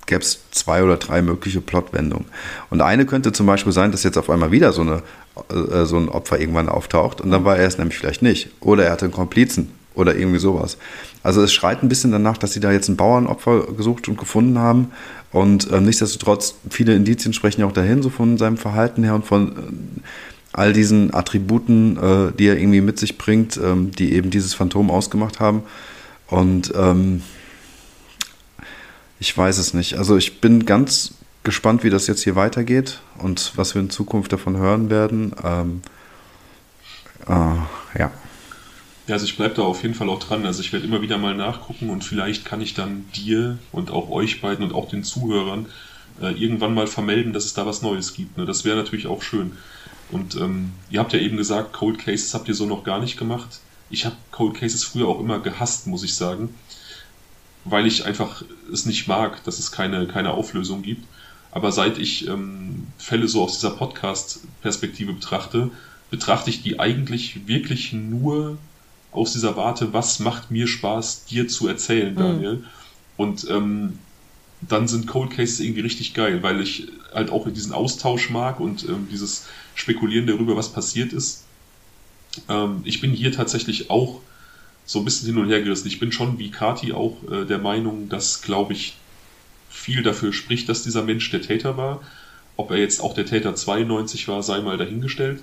[0.07, 2.27] gäbe es zwei oder drei mögliche Plotwendungen.
[2.71, 5.03] Und eine könnte zum Beispiel sein, dass jetzt auf einmal wieder so, eine,
[5.51, 8.51] äh, so ein Opfer irgendwann auftaucht und dann war er es nämlich vielleicht nicht.
[8.61, 10.77] Oder er hatte einen Komplizen oder irgendwie sowas.
[11.23, 14.59] Also es schreit ein bisschen danach, dass sie da jetzt ein Bauernopfer gesucht und gefunden
[14.59, 14.93] haben.
[15.33, 19.25] Und äh, nichtsdestotrotz, viele Indizien sprechen ja auch dahin, so von seinem Verhalten her und
[19.25, 19.61] von äh,
[20.55, 24.91] all diesen Attributen, äh, die er irgendwie mit sich bringt, ähm, die eben dieses Phantom
[24.91, 25.63] ausgemacht haben.
[26.29, 27.23] Und ähm,
[29.19, 29.99] ich weiß es nicht.
[29.99, 34.33] Also ich bin ganz gespannt, wie das jetzt hier weitergeht und was wir in Zukunft
[34.33, 35.35] davon hören werden.
[35.43, 35.83] Ähm,
[37.27, 38.11] äh, ja.
[39.07, 40.47] Ja, also ich bleibe da auf jeden Fall auch dran.
[40.47, 44.09] Also ich werde immer wieder mal nachgucken und vielleicht kann ich dann dir und auch
[44.09, 45.67] euch beiden und auch den Zuhörern
[46.23, 48.39] äh, irgendwann mal vermelden, dass es da was Neues gibt.
[48.39, 48.47] Ne?
[48.47, 49.53] Das wäre natürlich auch schön.
[50.15, 53.19] Und ähm, ihr habt ja eben gesagt, Cold Cases habt ihr so noch gar nicht
[53.19, 53.59] gemacht.
[53.91, 56.55] Ich habe Cold Cases früher auch immer gehasst, muss ich sagen,
[57.65, 61.05] weil ich einfach es nicht mag, dass es keine, keine Auflösung gibt.
[61.51, 65.71] Aber seit ich ähm, Fälle so aus dieser Podcast-Perspektive betrachte,
[66.11, 68.57] betrachte ich die eigentlich wirklich nur
[69.11, 72.19] aus dieser Warte, was macht mir Spaß, dir zu erzählen, mhm.
[72.19, 72.55] Daniel.
[72.55, 72.65] Mhm.
[73.17, 73.99] Und ähm,
[74.69, 78.85] dann sind Cold Cases irgendwie richtig geil, weil ich halt auch diesen Austausch mag und
[78.85, 81.45] ähm, dieses Spekulieren darüber, was passiert ist.
[82.49, 84.21] Ähm, ich bin hier tatsächlich auch
[84.87, 85.89] so ein bisschen hin und her gerissen.
[85.89, 88.95] Ich bin schon wie Kati auch äh, der Meinung, dass, glaube ich,
[89.71, 92.01] viel dafür spricht, dass dieser Mensch der Täter war.
[92.57, 95.41] Ob er jetzt auch der Täter 92 war, sei mal dahingestellt.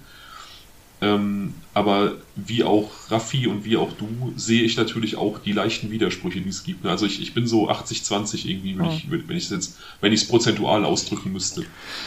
[1.03, 5.89] Ähm, aber wie auch Raffi und wie auch du sehe ich natürlich auch die leichten
[5.89, 6.85] Widersprüche, die es gibt.
[6.85, 10.21] Also ich, ich bin so 80-20 irgendwie, wenn, ich, wenn ich es jetzt, wenn ich
[10.21, 11.63] es prozentual ausdrücken müsste.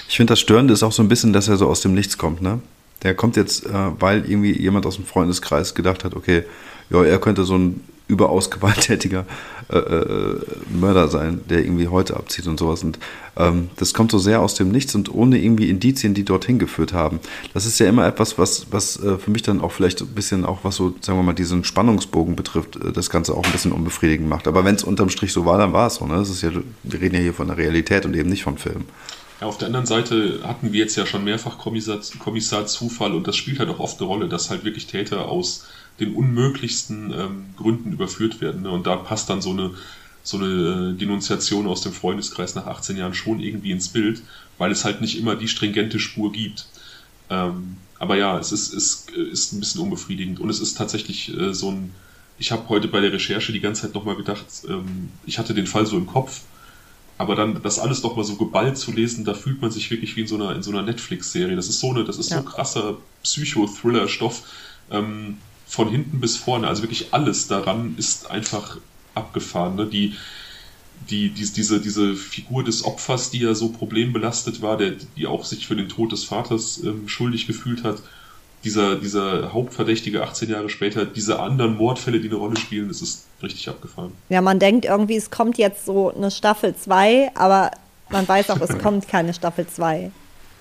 [0.08, 2.18] Ich finde das Störende ist auch so ein bisschen, dass er so aus dem Nichts
[2.18, 2.60] kommt, ne?
[3.02, 6.44] Der kommt jetzt, äh, weil irgendwie jemand aus dem Freundeskreis gedacht hat, okay,
[6.88, 9.24] ja, er könnte so ein überaus gewalttätiger
[9.72, 12.84] äh, äh, Mörder sein, der irgendwie heute abzieht und sowas.
[12.84, 12.98] Und
[13.36, 16.92] ähm, das kommt so sehr aus dem Nichts und ohne irgendwie Indizien, die dorthin geführt
[16.92, 17.20] haben.
[17.54, 20.44] Das ist ja immer etwas, was, was äh, für mich dann auch vielleicht ein bisschen
[20.44, 23.72] auch, was so, sagen wir mal, diesen Spannungsbogen betrifft, äh, das Ganze auch ein bisschen
[23.72, 24.46] unbefriedigend macht.
[24.48, 26.06] Aber wenn es unterm Strich so war, dann war es so.
[26.06, 26.16] Ne?
[26.16, 26.50] Das ist ja,
[26.82, 28.84] wir reden ja hier von der Realität und eben nicht von Film.
[29.40, 33.26] Ja, auf der anderen Seite hatten wir jetzt ja schon mehrfach Kommissar, Kommissar Zufall und
[33.26, 35.66] das spielt halt auch oft eine Rolle, dass halt wirklich Täter aus
[36.00, 38.62] den unmöglichsten ähm, Gründen überführt werden.
[38.62, 38.70] Ne?
[38.70, 39.70] Und da passt dann so eine,
[40.22, 44.22] so eine äh, Denunziation aus dem Freundeskreis nach 18 Jahren schon irgendwie ins Bild,
[44.58, 46.66] weil es halt nicht immer die stringente Spur gibt.
[47.30, 51.54] Ähm, aber ja, es ist, ist, ist ein bisschen unbefriedigend und es ist tatsächlich äh,
[51.54, 51.94] so ein.
[52.36, 55.68] Ich habe heute bei der Recherche die ganze Zeit nochmal gedacht, ähm, ich hatte den
[55.68, 56.40] Fall so im Kopf,
[57.16, 60.22] aber dann das alles nochmal so geballt zu lesen, da fühlt man sich wirklich wie
[60.22, 61.54] in so einer, in so einer Netflix-Serie.
[61.54, 62.38] Das ist so eine, das ist ja.
[62.38, 64.42] so krasser Psycho-Thriller-Stoff.
[64.90, 65.38] Ähm,
[65.74, 68.78] von hinten bis vorne, also wirklich alles daran ist einfach
[69.14, 69.76] abgefahren.
[69.76, 69.86] Ne?
[69.86, 70.14] Die,
[71.10, 75.44] die, die, diese, diese Figur des Opfers, die ja so problembelastet war, der, die auch
[75.44, 78.02] sich für den Tod des Vaters ähm, schuldig gefühlt hat,
[78.64, 83.26] dieser, dieser Hauptverdächtige 18 Jahre später, diese anderen Mordfälle, die eine Rolle spielen, das ist
[83.42, 84.12] richtig abgefahren.
[84.30, 87.70] Ja, man denkt irgendwie, es kommt jetzt so eine Staffel 2, aber
[88.08, 90.10] man weiß auch, es kommt keine Staffel 2.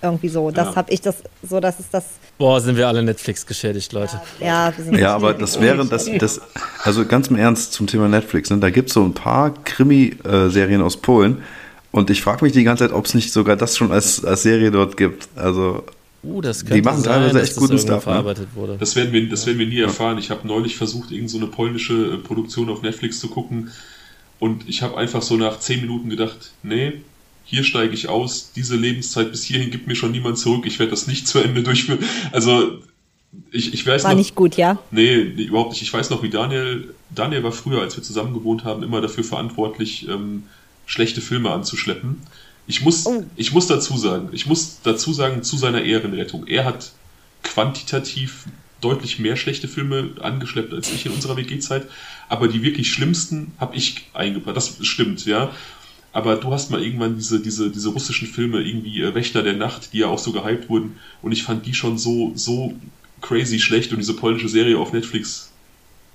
[0.03, 0.51] Irgendwie so.
[0.51, 0.75] Das ja.
[0.75, 2.03] habe ich das, so dass es das.
[2.37, 4.19] Boah, sind wir alle Netflix geschädigt, Leute.
[4.39, 6.41] Ja, wir sind ja aber das wäre das, das,
[6.83, 8.57] also ganz im Ernst zum Thema Netflix, ne?
[8.57, 11.41] da gibt es so ein paar Krimi-Serien aus Polen
[11.91, 14.43] und ich frage mich die ganze Zeit, ob es nicht sogar das schon als, als
[14.43, 15.29] Serie dort gibt.
[15.35, 15.83] Also
[16.25, 18.05] Uh, das die machen teilweise echt guten Stuff.
[18.05, 18.13] Ne?
[18.13, 18.55] Verarbeitet ne?
[18.55, 18.77] wurde.
[18.79, 20.17] Das werden wir, das werden wir nie erfahren.
[20.17, 23.71] Ich habe neulich versucht, irgendeine so polnische äh, Produktion auf Netflix zu gucken
[24.39, 27.01] und ich habe einfach so nach zehn Minuten gedacht, nee,
[27.45, 30.91] hier steige ich aus, diese Lebenszeit bis hierhin gibt mir schon niemand zurück, ich werde
[30.91, 31.99] das nicht zu Ende durchführen.
[32.31, 32.79] Also
[33.51, 34.77] ich, ich weiß war noch, nicht gut, ja?
[34.91, 35.81] Nee, überhaupt nicht.
[35.81, 39.23] Ich weiß noch, wie Daniel, Daniel war früher, als wir zusammen gewohnt haben, immer dafür
[39.23, 40.43] verantwortlich, ähm,
[40.85, 42.21] schlechte Filme anzuschleppen.
[42.67, 43.23] Ich muss, oh.
[43.35, 46.47] ich muss dazu sagen, ich muss dazu sagen, zu seiner Ehrenrettung.
[46.47, 46.91] Er hat
[47.41, 48.45] quantitativ
[48.81, 51.87] deutlich mehr schlechte Filme angeschleppt als ich in unserer WG-Zeit,
[52.29, 54.55] aber die wirklich schlimmsten habe ich eingebracht.
[54.55, 55.51] Das stimmt, ja
[56.13, 59.93] aber du hast mal irgendwann diese, diese, diese russischen Filme, irgendwie äh, Wächter der Nacht,
[59.93, 62.73] die ja auch so gehypt wurden, und ich fand die schon so, so
[63.21, 65.51] crazy schlecht und diese polnische Serie auf Netflix,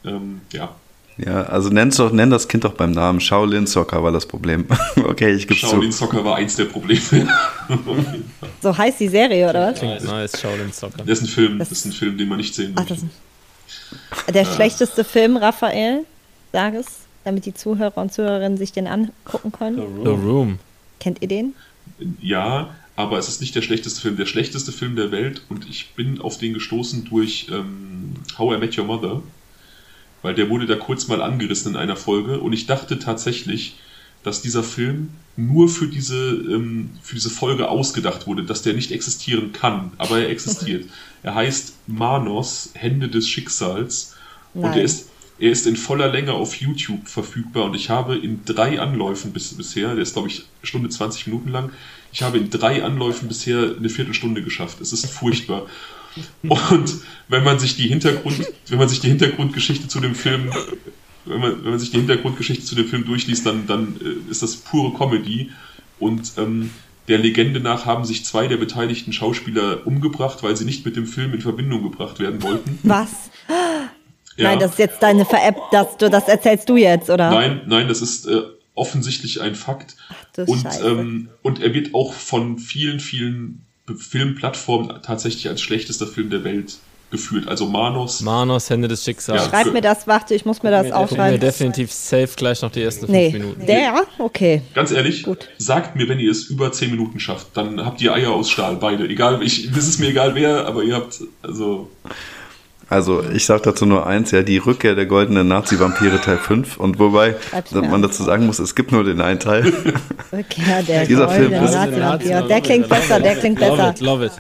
[0.05, 0.75] ähm, ja.
[1.17, 3.21] Ja, also nenn, doch, nenn das Kind doch beim Namen.
[3.21, 4.67] Shaolin Soccer war das Problem.
[5.05, 5.99] okay, ich gebe Shaolin zu.
[5.99, 7.01] Soccer war eins der Probleme.
[8.63, 9.81] so heißt die Serie, oder was?
[9.81, 10.99] Klingt nice, Shaolin Soccer.
[10.99, 12.99] Das ist ein Film, das, das ist ein Film, den man nicht sehen möchte.
[14.33, 14.55] der äh.
[14.55, 16.05] schlechteste Film, Raphael,
[16.53, 19.77] sag es damit die Zuhörer und Zuhörerinnen sich den angucken können?
[19.77, 20.05] The Room.
[20.05, 20.59] The Room.
[21.01, 21.55] Kennt ihr den?
[22.21, 24.17] Ja, aber es ist nicht der schlechteste Film.
[24.17, 28.59] Der schlechteste Film der Welt und ich bin auf den gestoßen durch ähm, How I
[28.59, 29.23] Met Your Mother,
[30.23, 33.77] weil der wurde da kurz mal angerissen in einer Folge und ich dachte tatsächlich,
[34.25, 38.91] dass dieser Film nur für diese, ähm, für diese Folge ausgedacht wurde, dass der nicht
[38.91, 40.87] existieren kann, aber er existiert.
[41.23, 44.17] er heißt Manos, Hände des Schicksals
[44.55, 44.65] Nein.
[44.65, 45.09] und er ist,
[45.39, 49.55] er ist in voller Länge auf YouTube verfügbar und ich habe in drei Anläufen bis,
[49.55, 51.71] bisher, der ist glaube ich Stunde 20 Minuten lang,
[52.13, 54.81] ich habe in drei Anläufen bisher eine Viertelstunde geschafft.
[54.81, 55.67] Es ist furchtbar.
[56.43, 56.95] Und
[57.29, 60.51] wenn man sich die Hintergrund, wenn man sich die Hintergrundgeschichte zu dem Film,
[61.27, 64.43] wenn man, wenn man sich die Hintergrundgeschichte zu dem Film durchliest, dann, dann äh, ist
[64.43, 65.51] das pure Comedy.
[65.99, 66.71] Und ähm,
[67.09, 71.07] der Legende nach haben sich zwei der beteiligten Schauspieler umgebracht, weil sie nicht mit dem
[71.07, 72.79] Film in Verbindung gebracht werden wollten.
[72.83, 73.31] Was?
[74.39, 74.51] Ja.
[74.51, 77.31] Nein, das ist jetzt deine Ver-App, das, das erzählst du jetzt, oder?
[77.31, 78.43] Nein, nein, das ist äh,
[78.75, 79.97] offensichtlich ein Fakt.
[80.09, 83.67] Ach, und, ähm, und er wird auch von vielen, vielen
[83.97, 86.79] Filmplattformen tatsächlich als schlechtester Film der Welt
[87.11, 87.49] geführt.
[87.49, 88.21] Also Manos.
[88.21, 89.45] Manos, Hände des Schicksals.
[89.45, 91.33] Ja, Schreib mir das, warte, ich muss mir das aufschreiben.
[91.33, 93.31] mir definitiv safe gleich noch die ersten fünf nee.
[93.31, 93.67] Minuten.
[93.67, 94.07] Der?
[94.19, 94.63] Okay.
[94.75, 95.49] Ganz ehrlich, Gut.
[95.59, 98.77] sagt mir, wenn ihr es über zehn Minuten schafft, dann habt ihr Eier aus Stahl,
[98.77, 99.09] beide.
[99.09, 101.91] Egal, ich, das ist mir egal wer, aber ihr habt, also.
[102.91, 106.99] Also ich sage dazu nur eins, ja, die Rückkehr der goldenen Nazi-Vampire Teil 5 und
[106.99, 107.37] wobei
[107.73, 109.65] man dazu sagen muss, es gibt nur den einen Teil.
[110.33, 113.77] Rückkehr der dieser goldenen Nazi-Vampire, der klingt besser, der klingt besser.
[113.77, 114.33] Love it, love it.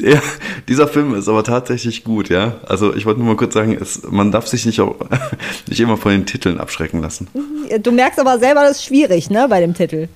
[0.00, 0.22] Ja,
[0.68, 2.56] dieser Film ist aber tatsächlich gut, ja.
[2.66, 4.96] Also ich wollte nur mal kurz sagen, es, man darf sich nicht, auch,
[5.66, 7.26] nicht immer von den Titeln abschrecken lassen.
[7.80, 10.08] Du merkst aber selber, das ist schwierig, ne, bei dem Titel.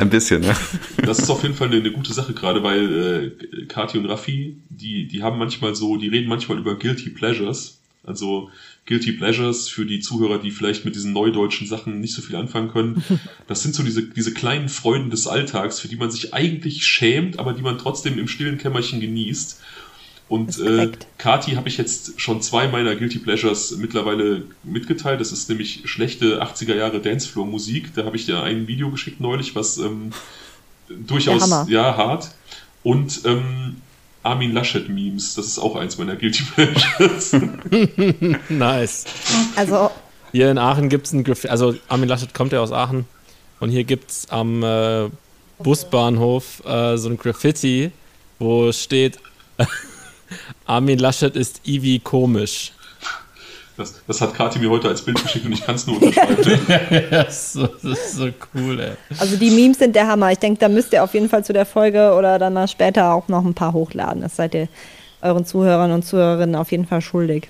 [0.00, 0.56] Ein bisschen, ja.
[1.04, 4.56] Das ist auf jeden Fall eine, eine gute Sache, gerade weil äh, Kati und Raffi,
[4.70, 7.80] die, die haben manchmal so, die reden manchmal über Guilty Pleasures.
[8.02, 8.50] Also
[8.86, 12.70] Guilty Pleasures für die Zuhörer, die vielleicht mit diesen neudeutschen Sachen nicht so viel anfangen
[12.70, 13.04] können.
[13.46, 17.38] Das sind so diese, diese kleinen Freuden des Alltags, für die man sich eigentlich schämt,
[17.38, 19.60] aber die man trotzdem im stillen Kämmerchen genießt.
[20.30, 25.20] Und äh, Kati habe ich jetzt schon zwei meiner Guilty Pleasures mittlerweile mitgeteilt.
[25.20, 27.94] Das ist nämlich schlechte 80er Jahre Dancefloor-Musik.
[27.96, 30.12] Da habe ich dir ein Video geschickt neulich, was ähm,
[30.88, 32.30] durchaus ja hart.
[32.84, 33.78] Und ähm,
[34.22, 37.32] Armin Laschet-Memes, das ist auch eins meiner Guilty Pleasures.
[38.48, 39.06] nice.
[39.56, 39.90] Also.
[40.30, 43.04] Hier in Aachen gibt es ein Graffiti, also Armin Laschet kommt ja aus Aachen
[43.58, 45.08] und hier gibt es am äh,
[45.58, 47.90] Busbahnhof äh, so ein Graffiti,
[48.38, 49.18] wo steht
[50.66, 52.72] Armin Laschet ist Ivi komisch.
[53.76, 56.36] Das, das hat Kati mir heute als Bild geschickt und ich kann es nur unterschreiben.
[57.10, 58.92] das, das, ist so cool, ey.
[59.18, 60.30] Also die Memes sind der Hammer.
[60.30, 63.14] Ich denke, da müsst ihr auf jeden Fall zu der Folge oder dann mal später
[63.14, 64.20] auch noch ein paar hochladen.
[64.20, 64.68] Das seid ihr
[65.22, 67.48] euren Zuhörern und Zuhörerinnen auf jeden Fall schuldig.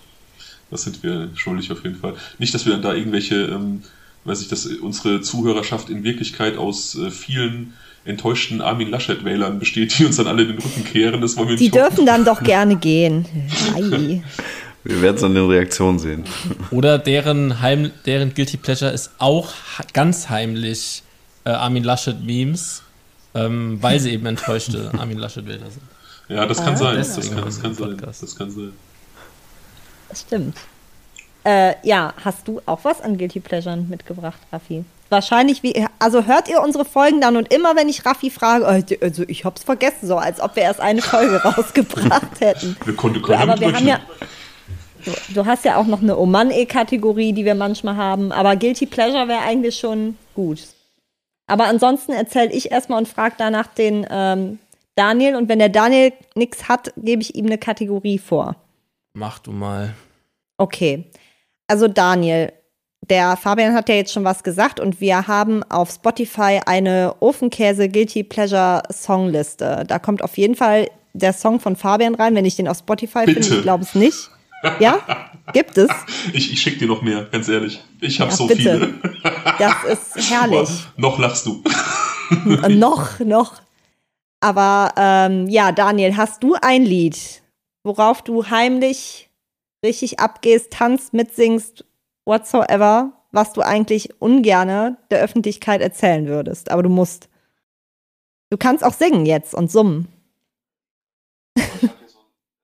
[0.70, 2.15] Das sind wir schuldig auf jeden Fall.
[2.39, 3.82] Nicht, dass wir dann da irgendwelche, ähm,
[4.24, 7.74] weiß ich, dass unsere Zuhörerschaft in Wirklichkeit aus äh, vielen
[8.05, 11.20] enttäuschten Armin Laschet-Wählern besteht, die uns dann alle den Rücken kehren.
[11.20, 11.74] Das wollen wir die nicht.
[11.74, 13.27] Dürfen dann doch gerne gehen.
[13.74, 14.22] Ei.
[14.82, 16.24] Wir werden es an den Reaktionen sehen.
[16.70, 19.52] Oder deren, Heim, deren Guilty Pleasure ist auch
[19.93, 21.02] ganz heimlich
[21.44, 22.82] äh, Armin Laschet-Memes,
[23.35, 25.82] ähm, weil sie eben enttäuschte Armin Laschet-Wähler sind.
[26.28, 26.97] Ja, das kann ah, sein.
[26.97, 27.97] Das kann, das kann sein.
[27.98, 28.72] Das kann sein.
[30.09, 30.56] Das stimmt.
[31.45, 34.85] Äh, ja, hast du auch was an Guilty Pleasuren mitgebracht, Raffi?
[35.09, 39.05] Wahrscheinlich, wie, also hört ihr unsere Folgen dann und immer, wenn ich Raffi frage, oh,
[39.05, 42.77] also ich hab's vergessen, so als ob wir erst eine Folge rausgebracht hätten.
[42.85, 44.01] Wir konnten, können aber wir haben ja,
[45.05, 49.27] du, du, hast ja auch noch eine Oman-E-Kategorie, die wir manchmal haben, aber Guilty Pleasure
[49.27, 50.61] wäre eigentlich schon gut.
[51.49, 54.61] Aber ansonsten erzähle ich erstmal und frage danach den ähm,
[54.95, 58.55] Daniel und wenn der Daniel nichts hat, gebe ich ihm eine Kategorie vor.
[59.15, 59.95] Mach du mal.
[60.57, 61.07] Okay.
[61.70, 62.52] Also Daniel,
[63.09, 67.88] der Fabian hat ja jetzt schon was gesagt und wir haben auf Spotify eine Ofenkäse
[67.88, 69.84] Guilty Pleasure Songliste.
[69.86, 73.24] Da kommt auf jeden Fall der Song von Fabian rein, wenn ich den auf Spotify
[73.24, 73.44] Bitte.
[73.44, 73.56] finde.
[73.59, 74.30] Ich glaube es nicht.
[74.80, 74.98] Ja?
[75.52, 75.88] Gibt es?
[76.32, 77.80] Ich, ich schicke dir noch mehr, ganz ehrlich.
[78.01, 78.62] Ich habe ja, so bitte.
[78.62, 78.94] viele.
[79.60, 80.68] Das ist herrlich.
[80.97, 81.62] noch lachst du.
[82.68, 83.62] noch, noch.
[84.40, 87.16] Aber ähm, ja, Daniel, hast du ein Lied,
[87.84, 89.30] worauf du heimlich
[89.85, 91.85] richtig abgehst, tanzt, mitsingst,
[92.24, 96.70] whatsoever, was du eigentlich ungerne der Öffentlichkeit erzählen würdest.
[96.70, 97.28] Aber du musst.
[98.51, 100.09] Du kannst auch singen jetzt und summen.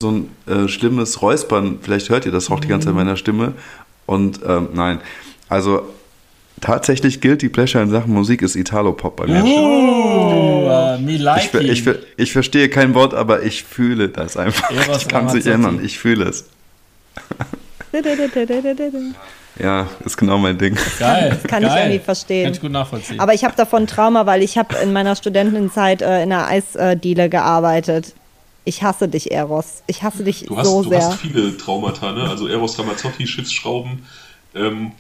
[0.02, 3.16] so ein äh, schlimmes Räuspern, vielleicht hört ihr das auch die ganze Zeit in meiner
[3.16, 3.54] Stimme.
[4.04, 5.00] Und ähm, nein,
[5.48, 5.82] also
[6.60, 9.44] tatsächlich gilt die Pleasure in Sachen Musik ist Italo-Pop bei mir.
[9.44, 14.70] Oh, uh, me like ich, ich, ich, verstehe kein Wort, aber ich fühle das einfach.
[14.96, 16.46] ich kann sich ändern, ich fühle es.
[19.58, 20.76] Ja, ist genau mein Ding.
[20.98, 21.30] Geil.
[21.30, 21.72] Das kann geil.
[21.72, 22.44] ich irgendwie verstehen.
[22.44, 23.20] Kann ich gut nachvollziehen.
[23.20, 27.30] Aber ich habe davon Trauma, weil ich habe in meiner Studentenzeit äh, in einer Eisdiele
[27.30, 28.14] gearbeitet.
[28.64, 29.82] Ich hasse dich, Eros.
[29.86, 30.98] Ich hasse dich du hast, so du sehr.
[30.98, 32.28] Du hast viele Traumata, ne?
[32.28, 34.04] Also Eros Ramazzotti, Schiffsschrauben.
[34.54, 34.92] Ähm,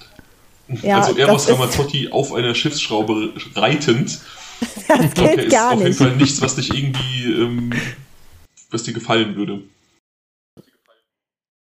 [0.82, 4.18] ja, also Eros Ramazzotti auf einer Schiffsschraube reitend.
[4.88, 5.80] Das geht ist gar nicht.
[5.80, 7.72] Auf jeden Fall nichts, was dich irgendwie, ähm,
[8.70, 9.60] was dir gefallen würde.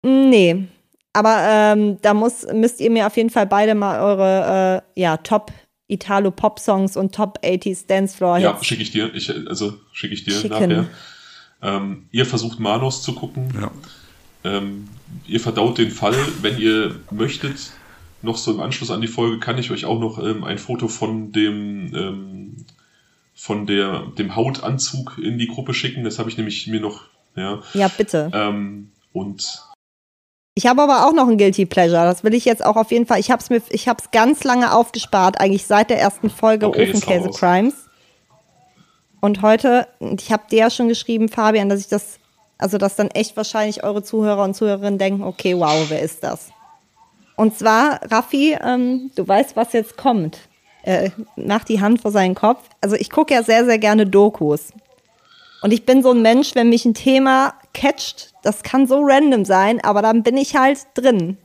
[0.01, 0.67] Nee,
[1.13, 5.17] aber ähm, da muss, müsst ihr mir auf jeden Fall beide mal eure äh, ja,
[5.17, 5.51] Top
[5.87, 9.13] Italo-Pop-Songs und Top 80s Dancefloor Ja, schicke ich dir.
[9.13, 10.49] Ich, also schicke ich dir Schicken.
[10.49, 10.85] nachher.
[11.61, 13.49] Ähm, ihr versucht Manos zu gucken.
[13.59, 13.71] Ja.
[14.43, 14.87] Ähm,
[15.27, 16.15] ihr verdaut den Fall.
[16.41, 17.71] Wenn ihr möchtet,
[18.21, 20.87] noch so im Anschluss an die Folge, kann ich euch auch noch ähm, ein Foto
[20.87, 22.65] von dem ähm,
[23.33, 26.03] von der, dem Hautanzug in die Gruppe schicken.
[26.03, 27.03] Das habe ich nämlich mir noch.
[27.35, 28.29] Ja, ja bitte.
[28.33, 29.63] Ähm, und
[30.55, 32.03] ich habe aber auch noch ein Guilty Pleasure.
[32.03, 33.19] Das will ich jetzt auch auf jeden Fall.
[33.19, 36.67] Ich habe es mir, ich habe es ganz lange aufgespart, eigentlich seit der ersten Folge
[36.67, 37.75] okay, Ofenkäse Crimes.
[39.21, 42.19] Und heute, ich habe dir ja schon geschrieben, Fabian, dass ich das,
[42.57, 46.49] also dass dann echt wahrscheinlich eure Zuhörer und Zuhörerinnen denken, okay, wow, wer ist das?
[47.35, 50.39] Und zwar, Raffi, ähm, du weißt, was jetzt kommt.
[50.83, 52.63] Äh, macht die Hand vor seinen Kopf.
[52.81, 54.73] Also ich gucke ja sehr, sehr gerne Dokus.
[55.61, 59.45] Und ich bin so ein Mensch, wenn mich ein Thema catcht, das kann so random
[59.45, 61.37] sein, aber dann bin ich halt drin.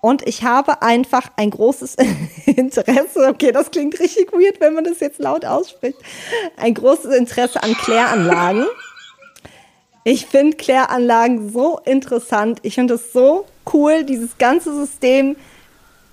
[0.00, 1.96] Und ich habe einfach ein großes
[2.46, 5.96] Interesse, okay, das klingt richtig weird, wenn man das jetzt laut ausspricht,
[6.56, 8.66] ein großes Interesse an Kläranlagen.
[10.04, 12.58] Ich finde Kläranlagen so interessant.
[12.60, 15.36] Ich finde es so cool, dieses ganze System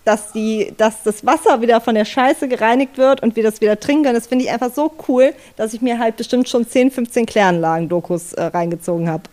[0.05, 3.79] dass, die, dass das Wasser wieder von der Scheiße gereinigt wird und wir das wieder
[3.79, 4.15] trinken können.
[4.15, 8.33] Das finde ich einfach so cool, dass ich mir halt bestimmt schon 10, 15 Kläranlagen-Dokus
[8.33, 9.23] äh, reingezogen habe.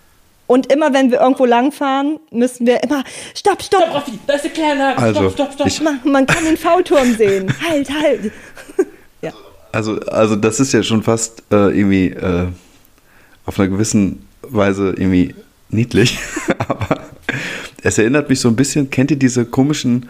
[0.48, 3.04] Und immer wenn wir irgendwo langfahren, müssen wir immer,
[3.34, 3.82] stopp, stopp.
[3.82, 4.98] Stopp, Raffi, da ist eine Kläranlage.
[4.98, 5.84] Also, stopp, stopp, stopp.
[5.84, 7.52] Man, man, kann den V-Turm sehen.
[7.68, 8.32] halt, halt.
[9.22, 9.32] ja.
[9.72, 12.46] Also, also das ist ja schon fast äh, irgendwie äh,
[13.44, 15.34] auf einer gewissen Weise irgendwie
[15.68, 16.18] niedlich.
[16.68, 17.02] Aber
[17.82, 20.08] es erinnert mich so ein bisschen, kennt ihr diese komischen,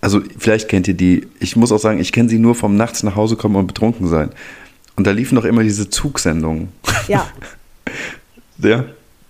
[0.00, 3.02] also vielleicht kennt ihr die, ich muss auch sagen, ich kenne sie nur vom Nachts
[3.02, 4.30] nach Hause kommen und betrunken sein.
[4.96, 6.68] Und da liefen doch immer diese Zugsendungen.
[7.08, 7.26] Ja.
[8.58, 8.84] ja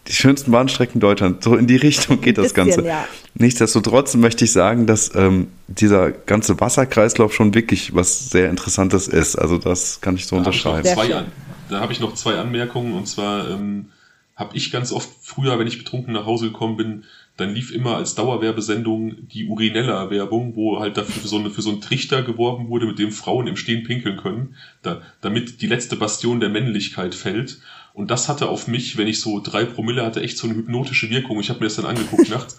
[0.08, 1.44] die schönsten Bahnstrecken Deutschlands.
[1.44, 2.86] So in die Richtung geht das bisschen, Ganze.
[2.86, 3.06] Ja.
[3.34, 9.36] Nichtsdestotrotz möchte ich sagen, dass ähm, dieser ganze Wasserkreislauf schon wirklich was sehr Interessantes ist.
[9.36, 10.88] Also das kann ich so da unterschreiben.
[10.88, 11.24] Hab zwei,
[11.68, 12.94] da habe ich noch zwei Anmerkungen.
[12.94, 13.90] Und zwar ähm,
[14.34, 17.04] habe ich ganz oft früher, wenn ich betrunken nach Hause gekommen bin,
[17.38, 21.70] dann lief immer als Dauerwerbesendung die Urinella-Werbung, wo halt dafür für so, eine, für so
[21.70, 25.94] einen Trichter geworben wurde, mit dem Frauen im Stehen pinkeln können, da, damit die letzte
[25.94, 27.60] Bastion der Männlichkeit fällt.
[27.94, 31.10] Und das hatte auf mich, wenn ich so drei Promille hatte, echt so eine hypnotische
[31.10, 31.38] Wirkung.
[31.38, 32.58] Ich habe mir das dann angeguckt nachts.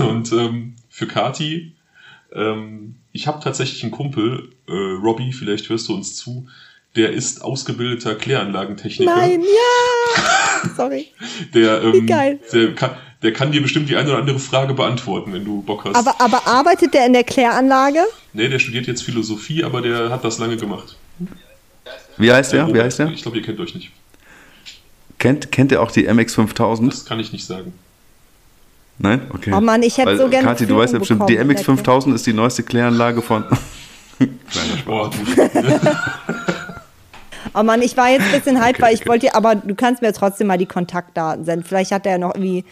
[0.00, 1.74] Und ähm, für Kati,
[2.32, 6.48] ähm, ich habe tatsächlich einen Kumpel, äh, Robbie, vielleicht hörst du uns zu,
[6.96, 9.14] der ist ausgebildeter Kläranlagentechniker.
[9.14, 10.70] Nein, ja!
[10.76, 11.08] Sorry.
[11.52, 12.40] Der, ähm, Wie geil.
[12.52, 15.84] Der kann, der kann dir bestimmt die eine oder andere Frage beantworten, wenn du Bock
[15.84, 15.96] hast.
[15.96, 18.00] Aber, aber arbeitet der in der Kläranlage?
[18.32, 20.96] Nee, der studiert jetzt Philosophie, aber der hat das lange gemacht.
[22.16, 22.72] Wie heißt der?
[22.72, 23.08] Wie heißt der?
[23.08, 23.90] Ich glaube, ihr kennt euch nicht.
[25.18, 26.90] Kennt, kennt ihr auch die MX5000?
[26.90, 27.72] Das kann ich nicht sagen.
[28.98, 29.22] Nein?
[29.32, 29.52] Okay.
[29.52, 30.46] Oh Mann, ich hätte so gerne.
[30.46, 33.44] Kathi, du weißt ja bestimmt, die MX5000 ist die neueste Kläranlage von.
[34.18, 35.14] Kleiner Spaß.
[37.54, 39.08] oh Mann, ich war jetzt ein bisschen hype, okay, weil ich okay.
[39.08, 41.64] wollte, aber du kannst mir trotzdem mal die Kontaktdaten senden.
[41.64, 42.64] Vielleicht hat er ja noch irgendwie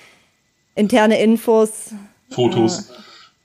[0.77, 1.90] interne Infos.
[2.31, 2.90] Fotos.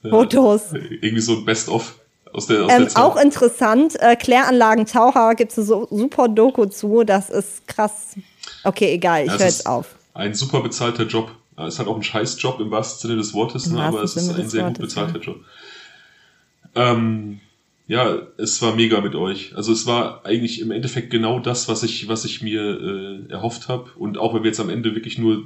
[0.03, 0.73] Äh, Fotos.
[0.73, 1.95] Irgendwie so ein Best-of.
[2.33, 7.29] Aus der, aus ähm, auch interessant, äh, Kläranlagentaucher gibt es so super Doku zu, das
[7.29, 8.15] ist krass.
[8.63, 9.95] Okay, egal, ich höre jetzt auf.
[10.13, 11.31] Ein super bezahlter Job.
[11.57, 13.81] Es ist halt auch ein Scheißjob im wahrsten Sinne des Wortes, ne?
[13.81, 15.25] aber es ist ein sehr Wortes, gut bezahlter ja.
[15.25, 15.41] Job.
[16.75, 17.41] Ähm,
[17.87, 19.53] ja, es war mega mit euch.
[19.55, 23.67] Also es war eigentlich im Endeffekt genau das, was ich, was ich mir äh, erhofft
[23.67, 23.89] habe.
[23.97, 25.45] Und auch wenn wir jetzt am Ende wirklich nur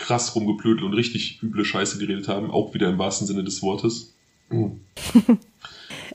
[0.00, 4.12] krass rumgeplödelt und richtig üble Scheiße geredet haben, auch wieder im wahrsten Sinne des Wortes.
[4.48, 4.80] Mhm.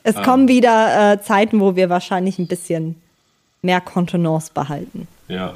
[0.02, 2.96] es ähm, kommen wieder äh, Zeiten, wo wir wahrscheinlich ein bisschen
[3.62, 5.08] mehr Kontenance behalten.
[5.28, 5.54] Ja,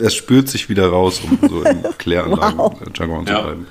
[0.00, 3.26] es spürt sich wieder raus, um so im Kläranlagen-Jargon wow.
[3.26, 3.66] zu bleiben.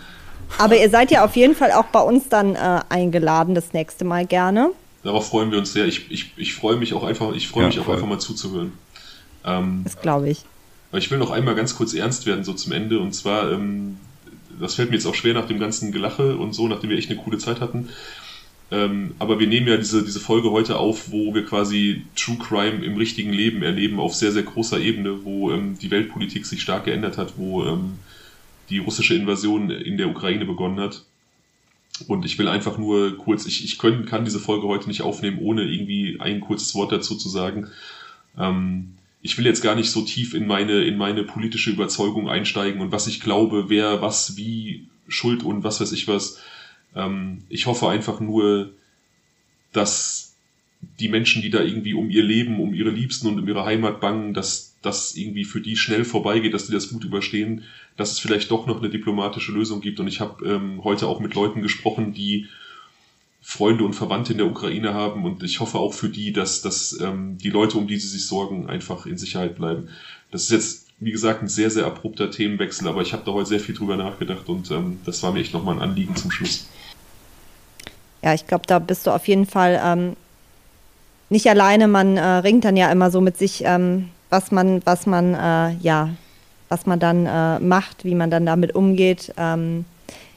[0.57, 4.06] Aber ihr seid ja auf jeden Fall auch bei uns dann äh, eingeladen, das nächste
[4.06, 4.72] Mal gerne.
[5.03, 5.85] Darauf freuen wir uns sehr.
[5.85, 8.73] Ich, ich, ich freue mich auch einfach, ich freue ja, mich auch einfach mal zuzuhören.
[9.43, 10.45] Ähm, das glaube ich.
[10.96, 13.00] Aber ich will noch einmal ganz kurz ernst werden, so zum Ende.
[13.00, 13.98] Und zwar, ähm,
[14.62, 17.10] das fällt mir jetzt auch schwer nach dem ganzen Gelache und so, nachdem wir echt
[17.10, 17.90] eine coole Zeit hatten.
[18.72, 22.86] Ähm, aber wir nehmen ja diese, diese Folge heute auf, wo wir quasi True Crime
[22.86, 26.86] im richtigen Leben erleben, auf sehr, sehr großer Ebene, wo ähm, die Weltpolitik sich stark
[26.86, 28.00] geändert hat, wo ähm,
[28.70, 31.04] die russische Invasion in der Ukraine begonnen hat.
[32.08, 35.40] Und ich will einfach nur kurz, ich, ich können, kann diese Folge heute nicht aufnehmen,
[35.42, 37.68] ohne irgendwie ein kurzes Wort dazu zu sagen.
[38.40, 38.95] Ähm,
[39.26, 42.91] ich will jetzt gar nicht so tief in meine, in meine politische Überzeugung einsteigen und
[42.91, 46.39] was ich glaube, wer was wie schuld und was weiß ich was
[46.95, 48.72] ähm, ich hoffe einfach nur,
[49.73, 50.35] dass
[50.99, 53.99] die Menschen, die da irgendwie um ihr Leben, um ihre Liebsten und um ihre Heimat
[53.99, 57.64] bangen, dass das irgendwie für die schnell vorbeigeht, dass die das gut überstehen,
[57.97, 59.99] dass es vielleicht doch noch eine diplomatische Lösung gibt.
[59.99, 62.45] Und ich habe ähm, heute auch mit Leuten gesprochen, die
[63.48, 67.00] Freunde und Verwandte in der Ukraine haben und ich hoffe auch für die, dass, dass
[67.00, 69.90] ähm, die Leute, um die sie sich sorgen, einfach in Sicherheit bleiben.
[70.32, 73.50] Das ist jetzt, wie gesagt, ein sehr, sehr abrupter Themenwechsel, aber ich habe da heute
[73.50, 76.66] sehr viel drüber nachgedacht und ähm, das war mir echt nochmal ein Anliegen zum Schluss
[78.26, 80.16] ja, ich glaube, da bist du auf jeden Fall ähm,
[81.30, 81.88] nicht alleine.
[81.88, 85.76] Man äh, ringt dann ja immer so mit sich, ähm, was man, was man, äh,
[85.82, 86.10] ja,
[86.68, 89.32] was man dann äh, macht, wie man dann damit umgeht.
[89.38, 89.86] Ähm,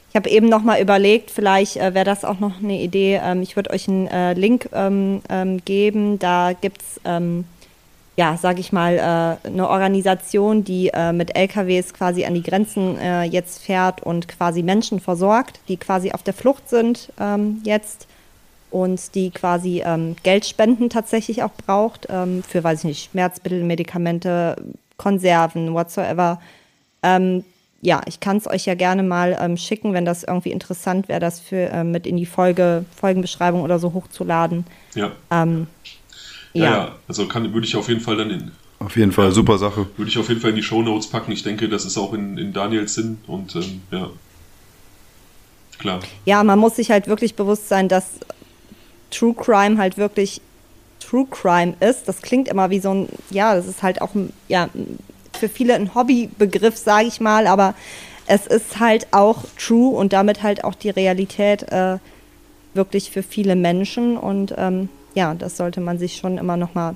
[0.09, 3.19] ich habe eben noch mal überlegt, vielleicht äh, wäre das auch noch eine Idee.
[3.23, 6.19] Ähm, ich würde euch einen äh, Link ähm, ähm, geben.
[6.19, 6.99] Da gibt es
[8.19, 12.99] ja, sage ich mal, äh, eine Organisation, die äh, mit LKWs quasi an die Grenzen
[12.99, 18.07] äh, jetzt fährt und quasi Menschen versorgt, die quasi auf der Flucht sind ähm, jetzt
[18.71, 24.57] und die quasi ähm, Geldspenden tatsächlich auch braucht ähm, für, weiß ich nicht, Schmerzmittel, Medikamente,
[24.97, 26.41] Konserven, whatsoever.
[27.01, 27.45] Ähm,
[27.81, 31.19] ja, ich kann es euch ja gerne mal ähm, schicken, wenn das irgendwie interessant wäre,
[31.19, 34.65] das für äh, mit in die Folge, Folgenbeschreibung oder so hochzuladen.
[34.95, 35.11] Ja.
[35.31, 35.67] Ähm,
[36.53, 38.51] ja, ja, also kann, würde ich auf jeden Fall dann in.
[38.79, 39.87] Auf jeden Fall, super Sache.
[39.97, 41.31] Würde ich auf jeden Fall in die Show Notes packen.
[41.31, 44.09] Ich denke, das ist auch in, in Daniels Sinn und ähm, ja.
[45.77, 45.99] Klar.
[46.25, 48.05] Ja, man muss sich halt wirklich bewusst sein, dass
[49.11, 50.41] True Crime halt wirklich
[50.99, 52.07] True Crime ist.
[52.07, 54.69] Das klingt immer wie so ein, ja, das ist halt auch ein, ja,
[55.39, 57.73] für viele ein Hobbybegriff, sage ich mal, aber
[58.27, 61.97] es ist halt auch true und damit halt auch die Realität äh,
[62.73, 66.95] wirklich für viele Menschen und ähm, ja, das sollte man sich schon immer noch mal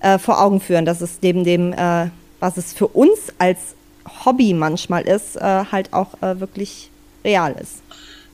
[0.00, 2.08] äh, vor Augen führen, dass es neben dem, äh,
[2.40, 3.74] was es für uns als
[4.24, 6.90] Hobby manchmal ist, äh, halt auch äh, wirklich
[7.24, 7.82] real ist.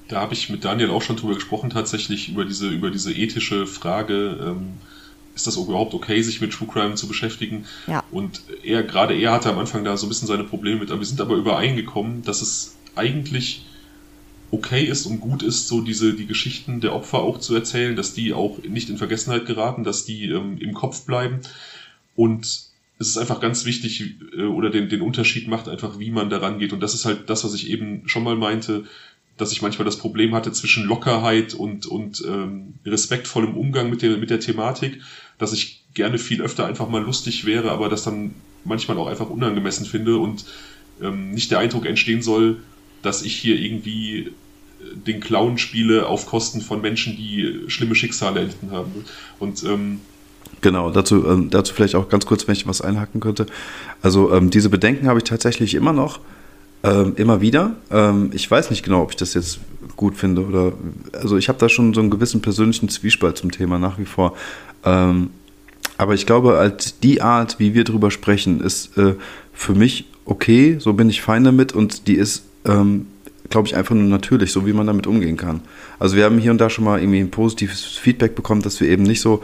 [0.08, 3.66] Da habe ich mit Daniel auch schon drüber gesprochen, tatsächlich über diese, über diese ethische
[3.66, 4.38] Frage.
[4.40, 4.74] Ähm,
[5.34, 7.64] ist das überhaupt okay, sich mit True Crime zu beschäftigen?
[7.86, 8.04] Ja.
[8.10, 11.00] Und er, gerade er hatte am Anfang da so ein bisschen seine Probleme mit, aber
[11.00, 13.64] wir sind aber übereingekommen, dass es eigentlich
[14.50, 18.12] okay ist und gut ist, so diese, die Geschichten der Opfer auch zu erzählen, dass
[18.12, 21.40] die auch nicht in Vergessenheit geraten, dass die ähm, im Kopf bleiben.
[22.14, 22.44] Und
[22.98, 26.58] es ist einfach ganz wichtig, äh, oder den, den Unterschied macht einfach, wie man daran
[26.58, 26.74] geht.
[26.74, 28.84] Und das ist halt das, was ich eben schon mal meinte,
[29.38, 34.18] dass ich manchmal das Problem hatte zwischen Lockerheit und, und ähm, respektvollem Umgang mit der,
[34.18, 35.00] mit der Thematik,
[35.42, 38.32] dass ich gerne viel öfter einfach mal lustig wäre, aber das dann
[38.64, 40.44] manchmal auch einfach unangemessen finde und
[41.02, 42.58] ähm, nicht der Eindruck entstehen soll,
[43.02, 44.30] dass ich hier irgendwie äh,
[44.94, 49.04] den Clown spiele auf Kosten von Menschen, die schlimme Schicksale erlitten haben.
[49.40, 50.00] Und ähm,
[50.60, 53.46] Genau, dazu, ähm, dazu vielleicht auch ganz kurz, wenn ich was einhaken könnte.
[54.00, 56.20] Also ähm, diese Bedenken habe ich tatsächlich immer noch.
[56.84, 57.76] Ähm, immer wieder.
[57.90, 59.60] Ähm, ich weiß nicht genau, ob ich das jetzt
[59.96, 60.72] gut finde oder.
[61.12, 64.36] Also ich habe da schon so einen gewissen persönlichen Zwiespalt zum Thema nach wie vor.
[64.84, 65.30] Ähm,
[65.98, 69.14] aber ich glaube, halt die Art, wie wir drüber sprechen, ist äh,
[69.52, 70.76] für mich okay.
[70.78, 73.06] So bin ich fein damit und die ist, ähm,
[73.50, 75.60] glaube ich, einfach nur natürlich, so wie man damit umgehen kann.
[75.98, 78.88] Also wir haben hier und da schon mal irgendwie ein positives Feedback bekommen, dass wir
[78.88, 79.42] eben nicht so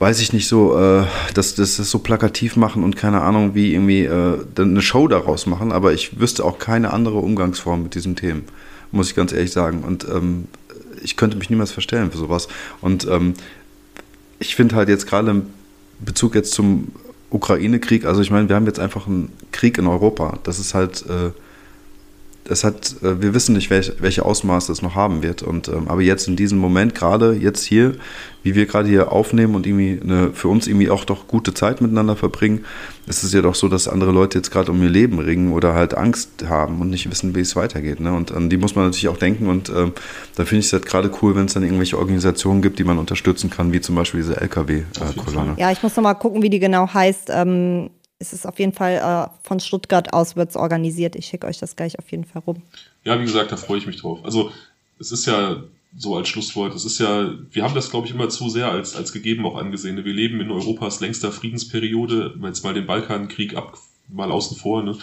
[0.00, 1.04] weiß ich nicht so, äh,
[1.34, 5.44] dass, dass das so plakativ machen und keine Ahnung, wie irgendwie äh, eine Show daraus
[5.44, 8.44] machen, aber ich wüsste auch keine andere Umgangsform mit diesen Themen,
[8.92, 9.84] muss ich ganz ehrlich sagen.
[9.84, 10.48] Und ähm,
[11.02, 12.48] ich könnte mich niemals verstellen für sowas.
[12.80, 13.34] Und ähm,
[14.40, 15.42] ich finde halt jetzt gerade im
[16.00, 16.88] Bezug jetzt zum
[17.30, 20.38] Ukraine-Krieg, also ich meine, wir haben jetzt einfach einen Krieg in Europa.
[20.42, 21.04] Das ist halt.
[21.08, 21.30] Äh,
[22.50, 25.42] es hat, äh, wir wissen nicht, welche, welche Ausmaße es noch haben wird.
[25.42, 27.94] Und, ähm, aber jetzt in diesem Moment, gerade jetzt hier,
[28.42, 31.80] wie wir gerade hier aufnehmen und irgendwie eine, für uns irgendwie auch doch gute Zeit
[31.80, 32.64] miteinander verbringen,
[33.06, 35.74] ist es ja doch so, dass andere Leute jetzt gerade um ihr Leben ringen oder
[35.74, 38.00] halt Angst haben und nicht wissen, wie es weitergeht.
[38.00, 38.12] Ne?
[38.12, 39.48] Und an die muss man natürlich auch denken.
[39.48, 39.92] Und ähm,
[40.36, 42.98] da finde ich es halt gerade cool, wenn es dann irgendwelche Organisationen gibt, die man
[42.98, 45.54] unterstützen kann, wie zum Beispiel diese LKW-Kolonne.
[45.58, 47.30] Ja, ich muss noch mal gucken, wie die genau heißt.
[47.30, 47.90] Ähm
[48.22, 51.16] es ist auf jeden Fall äh, von Stuttgart aus wird es organisiert.
[51.16, 52.62] Ich schicke euch das gleich auf jeden Fall rum.
[53.02, 54.20] Ja, wie gesagt, da freue ich mich drauf.
[54.22, 54.52] Also
[54.98, 55.62] es ist ja
[55.96, 58.94] so als Schlusswort, es ist ja, wir haben das, glaube ich, immer zu sehr als,
[58.94, 60.04] als gegeben auch angesehen.
[60.04, 63.76] Wir leben in Europas längster Friedensperiode, jetzt mal den Balkankrieg ab,
[64.08, 64.96] mal außen vor, ne?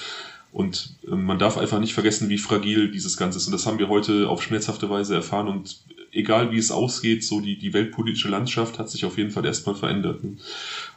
[0.54, 3.48] Und äh, man darf einfach nicht vergessen, wie fragil dieses Ganze ist.
[3.48, 5.48] Und das haben wir heute auf schmerzhafte Weise erfahren.
[5.50, 5.82] Und
[6.12, 9.76] egal wie es ausgeht, so die, die weltpolitische Landschaft hat sich auf jeden Fall erstmal
[9.76, 10.24] verändert.
[10.24, 10.38] Ne?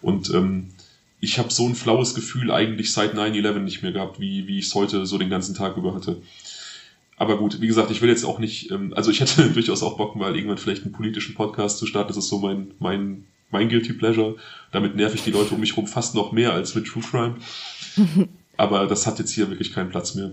[0.00, 0.70] Und ähm,
[1.20, 4.66] ich habe so ein flaues Gefühl eigentlich seit 9-11 nicht mehr gehabt, wie, wie ich
[4.66, 6.22] es heute so den ganzen Tag über hatte.
[7.20, 9.98] Aber gut, wie gesagt, ich will jetzt auch nicht, ähm, also ich hätte durchaus auch
[9.98, 12.08] Bock, mal irgendwann vielleicht einen politischen Podcast zu starten.
[12.08, 14.36] Das ist so mein, mein, mein Guilty Pleasure.
[14.72, 17.34] Damit nerv ich die Leute um mich rum fast noch mehr als mit True Crime.
[18.56, 20.30] Aber das hat jetzt hier wirklich keinen Platz mehr.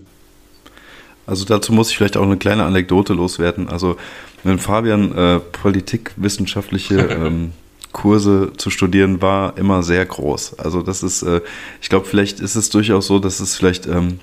[1.26, 3.68] Also dazu muss ich vielleicht auch eine kleine Anekdote loswerden.
[3.68, 3.98] Also
[4.42, 7.52] wenn Fabian äh, politikwissenschaftliche ähm,
[7.92, 10.58] Kurse zu studieren war immer sehr groß.
[10.58, 11.42] Also das ist, äh,
[11.82, 14.20] ich glaube, vielleicht ist es durchaus so, dass es vielleicht, ähm,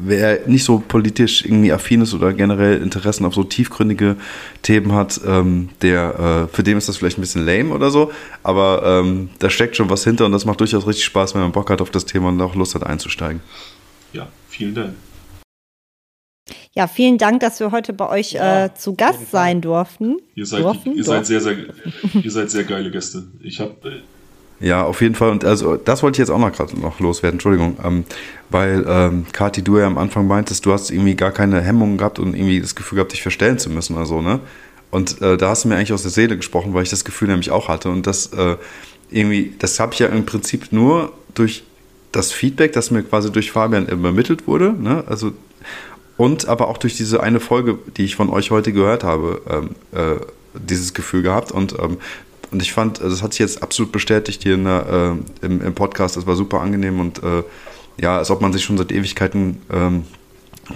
[0.00, 4.16] wer nicht so politisch irgendwie affin ist oder generell Interessen auf so tiefgründige
[4.62, 8.12] Themen hat, ähm, der, äh, für den ist das vielleicht ein bisschen lame oder so,
[8.42, 11.52] aber ähm, da steckt schon was hinter und das macht durchaus richtig Spaß, wenn man
[11.52, 13.40] Bock hat auf das Thema und auch Lust hat einzusteigen.
[14.12, 14.94] Ja, vielen Dank.
[16.72, 20.18] Ja, vielen Dank, dass wir heute bei euch ja, äh, zu Gast sein durften.
[20.34, 20.92] Ihr seid, durften?
[20.92, 21.56] ihr seid sehr, sehr,
[22.22, 23.24] ihr seid sehr geile Gäste.
[23.40, 24.15] Ich habe äh
[24.60, 25.30] ja, auf jeden Fall.
[25.30, 27.76] Und also das wollte ich jetzt auch noch gerade noch loswerden, Entschuldigung.
[27.84, 28.04] Ähm,
[28.50, 32.18] weil, ähm, Kathi, du ja am Anfang meintest, du hast irgendwie gar keine Hemmungen gehabt
[32.18, 34.40] und irgendwie das Gefühl gehabt, dich verstellen zu müssen oder so, ne?
[34.90, 37.28] Und äh, da hast du mir eigentlich aus der Seele gesprochen, weil ich das Gefühl
[37.28, 37.90] nämlich auch hatte.
[37.90, 38.56] Und das äh,
[39.10, 41.64] irgendwie, das habe ich ja im Prinzip nur durch
[42.12, 44.72] das Feedback, das mir quasi durch Fabian übermittelt wurde.
[44.72, 45.04] Ne?
[45.06, 45.32] Also
[46.16, 49.70] und aber auch durch diese eine Folge, die ich von euch heute gehört habe, ähm,
[49.92, 50.16] äh,
[50.54, 51.52] dieses Gefühl gehabt.
[51.52, 51.98] Und, ähm,
[52.50, 56.16] und ich fand, das hat sich jetzt absolut bestätigt hier der, äh, im, im, Podcast.
[56.16, 57.42] Das war super angenehm und äh,
[57.98, 60.04] ja, als ob man sich schon seit Ewigkeiten ähm,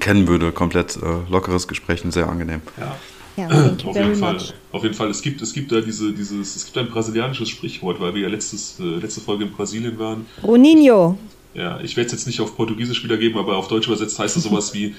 [0.00, 0.52] kennen würde.
[0.52, 2.62] Komplett äh, lockeres Gespräch und sehr angenehm.
[2.78, 2.96] Ja.
[3.36, 3.46] Ja,
[3.86, 4.38] auf, jeden Fall,
[4.72, 5.08] auf jeden Fall.
[5.08, 8.28] Es gibt, es gibt da diese, dieses, es gibt ein brasilianisches Sprichwort, weil wir ja
[8.28, 10.26] letztes, äh, letzte Folge in Brasilien waren.
[10.42, 11.16] Boninho.
[11.54, 14.42] Ja, ich werde es jetzt nicht auf Portugiesisch wiedergeben, aber auf Deutsch übersetzt heißt es
[14.42, 14.94] sowas wie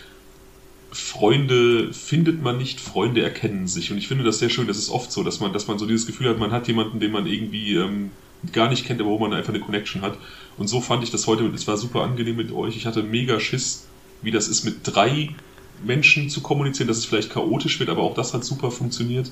[0.91, 3.91] Freunde findet man nicht, Freunde erkennen sich.
[3.91, 5.85] Und ich finde das sehr schön, das ist oft so, dass man, dass man so
[5.85, 8.11] dieses Gefühl hat, man hat jemanden, den man irgendwie ähm,
[8.51, 10.17] gar nicht kennt, aber wo man einfach eine Connection hat.
[10.57, 12.75] Und so fand ich das heute, es war super angenehm mit euch.
[12.75, 13.87] Ich hatte mega Schiss,
[14.21, 15.29] wie das ist, mit drei
[15.83, 19.31] Menschen zu kommunizieren, dass es vielleicht chaotisch wird, aber auch das hat super funktioniert.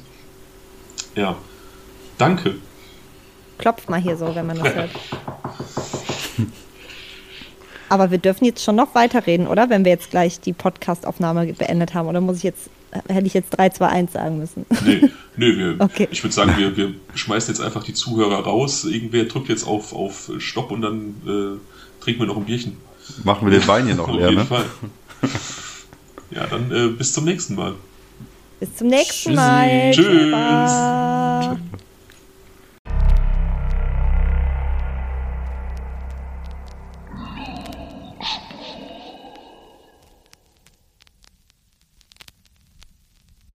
[1.15, 1.37] Ja.
[2.17, 2.55] Danke.
[3.57, 4.91] Klopft mal hier so, wenn man das hört.
[7.89, 9.69] Aber wir dürfen jetzt schon noch weiterreden, oder?
[9.69, 12.07] Wenn wir jetzt gleich die Podcast-Aufnahme beendet haben.
[12.07, 12.69] Oder muss ich jetzt,
[13.07, 14.65] hätte ich jetzt 3, 2, 1 sagen müssen?
[14.85, 16.07] Nee, nee wir, Okay.
[16.11, 18.85] ich würde sagen, wir, wir schmeißen jetzt einfach die Zuhörer raus.
[18.85, 22.77] Irgendwer drückt jetzt auf, auf Stopp und dann äh, trinken wir noch ein Bierchen.
[23.23, 24.45] Machen wir den Wein hier noch Auf leer, jeden ne?
[24.45, 24.65] Fall.
[26.31, 27.73] Ja, dann äh, bis zum nächsten Mal.
[28.59, 29.35] Bis zum nächsten Tschüssi.
[29.35, 29.91] Mal.
[29.91, 30.31] Tschüss.
[30.31, 31.79] Bye.